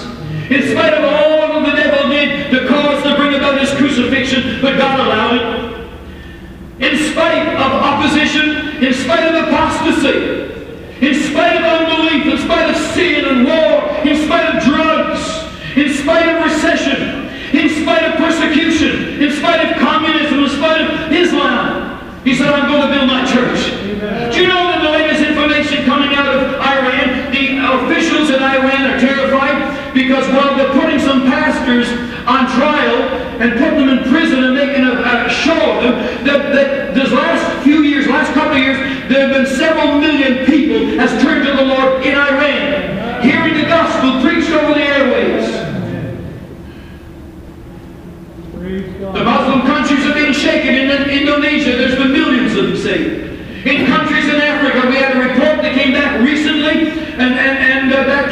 in 0.49 0.73
spite 0.73 0.95
of 0.95 1.06
all 1.06 1.53
that 1.53 1.69
the 1.69 1.77
devil 1.77 2.10
did 2.10 2.49
to 2.49 2.68
cause 2.68 3.03
to 3.03 3.15
bring 3.15 3.35
about 3.35 3.61
his 3.61 3.69
crucifixion, 3.77 4.60
but 4.60 4.76
God 4.76 4.99
allowed 4.99 5.35
it. 5.38 6.81
In 6.81 6.98
spite 7.14 7.53
of 7.61 7.72
opposition, 7.77 8.81
in 8.81 8.91
spite 8.91 9.22
of 9.30 9.48
apostasy, 9.48 10.49
in 10.98 11.14
spite 11.30 11.57
of 11.57 11.64
unbelief, 11.64 12.26
in 12.26 12.38
spite 12.39 12.72
of 12.72 12.76
sin 12.98 13.26
and 13.26 13.45
war, 13.45 14.02
in 14.02 14.18
spite 14.26 14.56
of 14.56 14.64
drugs, 14.64 15.22
in 15.77 15.93
spite 15.93 16.26
of 16.26 16.43
recession, 16.43 17.30
in 17.53 17.69
spite 17.69 18.02
of 18.02 18.15
persecution, 18.18 19.22
in 19.22 19.31
spite 19.31 19.69
of 19.69 19.77
communism, 19.77 20.43
in 20.43 20.49
spite 20.49 20.81
of 20.81 21.11
Islam. 21.11 21.91
He 22.23 22.35
said, 22.35 22.49
I'm 22.49 22.69
going 22.69 22.81
to 22.81 22.93
build 22.93 23.07
my 23.07 23.26
church. 23.26 23.77
Do 24.34 24.41
you 24.41 24.48
know 24.48 24.69
that 24.69 24.81
the 24.81 24.89
latest 24.89 25.26
information 25.26 25.85
coming 25.85 26.14
out 26.14 26.30
of 26.30 26.53
Iran, 26.61 27.34
the 27.34 27.57
officials 27.57 28.30
in 28.30 28.41
Iran 28.41 28.93
are 28.93 28.99
terrified 28.99 29.81
because, 29.94 30.28
while 30.30 30.56
they're 30.56 30.74
putting 30.74 31.00
some 31.00 31.24
pastors 31.24 31.88
on 32.28 32.46
trial 32.54 33.32
and 33.42 33.58
putting 33.58 33.86
them 33.86 33.98
in 33.98 34.10
prison 34.10 34.44
and 34.44 34.54
making 34.54 34.86
a, 34.86 35.26
a 35.26 35.30
show 35.30 35.58
of 35.58 35.84
them. 35.84 36.26
That, 36.26 36.54
that 36.54 36.94
this 36.94 37.12
last 37.12 37.64
few 37.64 37.82
years, 37.82 38.08
last 38.08 38.34
couple 38.34 38.58
of 38.58 38.62
years, 38.62 38.78
there 39.10 39.28
have 39.28 39.34
been 39.34 39.46
several 39.46 40.00
million 40.00 40.46
people 40.46 40.98
has 41.00 41.12
turned 41.22 41.46
to 41.46 41.56
the 41.56 41.66
Lord 41.66 42.06
in 42.06 42.14
Iran, 42.14 43.24
hearing 43.24 43.56
the 43.56 43.68
gospel 43.68 44.22
preached 44.22 44.52
over 44.52 44.74
the 44.74 44.86
airways. 44.86 45.50
The 49.02 49.24
Muslim 49.24 49.62
countries 49.62 50.06
are 50.06 50.14
being 50.14 50.34
shaken. 50.34 50.76
In 50.76 51.10
Indonesia, 51.10 51.76
there's 51.76 51.96
been 51.96 52.14
millions 52.14 52.56
of 52.56 52.68
them 52.68 52.78
saved. 52.78 53.68
In 53.68 53.86
countries 53.88 54.26
in 54.26 54.36
Africa, 54.36 54.88
we 54.88 54.96
had 54.96 55.18
a 55.18 55.20
report 55.20 55.62
that 55.62 55.76
came 55.76 55.94
back 55.94 56.22
recently, 56.22 56.90
and, 57.18 57.34
and, 57.34 57.58
and 57.60 57.94
uh, 57.94 58.04
that 58.06 58.32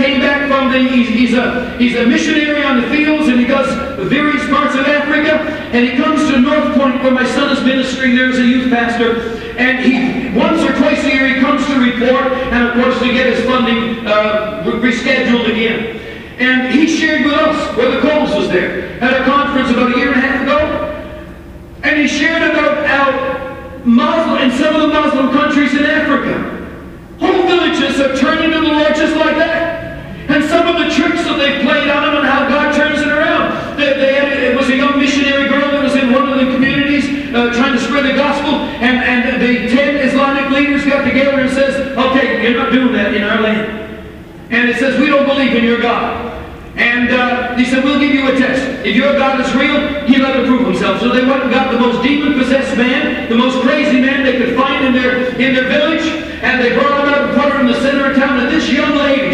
the, 0.72 0.80
he's, 0.80 1.10
he's, 1.10 1.34
a, 1.34 1.78
he's 1.78 1.96
a 1.96 2.06
missionary 2.06 2.64
on 2.64 2.82
the 2.82 2.88
fields, 2.90 3.28
and 3.28 3.40
he 3.40 3.46
goes 3.46 3.68
to 3.68 4.06
various 4.06 4.48
parts 4.50 4.76
of 4.76 4.86
Africa, 4.86 5.40
and 5.74 5.88
he 5.88 5.96
comes 5.98 6.30
to 6.30 6.40
North 6.40 6.76
Point 6.76 7.04
where 7.04 7.12
my 7.12 7.26
son 7.26 7.56
is 7.56 7.64
ministering 7.64 8.16
there 8.16 8.30
as 8.30 8.40
a 8.40 8.46
youth 8.46 8.70
pastor, 8.72 9.38
and 9.58 9.80
he, 9.80 10.38
once 10.38 10.62
or 10.62 10.74
twice 10.78 11.04
a 11.04 11.14
year, 11.14 11.28
he 11.28 11.42
comes 11.42 11.66
to 11.68 11.80
report, 11.80 12.32
and 12.54 12.68
of 12.68 12.84
course 12.84 13.00
to 13.00 13.12
get 13.14 13.36
his 13.36 13.46
funding 13.46 14.06
uh, 14.08 14.64
rescheduled 14.66 15.52
again. 15.52 15.98
And 16.40 16.74
he 16.74 16.88
shared 16.88 17.26
with 17.26 17.34
us, 17.34 17.76
Brother 17.76 18.00
Coles 18.00 18.34
was 18.34 18.48
there, 18.48 18.98
at 19.02 19.22
a 19.22 19.26
conference 19.26 19.70
about 19.70 19.94
a 19.94 19.98
year 19.98 20.14
and 20.14 20.24
a 20.24 20.26
half 20.26 20.42
ago, 20.44 20.60
and 21.84 22.00
he 22.00 22.08
shared 22.08 22.50
about 22.50 22.86
how 22.86 23.84
Muslim, 23.84 24.42
in 24.44 24.58
some 24.58 24.76
of 24.76 24.82
the 24.82 24.88
Muslim 24.88 25.32
countries 25.32 25.74
in 25.74 25.86
Africa, 25.86 26.58
whole 27.20 27.48
villages 27.48 28.00
are 28.00 28.16
turning 28.16 28.52
to 28.52 28.62
the 28.62 28.68
Lord 28.68 28.96
just 28.96 29.16
like 29.18 29.36
that. 29.38 29.69
Of 30.70 30.78
the 30.78 30.94
tricks 30.94 31.26
that 31.26 31.42
they 31.42 31.66
played 31.66 31.90
on 31.90 32.06
him 32.06 32.22
and 32.22 32.28
how 32.30 32.46
God 32.46 32.76
turns 32.78 33.02
it 33.02 33.10
around. 33.10 33.76
They, 33.76 33.90
they 33.98 34.14
had, 34.14 34.38
it 34.38 34.56
was 34.56 34.70
a 34.70 34.78
young 34.78 35.00
missionary 35.00 35.50
girl 35.50 35.66
that 35.72 35.82
was 35.82 35.96
in 35.96 36.14
one 36.14 36.30
of 36.30 36.38
the 36.38 36.54
communities 36.54 37.10
uh, 37.34 37.50
trying 37.58 37.74
to 37.74 37.82
spread 37.82 38.06
the 38.06 38.14
gospel, 38.14 38.54
and, 38.78 39.02
and 39.02 39.42
the 39.42 39.66
ten 39.74 39.98
Islamic 39.98 40.54
leaders 40.54 40.86
got 40.86 41.10
together 41.10 41.42
and 41.42 41.50
says, 41.50 41.98
okay, 41.98 42.46
you're 42.46 42.62
not 42.62 42.72
doing 42.72 42.94
that 42.94 43.16
in 43.16 43.24
our 43.24 43.42
land. 43.42 43.66
And 44.54 44.70
it 44.70 44.78
says, 44.78 45.00
we 45.00 45.08
don't 45.08 45.26
believe 45.26 45.56
in 45.58 45.64
your 45.64 45.82
God. 45.82 46.38
And 46.78 47.10
uh, 47.10 47.58
he 47.58 47.66
said, 47.66 47.84
we'll 47.84 48.00
give 48.00 48.14
you 48.14 48.30
a 48.30 48.38
test. 48.38 48.86
If 48.86 48.96
your 48.96 49.18
God 49.18 49.42
is 49.42 49.50
real, 49.56 50.06
he'll 50.06 50.22
let 50.22 50.38
him 50.38 50.46
prove 50.46 50.68
himself. 50.68 51.02
So 51.02 51.10
they 51.10 51.26
went 51.26 51.44
and 51.44 51.52
got 51.52 51.74
the 51.74 51.80
most 51.80 52.04
demon-possessed 52.04 52.78
man, 52.78 53.28
the 53.28 53.36
most 53.36 53.60
crazy 53.66 54.00
man 54.00 54.24
they 54.24 54.38
could 54.38 54.56
find 54.56 54.86
in 54.86 54.94
their, 54.94 55.34
in 55.34 55.56
their 55.56 55.68
village, 55.68 56.06
and 56.46 56.62
they 56.62 56.78
brought 56.78 57.02
him 57.02 57.10
out 57.10 57.22
and 57.26 57.42
put 57.42 57.52
her 57.52 57.60
in 57.60 57.68
the 57.68 57.80
center 57.82 58.12
of 58.12 58.16
town. 58.16 58.40
And 58.40 58.54
this 58.54 58.70
young 58.70 58.96
lady, 58.96 59.29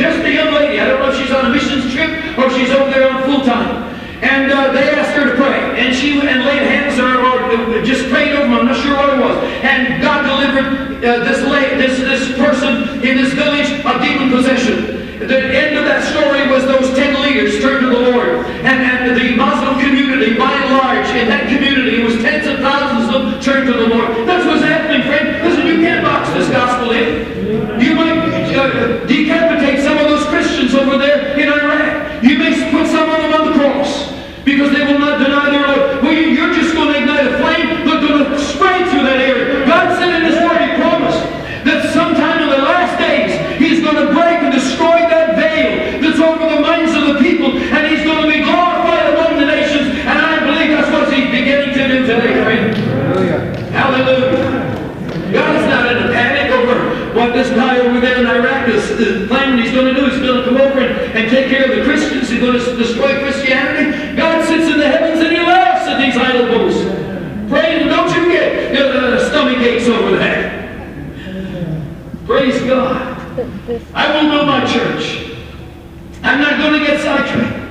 missions 1.56 1.88
trip 1.96 2.12
or 2.38 2.52
she's 2.52 2.70
over 2.76 2.92
there 2.92 3.08
on 3.08 3.24
full-time. 3.24 3.96
And 4.20 4.52
uh, 4.52 4.72
they 4.72 4.92
asked 4.92 5.16
her 5.16 5.32
to 5.32 5.36
pray. 5.40 5.80
And 5.80 5.96
she 5.96 6.20
and 6.20 6.44
laid 6.44 6.64
hands 6.64 7.00
on 7.00 7.16
her, 7.16 7.80
or 7.80 7.84
just 7.84 8.10
prayed 8.10 8.36
over 8.36 8.48
them, 8.48 8.54
I'm 8.54 8.66
not 8.66 8.80
sure 8.80 8.96
what 8.96 9.12
it 9.16 9.20
was. 9.20 9.38
And 9.64 10.02
God 10.02 10.24
delivered 10.24 11.00
uh, 11.04 11.24
this, 11.24 11.40
la- 11.44 11.76
this, 11.80 12.00
this 12.00 12.36
person 12.40 13.04
in 13.04 13.18
this 13.18 13.32
village 13.34 13.70
of 13.86 14.02
demon 14.02 14.32
possession. 14.32 15.04
The 15.20 15.40
end 15.52 15.78
of 15.78 15.86
that 15.86 16.04
story 16.12 16.48
was 16.48 16.64
those 16.66 16.96
ten 16.96 17.22
leaders 17.24 17.60
turned 17.62 17.86
to 17.86 17.92
the 17.92 18.12
Lord. 18.12 18.48
And, 18.64 18.82
and 18.82 19.16
the 19.16 19.36
Muslim 19.36 19.80
community, 19.80 20.36
by 20.36 20.52
and 20.52 20.80
large, 20.80 21.08
in 21.16 21.28
that 21.28 21.48
community, 21.52 22.02
it 22.02 22.06
was 22.06 22.16
tens 22.24 22.48
of 22.48 22.60
thousands 22.60 23.14
of 23.14 23.20
them 23.22 23.42
turned 23.44 23.68
to 23.68 23.76
the 23.76 23.88
Lord. 23.88 24.28
That's 24.28 24.48
what's 24.48 24.64
happening, 24.64 25.06
friend. 25.08 25.44
Listen, 25.44 25.68
you 25.68 25.84
can't 25.86 26.04
box 26.04 26.32
this 26.34 26.50
gospel 26.50 26.92
in. 26.92 27.80
You 27.80 27.94
might 27.94 28.16
uh, 28.56 29.06
decapitate 29.06 29.84
some 29.84 30.00
of 30.00 30.08
those 30.08 30.26
Christians 30.32 30.74
over 30.74 30.98
there 30.98 31.38
in 31.38 31.52
Iraq. 31.52 32.24
You 32.24 32.40
may 32.40 32.56
put 32.72 32.88
some 32.88 33.10
of 33.12 33.20
them 33.22 33.34
on 33.36 33.52
the 33.52 33.56
cross 33.60 34.16
because 34.44 34.72
they 34.72 34.86
will 34.86 35.00
not 35.00 35.18
deny 35.18 35.50
their 35.50 35.68
Lord. 35.68 36.04
Well, 36.04 36.14
you, 36.14 36.38
you're 36.38 36.54
just 36.54 36.76
going 36.76 36.94
to 36.94 37.00
ignite 37.02 37.26
a 37.26 37.38
flame 37.42 37.88
that's 37.88 38.06
going 38.06 38.24
to 38.24 38.40
spread 38.40 38.90
through 38.92 39.04
that 39.10 39.18
area. 39.18 39.66
God 39.66 39.98
said 39.98 40.22
in 40.22 40.24
His 40.30 40.38
Word, 40.38 40.62
He 40.62 40.78
promised 40.78 41.24
that 41.66 41.90
sometime 41.94 42.46
in 42.46 42.50
the 42.50 42.62
last 42.62 42.94
days, 43.02 43.34
He's 43.58 43.84
going 43.84 43.98
to 43.98 44.14
break 44.14 44.38
and 44.46 44.54
destroy 44.54 45.02
that 45.10 45.36
veil 45.36 46.00
that's 46.02 46.22
over 46.22 46.46
the 46.46 46.62
minds 46.62 46.94
of 46.94 47.14
the 47.14 47.18
people, 47.20 47.58
and 47.58 47.82
He's 47.90 48.06
going 48.06 48.22
to 48.24 48.30
be 48.30 48.46
glorified 48.46 49.18
among 49.18 49.42
the 49.42 49.50
nations. 49.50 49.98
And 50.06 50.18
I 50.18 50.40
believe 50.46 50.72
that's 50.78 50.92
what 50.94 51.12
He's 51.12 51.30
beginning 51.34 51.74
to 51.74 51.84
do 51.90 51.98
today, 52.06 52.34
friend. 52.46 52.78
Hallelujah. 53.74 54.64
God's 55.34 55.68
not 55.68 55.92
in 55.92 55.98
a 56.06 56.14
panic 56.14 56.54
over 56.54 56.78
what 57.18 57.34
this 57.34 57.50
guy 57.50 57.80
over 57.80 58.00
there 58.00 58.20
in 58.20 58.28
Iraq 58.28 58.70
is, 58.70 58.92
is 58.92 59.28
planning 59.28 59.58
he's 59.64 59.74
going 59.74 59.94
to 59.94 60.00
do. 60.00 60.08
He's 60.08 60.20
going 60.20 60.44
to 60.44 60.46
come 60.46 60.62
over 60.62 60.80
take 61.30 61.50
care 61.50 61.70
of 61.70 61.78
the 61.78 61.84
Christians. 61.84 62.30
He's 62.30 62.40
going 62.40 62.60
to 62.60 62.76
destroy 62.76 63.20
Christianity. 63.20 64.16
God 64.16 64.46
sits 64.46 64.72
in 64.72 64.80
the 64.80 64.88
heavens 64.88 65.24
and 65.24 65.32
he 65.36 65.42
laughs 65.44 65.88
at 65.88 66.00
these 66.00 66.16
bulls. 66.16 66.76
Praise 67.50 67.82
him. 67.82 67.88
Don't 67.90 68.10
you 68.16 68.32
get 68.32 68.76
uh, 68.76 69.30
stomach 69.30 69.58
aches 69.60 69.88
over 69.88 70.18
that. 70.18 70.66
Praise 72.26 72.60
God. 72.62 73.16
I 73.94 74.24
will 74.24 74.32
build 74.32 74.48
my 74.48 74.66
church. 74.66 75.38
I'm 76.24 76.42
not 76.42 76.60
going 76.60 76.80
to 76.80 76.86
get 76.86 77.02
sidetracked. 77.02 77.66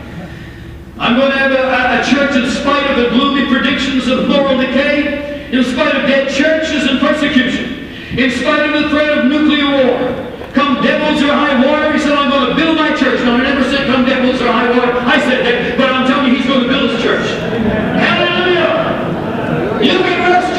I'm 0.96 1.16
going 1.18 1.32
to 1.32 1.38
have 1.38 1.50
a, 1.50 1.56
a, 1.56 2.00
a 2.00 2.04
church 2.04 2.36
in 2.36 2.48
spite 2.50 2.88
of 2.92 2.96
the 2.96 3.10
gloomy 3.10 3.48
predictions 3.52 4.06
of 4.06 4.28
moral 4.28 4.58
decay, 4.58 5.50
in 5.50 5.64
spite 5.64 5.94
of 5.96 6.06
dead 6.06 6.30
churches 6.30 6.88
and 6.88 7.00
persecution, 7.00 7.84
in 8.16 8.30
spite 8.30 8.70
of 8.70 8.82
the 8.82 8.88
threat 8.90 9.18
of 9.18 9.24
nuclear 9.24 9.66
war. 9.66 10.23
Devils 10.84 11.22
or 11.22 11.32
high 11.32 11.56
water, 11.64 11.92
he 11.94 11.98
said, 11.98 12.12
I'm 12.12 12.28
going 12.30 12.50
to 12.50 12.54
build 12.54 12.76
my 12.76 12.94
church. 12.94 13.24
Now, 13.24 13.36
I 13.36 13.42
never 13.42 13.64
said 13.64 13.86
come 13.86 14.04
devils 14.04 14.40
or 14.42 14.52
high 14.52 14.68
water. 14.68 14.92
I 15.00 15.18
said 15.18 15.40
that, 15.46 15.78
but 15.78 15.88
I'm 15.90 16.06
telling 16.06 16.30
you, 16.30 16.36
he's 16.36 16.46
going 16.46 16.64
to 16.64 16.68
build 16.68 16.90
his 16.90 17.00
church. 17.00 17.24
Hallelujah! 17.96 18.92
You 19.80 19.98
can 20.04 20.30
rest 20.30 20.53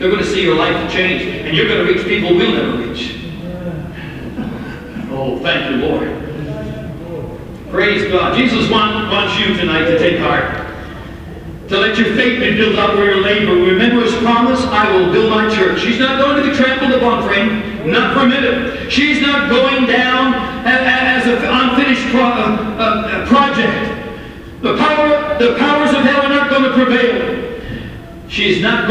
They're 0.00 0.08
going 0.08 0.22
to 0.22 0.30
see 0.30 0.42
your 0.42 0.54
life 0.54 0.90
change, 0.90 1.20
and 1.44 1.54
you're 1.54 1.68
going 1.68 1.86
to 1.86 1.92
reach 1.92 2.06
people 2.06 2.34
we'll 2.34 2.54
never 2.54 2.69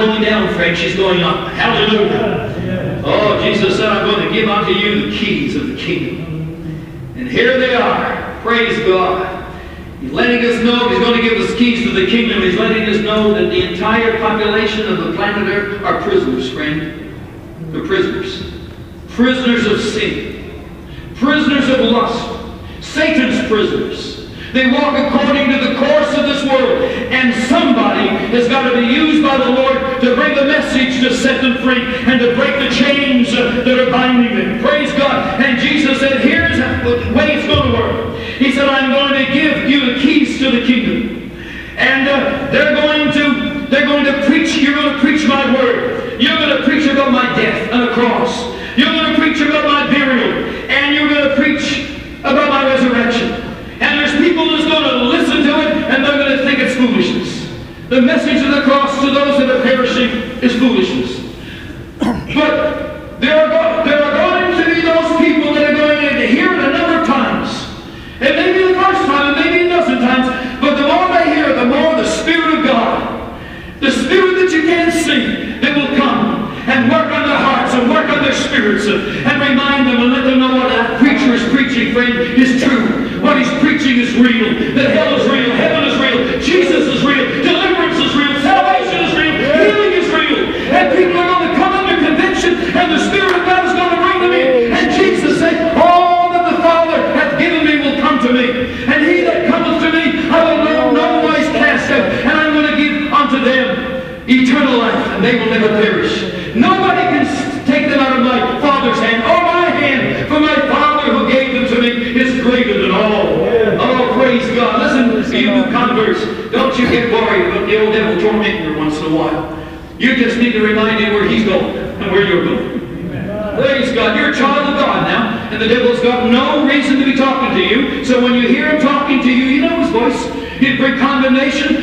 going 0.05 0.21
down, 0.21 0.53
Frank. 0.53 0.77
She's 0.77 0.95
going 0.95 1.21
up. 1.21 1.51
Hallelujah. 1.53 3.01
Oh, 3.05 3.41
Jesus 3.43 3.77
said, 3.77 3.89
I'm 3.89 4.09
going 4.09 4.27
to 4.27 4.34
give 4.34 4.49
unto 4.49 4.71
you 4.71 5.09
the 5.09 5.17
keys 5.17 5.55
of 5.55 5.67
the 5.67 5.77
kingdom. 5.77 7.13
And 7.15 7.27
here 7.27 7.59
they 7.59 7.76
are. 7.76 8.39
Praise 8.41 8.77
God. 8.85 9.35
He's 9.99 10.13
letting 10.13 10.45
us 10.45 10.63
know 10.63 10.88
he's 10.88 10.99
going 10.99 11.21
to 11.21 11.21
give 11.21 11.41
us 11.41 11.53
keys 11.57 11.84
to 11.84 11.91
the 11.91 12.07
kingdom. 12.07 12.41
He's 12.41 12.57
letting 12.57 12.84
us 12.84 13.01
know 13.03 13.34
that 13.34 13.49
the 13.49 13.73
entire 13.73 14.17
population 14.19 14.88
of 14.88 15.03
the 15.03 15.13
planet 15.15 15.49
Earth 15.49 15.84
are 15.84 16.01
prisoners, 16.01 16.49
friend. 16.49 17.13
They're 17.73 17.85
prisoners. 17.85 18.53
Prisoners 19.09 19.65
of 19.65 19.81
sin. 19.81 20.18
my 45.30 45.53
word. 45.53 46.19
You're 46.19 46.35
going 46.35 46.57
to 46.57 46.64
preach 46.64 46.88
about 46.88 47.11
my 47.11 47.34
death 47.35 47.72
on 47.72 47.85
the 47.85 47.93
cross. 47.93 48.49
You're 48.76 48.91
going 48.91 49.14
to 49.14 49.19
preach 49.19 49.39
about 49.39 49.65
my 49.65 49.88
burial. 49.88 50.49
And 50.69 50.95
you're 50.95 51.07
going 51.07 51.30
to 51.30 51.35
preach 51.35 51.78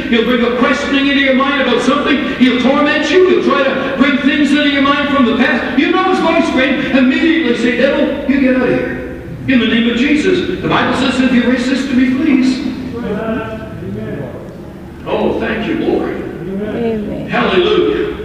He'll 0.08 0.24
bring 0.24 0.42
a 0.44 0.56
questioning 0.58 1.06
into 1.06 1.20
your 1.20 1.34
mind 1.34 1.62
about 1.62 1.82
something. 1.82 2.16
He'll 2.38 2.60
torment 2.60 3.10
you. 3.10 3.28
He'll 3.28 3.44
try 3.44 3.64
to 3.64 3.96
bring 3.98 4.18
things 4.18 4.50
into 4.50 4.70
your 4.70 4.82
mind 4.82 5.08
from 5.14 5.26
the 5.26 5.36
past. 5.36 5.78
You 5.78 5.90
know 5.90 6.04
his 6.04 6.18
voice 6.20 6.50
great. 6.52 6.96
Immediately 6.96 7.56
say, 7.58 7.76
devil, 7.76 8.30
you 8.30 8.40
get 8.40 8.56
out 8.56 8.62
of 8.62 8.68
here. 8.68 8.96
In 9.48 9.60
the 9.60 9.68
name 9.68 9.90
of 9.90 9.96
Jesus. 9.96 10.60
The 10.60 10.68
Bible 10.68 10.96
says, 10.98 11.20
if 11.20 11.32
you 11.32 11.50
resist 11.50 11.92
me, 11.94 12.14
please. 12.16 12.66
Oh, 15.06 15.38
thank 15.38 15.66
you, 15.68 15.78
Lord. 15.86 16.16
Amen. 16.16 17.28
Hallelujah. 17.28 18.16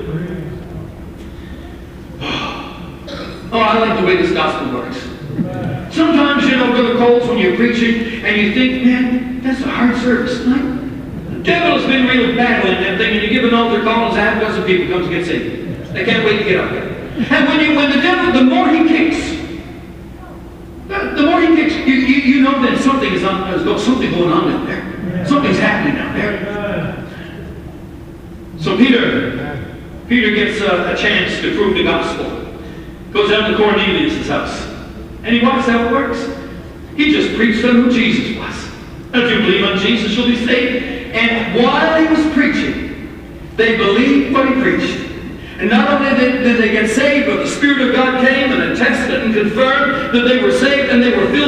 Oh, 3.54 3.60
I 3.60 3.80
like 3.80 4.00
the 4.00 4.06
way 4.06 4.16
this 4.16 4.32
gospel 4.32 4.74
works. 4.74 4.98
Sometimes, 5.94 6.46
you 6.46 6.56
know, 6.56 6.72
Brother 6.72 6.98
Coles, 6.98 7.28
when 7.28 7.38
you're 7.38 7.56
preaching 7.56 8.24
and 8.24 8.42
you 8.42 8.54
think, 8.54 8.86
man, 8.86 9.42
that's 9.42 9.60
a 9.62 9.68
hard 9.68 9.96
service. 9.98 10.46
Not, 10.48 10.81
even 13.42 13.58
though 13.58 13.72
they're 13.72 13.84
calling 13.84 14.16
half 14.16 14.38
a 14.38 14.40
dozen 14.40 14.64
people 14.66 14.88
come 14.88 15.04
to 15.04 15.10
get 15.10 15.26
saved. 15.26 15.94
They 15.94 16.06
can't 16.06 16.24
wait 16.24 16.38
to 16.38 16.44
get 16.44 16.60
up 16.60 16.70
there. 16.70 16.84
And 16.84 17.48
when 17.50 17.60
you 17.60 17.76
when 17.76 17.90
the 17.90 18.02
devil, 18.02 18.40
the 18.40 18.44
more 18.44 18.70
he 18.70 18.88
kicks, 18.88 19.32
the, 20.88 21.24
more 21.24 21.42
he 21.42 21.56
kicks, 21.56 21.74
you, 21.88 21.96
you, 21.96 22.36
you 22.36 22.42
know 22.44 22.62
that 22.62 22.80
something 22.80 23.12
is 23.12 23.24
on, 23.24 23.50
there's 23.50 23.84
something 23.84 24.12
going 24.12 24.32
on 24.32 24.52
in 24.52 24.66
there. 24.66 25.26
Something's 25.26 25.58
happening 25.58 26.00
out 26.00 26.16
there. 26.16 27.08
So 28.60 28.78
Peter, 28.78 29.66
Peter 30.08 30.36
gets 30.36 30.62
a, 30.62 30.94
a 30.94 30.96
chance 30.96 31.42
to 31.42 31.56
prove 31.56 31.74
the 31.74 31.84
gospel. 31.84 32.30
Goes 33.12 33.32
down 33.32 33.50
to 33.50 33.58
Cornelius' 33.58 34.28
house. 34.28 34.68
And 35.24 35.36
he 35.36 35.42
watches 35.42 35.66
how 35.66 35.88
it 35.88 35.92
works. 35.92 36.30
He 36.96 37.12
just 37.12 37.36
preached 37.36 37.62
to 37.62 37.72
who 37.72 37.92
Jesus 37.92 38.21
tested 49.12 49.24
and 49.26 49.34
confirmed 49.34 50.14
that 50.16 50.28
they 50.28 50.42
were 50.42 50.52
saved 50.52 50.90
and 50.90 51.04
they 51.04 51.16
were 51.16 51.30
filled 51.32 51.41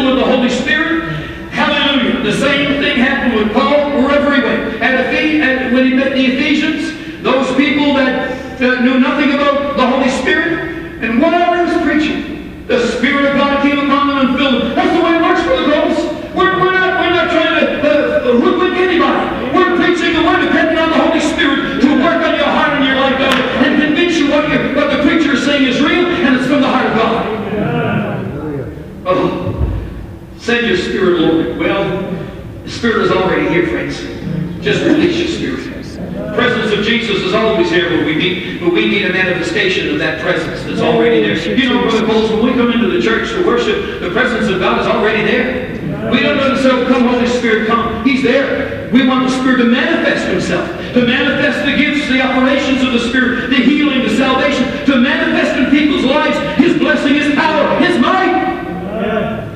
church 43.33 43.41
to 43.41 43.47
worship, 43.47 44.01
the 44.01 44.11
presence 44.11 44.49
of 44.49 44.59
God 44.59 44.81
is 44.81 44.87
already 44.87 45.23
there. 45.23 45.73
We 46.11 46.19
don't 46.19 46.37
know 46.37 46.49
necessarily 46.49 46.85
come, 46.85 47.07
Holy 47.07 47.27
Spirit, 47.27 47.67
come. 47.67 48.03
He's 48.03 48.21
there. 48.21 48.89
We 48.91 49.07
want 49.07 49.29
the 49.29 49.35
Spirit 49.39 49.57
to 49.57 49.65
manifest 49.65 50.27
Himself, 50.27 50.67
to 50.93 51.05
manifest 51.05 51.65
the 51.65 51.75
gifts, 51.75 52.07
the 52.09 52.21
operations 52.21 52.83
of 52.83 52.93
the 52.93 52.99
Spirit, 52.99 53.49
the 53.49 53.55
healing, 53.55 54.03
the 54.03 54.15
salvation, 54.15 54.85
to 54.85 54.97
manifest 54.97 55.57
in 55.57 55.71
people's 55.71 56.03
lives 56.03 56.37
His 56.59 56.77
blessing, 56.77 57.15
His 57.15 57.33
power, 57.33 57.79
His 57.79 57.97
might. 57.99 58.53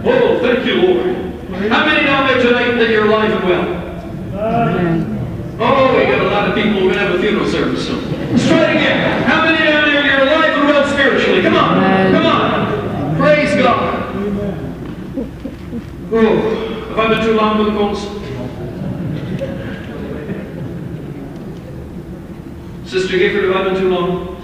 Oh, 0.06 0.40
thank 0.41 0.66
you, 0.66 0.76
Lord. 0.82 1.70
How 1.70 1.86
many 1.86 2.06
down 2.06 2.28
there 2.28 2.41
tonight 2.41 2.78
that 2.80 2.90
you're 2.90 3.06
alive 3.06 3.32
and 3.32 3.44
well? 3.44 3.84
Oh, 5.60 5.98
we 5.98 6.04
got 6.06 6.22
a 6.22 6.30
lot 6.30 6.49
of 6.49 6.56
people 6.56 6.72
who 6.72 6.90
are 6.90 6.94
going 6.94 6.94
to 6.94 6.99
have 6.99 7.16
a 7.16 7.20
funeral 7.20 7.48
service 7.48 7.88
soon. 7.88 8.32
Let's 8.32 8.48
try 8.48 8.72
it 8.72 8.78
again. 8.78 9.24
How 9.24 9.44
many 9.44 9.58
down 9.66 9.90
there 9.90 10.06
you're 10.06 10.22
alive 10.22 10.58
and 10.58 10.68
well 10.68 10.88
spiritually? 10.88 11.41
Come 11.41 11.56
on. 11.56 12.12
Come 12.12 12.26
on. 12.26 13.18
Praise 13.18 13.56
God. 13.56 13.95
Oh, 16.09 16.88
have 16.88 16.99
I 16.99 17.07
been 17.15 17.25
too 17.25 17.34
long 17.34 17.65
the 17.65 17.71
calls? 17.71 17.99
Sister 22.89 23.17
Gifford, 23.17 23.43
have 23.43 23.55
I 23.57 23.63
been 23.65 23.75
too 23.75 23.89
long? 23.89 24.38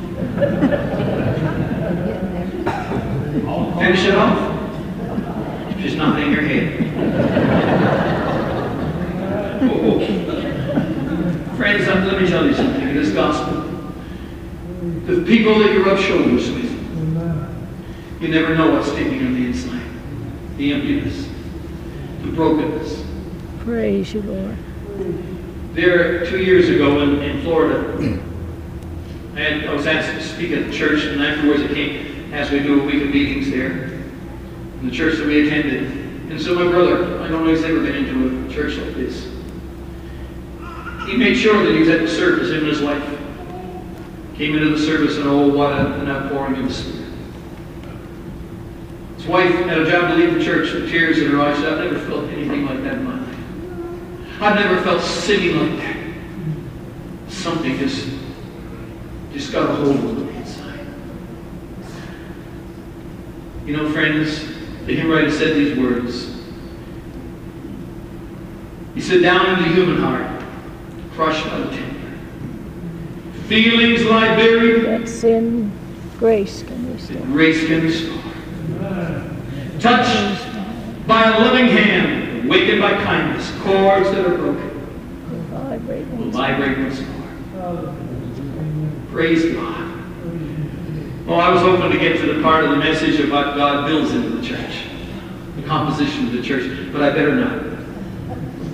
Finish 3.79 4.05
it 4.05 4.15
off? 4.15 4.37
She's 5.81 5.95
nodding 5.95 6.33
her 6.33 6.41
head. 6.41 6.67
Oh, 9.63 9.79
oh. 9.85 11.55
Friends, 11.55 11.87
let 11.87 12.21
me 12.21 12.27
tell 12.27 12.45
you 12.45 12.53
something 12.53 12.89
in 12.89 12.93
this 12.93 13.11
gospel. 13.13 13.61
The 15.05 15.23
people 15.25 15.59
that 15.59 15.71
you 15.71 15.81
rub 15.85 15.97
shoulders 15.97 16.51
with, 16.51 16.71
you 18.21 18.27
never 18.27 18.53
know 18.53 18.71
what's 18.71 18.91
sticking 18.91 19.25
on 19.25 19.33
the 19.33 19.45
inside. 19.45 19.87
The 20.57 20.73
emptiness, 20.73 21.29
brokenness. 22.33 23.03
Praise 23.59 24.13
you, 24.13 24.21
Lord. 24.21 24.57
There, 25.73 26.25
two 26.25 26.43
years 26.43 26.69
ago 26.69 27.01
in, 27.01 27.21
in 27.21 27.41
Florida, 27.41 27.97
and 29.35 29.69
I 29.69 29.73
was 29.73 29.87
asked 29.87 30.11
to 30.11 30.23
speak 30.23 30.51
at 30.51 30.67
the 30.67 30.71
church, 30.71 31.05
and 31.05 31.21
afterwards 31.21 31.63
I 31.63 31.67
came, 31.67 32.33
as 32.33 32.51
we 32.51 32.59
do 32.59 32.81
a 32.81 32.85
week 32.85 33.01
of 33.01 33.09
meetings 33.09 33.49
there, 33.49 33.85
in 34.81 34.89
the 34.89 34.91
church 34.91 35.17
that 35.17 35.27
we 35.27 35.47
attended. 35.47 35.91
And 36.29 36.41
so 36.41 36.55
my 36.55 36.69
brother, 36.69 37.21
I 37.21 37.27
don't 37.27 37.43
know 37.43 37.51
if 37.51 37.57
he's 37.57 37.65
ever 37.65 37.81
been 37.81 37.95
into 37.95 38.45
a 38.45 38.53
church 38.53 38.77
like 38.77 38.95
this. 38.95 39.25
He 41.07 41.17
made 41.17 41.35
sure 41.35 41.63
that 41.63 41.73
he 41.73 41.79
was 41.79 41.89
at 41.89 42.01
the 42.01 42.07
service, 42.07 42.49
him 42.49 42.59
and 42.59 42.67
his 42.67 42.81
wife. 42.81 43.03
Came 44.35 44.55
into 44.55 44.69
the 44.69 44.79
service, 44.79 45.17
and 45.17 45.27
oh, 45.27 45.47
what 45.47 45.73
an 45.73 46.09
outpouring 46.09 46.55
of 46.57 46.67
the 46.67 46.73
Spirit. 46.73 47.02
His 49.23 49.29
wife 49.31 49.53
had 49.53 49.77
a 49.77 49.89
job 49.89 50.09
to 50.09 50.15
leave 50.15 50.33
the 50.33 50.43
church 50.43 50.73
with 50.73 50.89
tears 50.89 51.17
in 51.17 51.31
her 51.31 51.39
eyes. 51.39 51.57
I've 51.63 51.79
never 51.79 51.97
felt 52.07 52.25
anything 52.29 52.65
like 52.65 52.83
that 52.83 52.95
in 52.95 53.05
my 53.05 53.21
life. 53.21 54.41
I've 54.41 54.55
never 54.55 54.81
felt 54.81 55.01
sitting 55.01 55.57
like 55.57 55.77
that. 55.77 57.31
Something 57.31 57.77
just, 57.77 58.05
just 59.31 59.53
got 59.53 59.69
a 59.69 59.75
hold 59.75 59.95
of 59.95 60.27
me 60.27 60.35
inside. 60.35 60.85
You 63.65 63.77
know, 63.77 63.89
friends, 63.93 64.41
the 64.87 64.93
hymn 64.93 65.09
writer 65.09 65.31
said 65.31 65.55
these 65.55 65.79
words. 65.79 66.35
He 68.93 68.99
said, 68.99 69.21
down 69.21 69.57
in 69.57 69.61
the 69.69 69.69
human 69.73 70.01
heart, 70.01 70.43
crushed 71.13 71.45
by 71.45 71.59
the 71.59 71.69
temper. 71.71 72.11
Feelings 73.47 74.03
lie 74.03 74.35
buried, 74.35 74.83
That 74.83 75.07
sin, 75.07 75.71
grace 76.19 76.63
can 76.63 76.93
restore. 76.93 77.21
grace 77.27 77.65
can 77.65 77.83
restore. 77.83 78.22
Touched 79.79 80.47
by 81.07 81.23
a 81.23 81.39
loving 81.39 81.67
hand, 81.67 82.45
awakened 82.45 82.81
by 82.81 82.93
kindness, 83.03 83.51
chords 83.61 84.11
that 84.11 84.25
are 84.25 84.37
broken. 84.37 84.69
Will 86.17 86.29
vibrate 86.29 86.77
once 86.77 87.01
more. 87.01 87.95
Praise 89.11 89.53
God. 89.53 89.89
Oh, 91.27 91.35
I 91.35 91.49
was 91.49 91.61
hoping 91.61 91.91
to 91.91 91.97
get 91.97 92.17
to 92.19 92.33
the 92.33 92.41
part 92.41 92.63
of 92.63 92.71
the 92.71 92.77
message 92.77 93.19
what 93.29 93.55
God 93.55 93.87
builds 93.87 94.11
into 94.11 94.29
the 94.29 94.41
church, 94.45 94.85
the 95.55 95.63
composition 95.63 96.27
of 96.27 96.33
the 96.33 96.41
church, 96.41 96.91
but 96.91 97.01
I 97.01 97.09
better 97.09 97.35
not. 97.35 97.63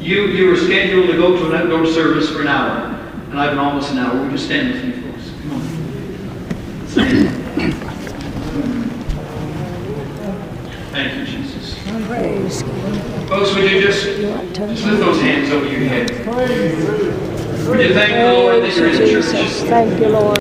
You, 0.02 0.28
you 0.28 0.48
were 0.48 0.56
scheduled 0.56 1.08
to 1.08 1.14
go 1.14 1.38
to 1.38 1.52
an 1.52 1.62
outdoor 1.62 1.86
service 1.86 2.30
for 2.30 2.42
an 2.42 2.48
hour, 2.48 2.96
and 3.30 3.40
I've 3.40 3.52
been 3.52 3.60
almost 3.60 3.92
an 3.92 4.00
hour. 4.00 4.22
Would 4.22 4.32
you 4.32 4.38
stand 4.38 4.74
with 4.74 4.84
me, 4.84 5.09
Jesus. 12.00 12.64
Praise 12.64 13.30
Folks, 13.30 13.54
would 13.56 13.70
you 13.70 13.82
just, 13.82 14.06
just 14.56 14.86
lift 14.86 15.00
those 15.00 15.22
hands 15.22 15.52
over 15.52 15.68
your 15.68 15.82
head? 15.82 16.10
Would 17.68 17.80
you 17.80 17.94
thank 17.94 18.14
the 18.14 18.34
Lord 18.34 18.64
that 18.64 18.76
you're 18.76 18.90
in 18.90 18.98
church? 18.98 19.26
Thank 19.26 20.00
you, 20.00 20.10
Lord. 20.10 20.40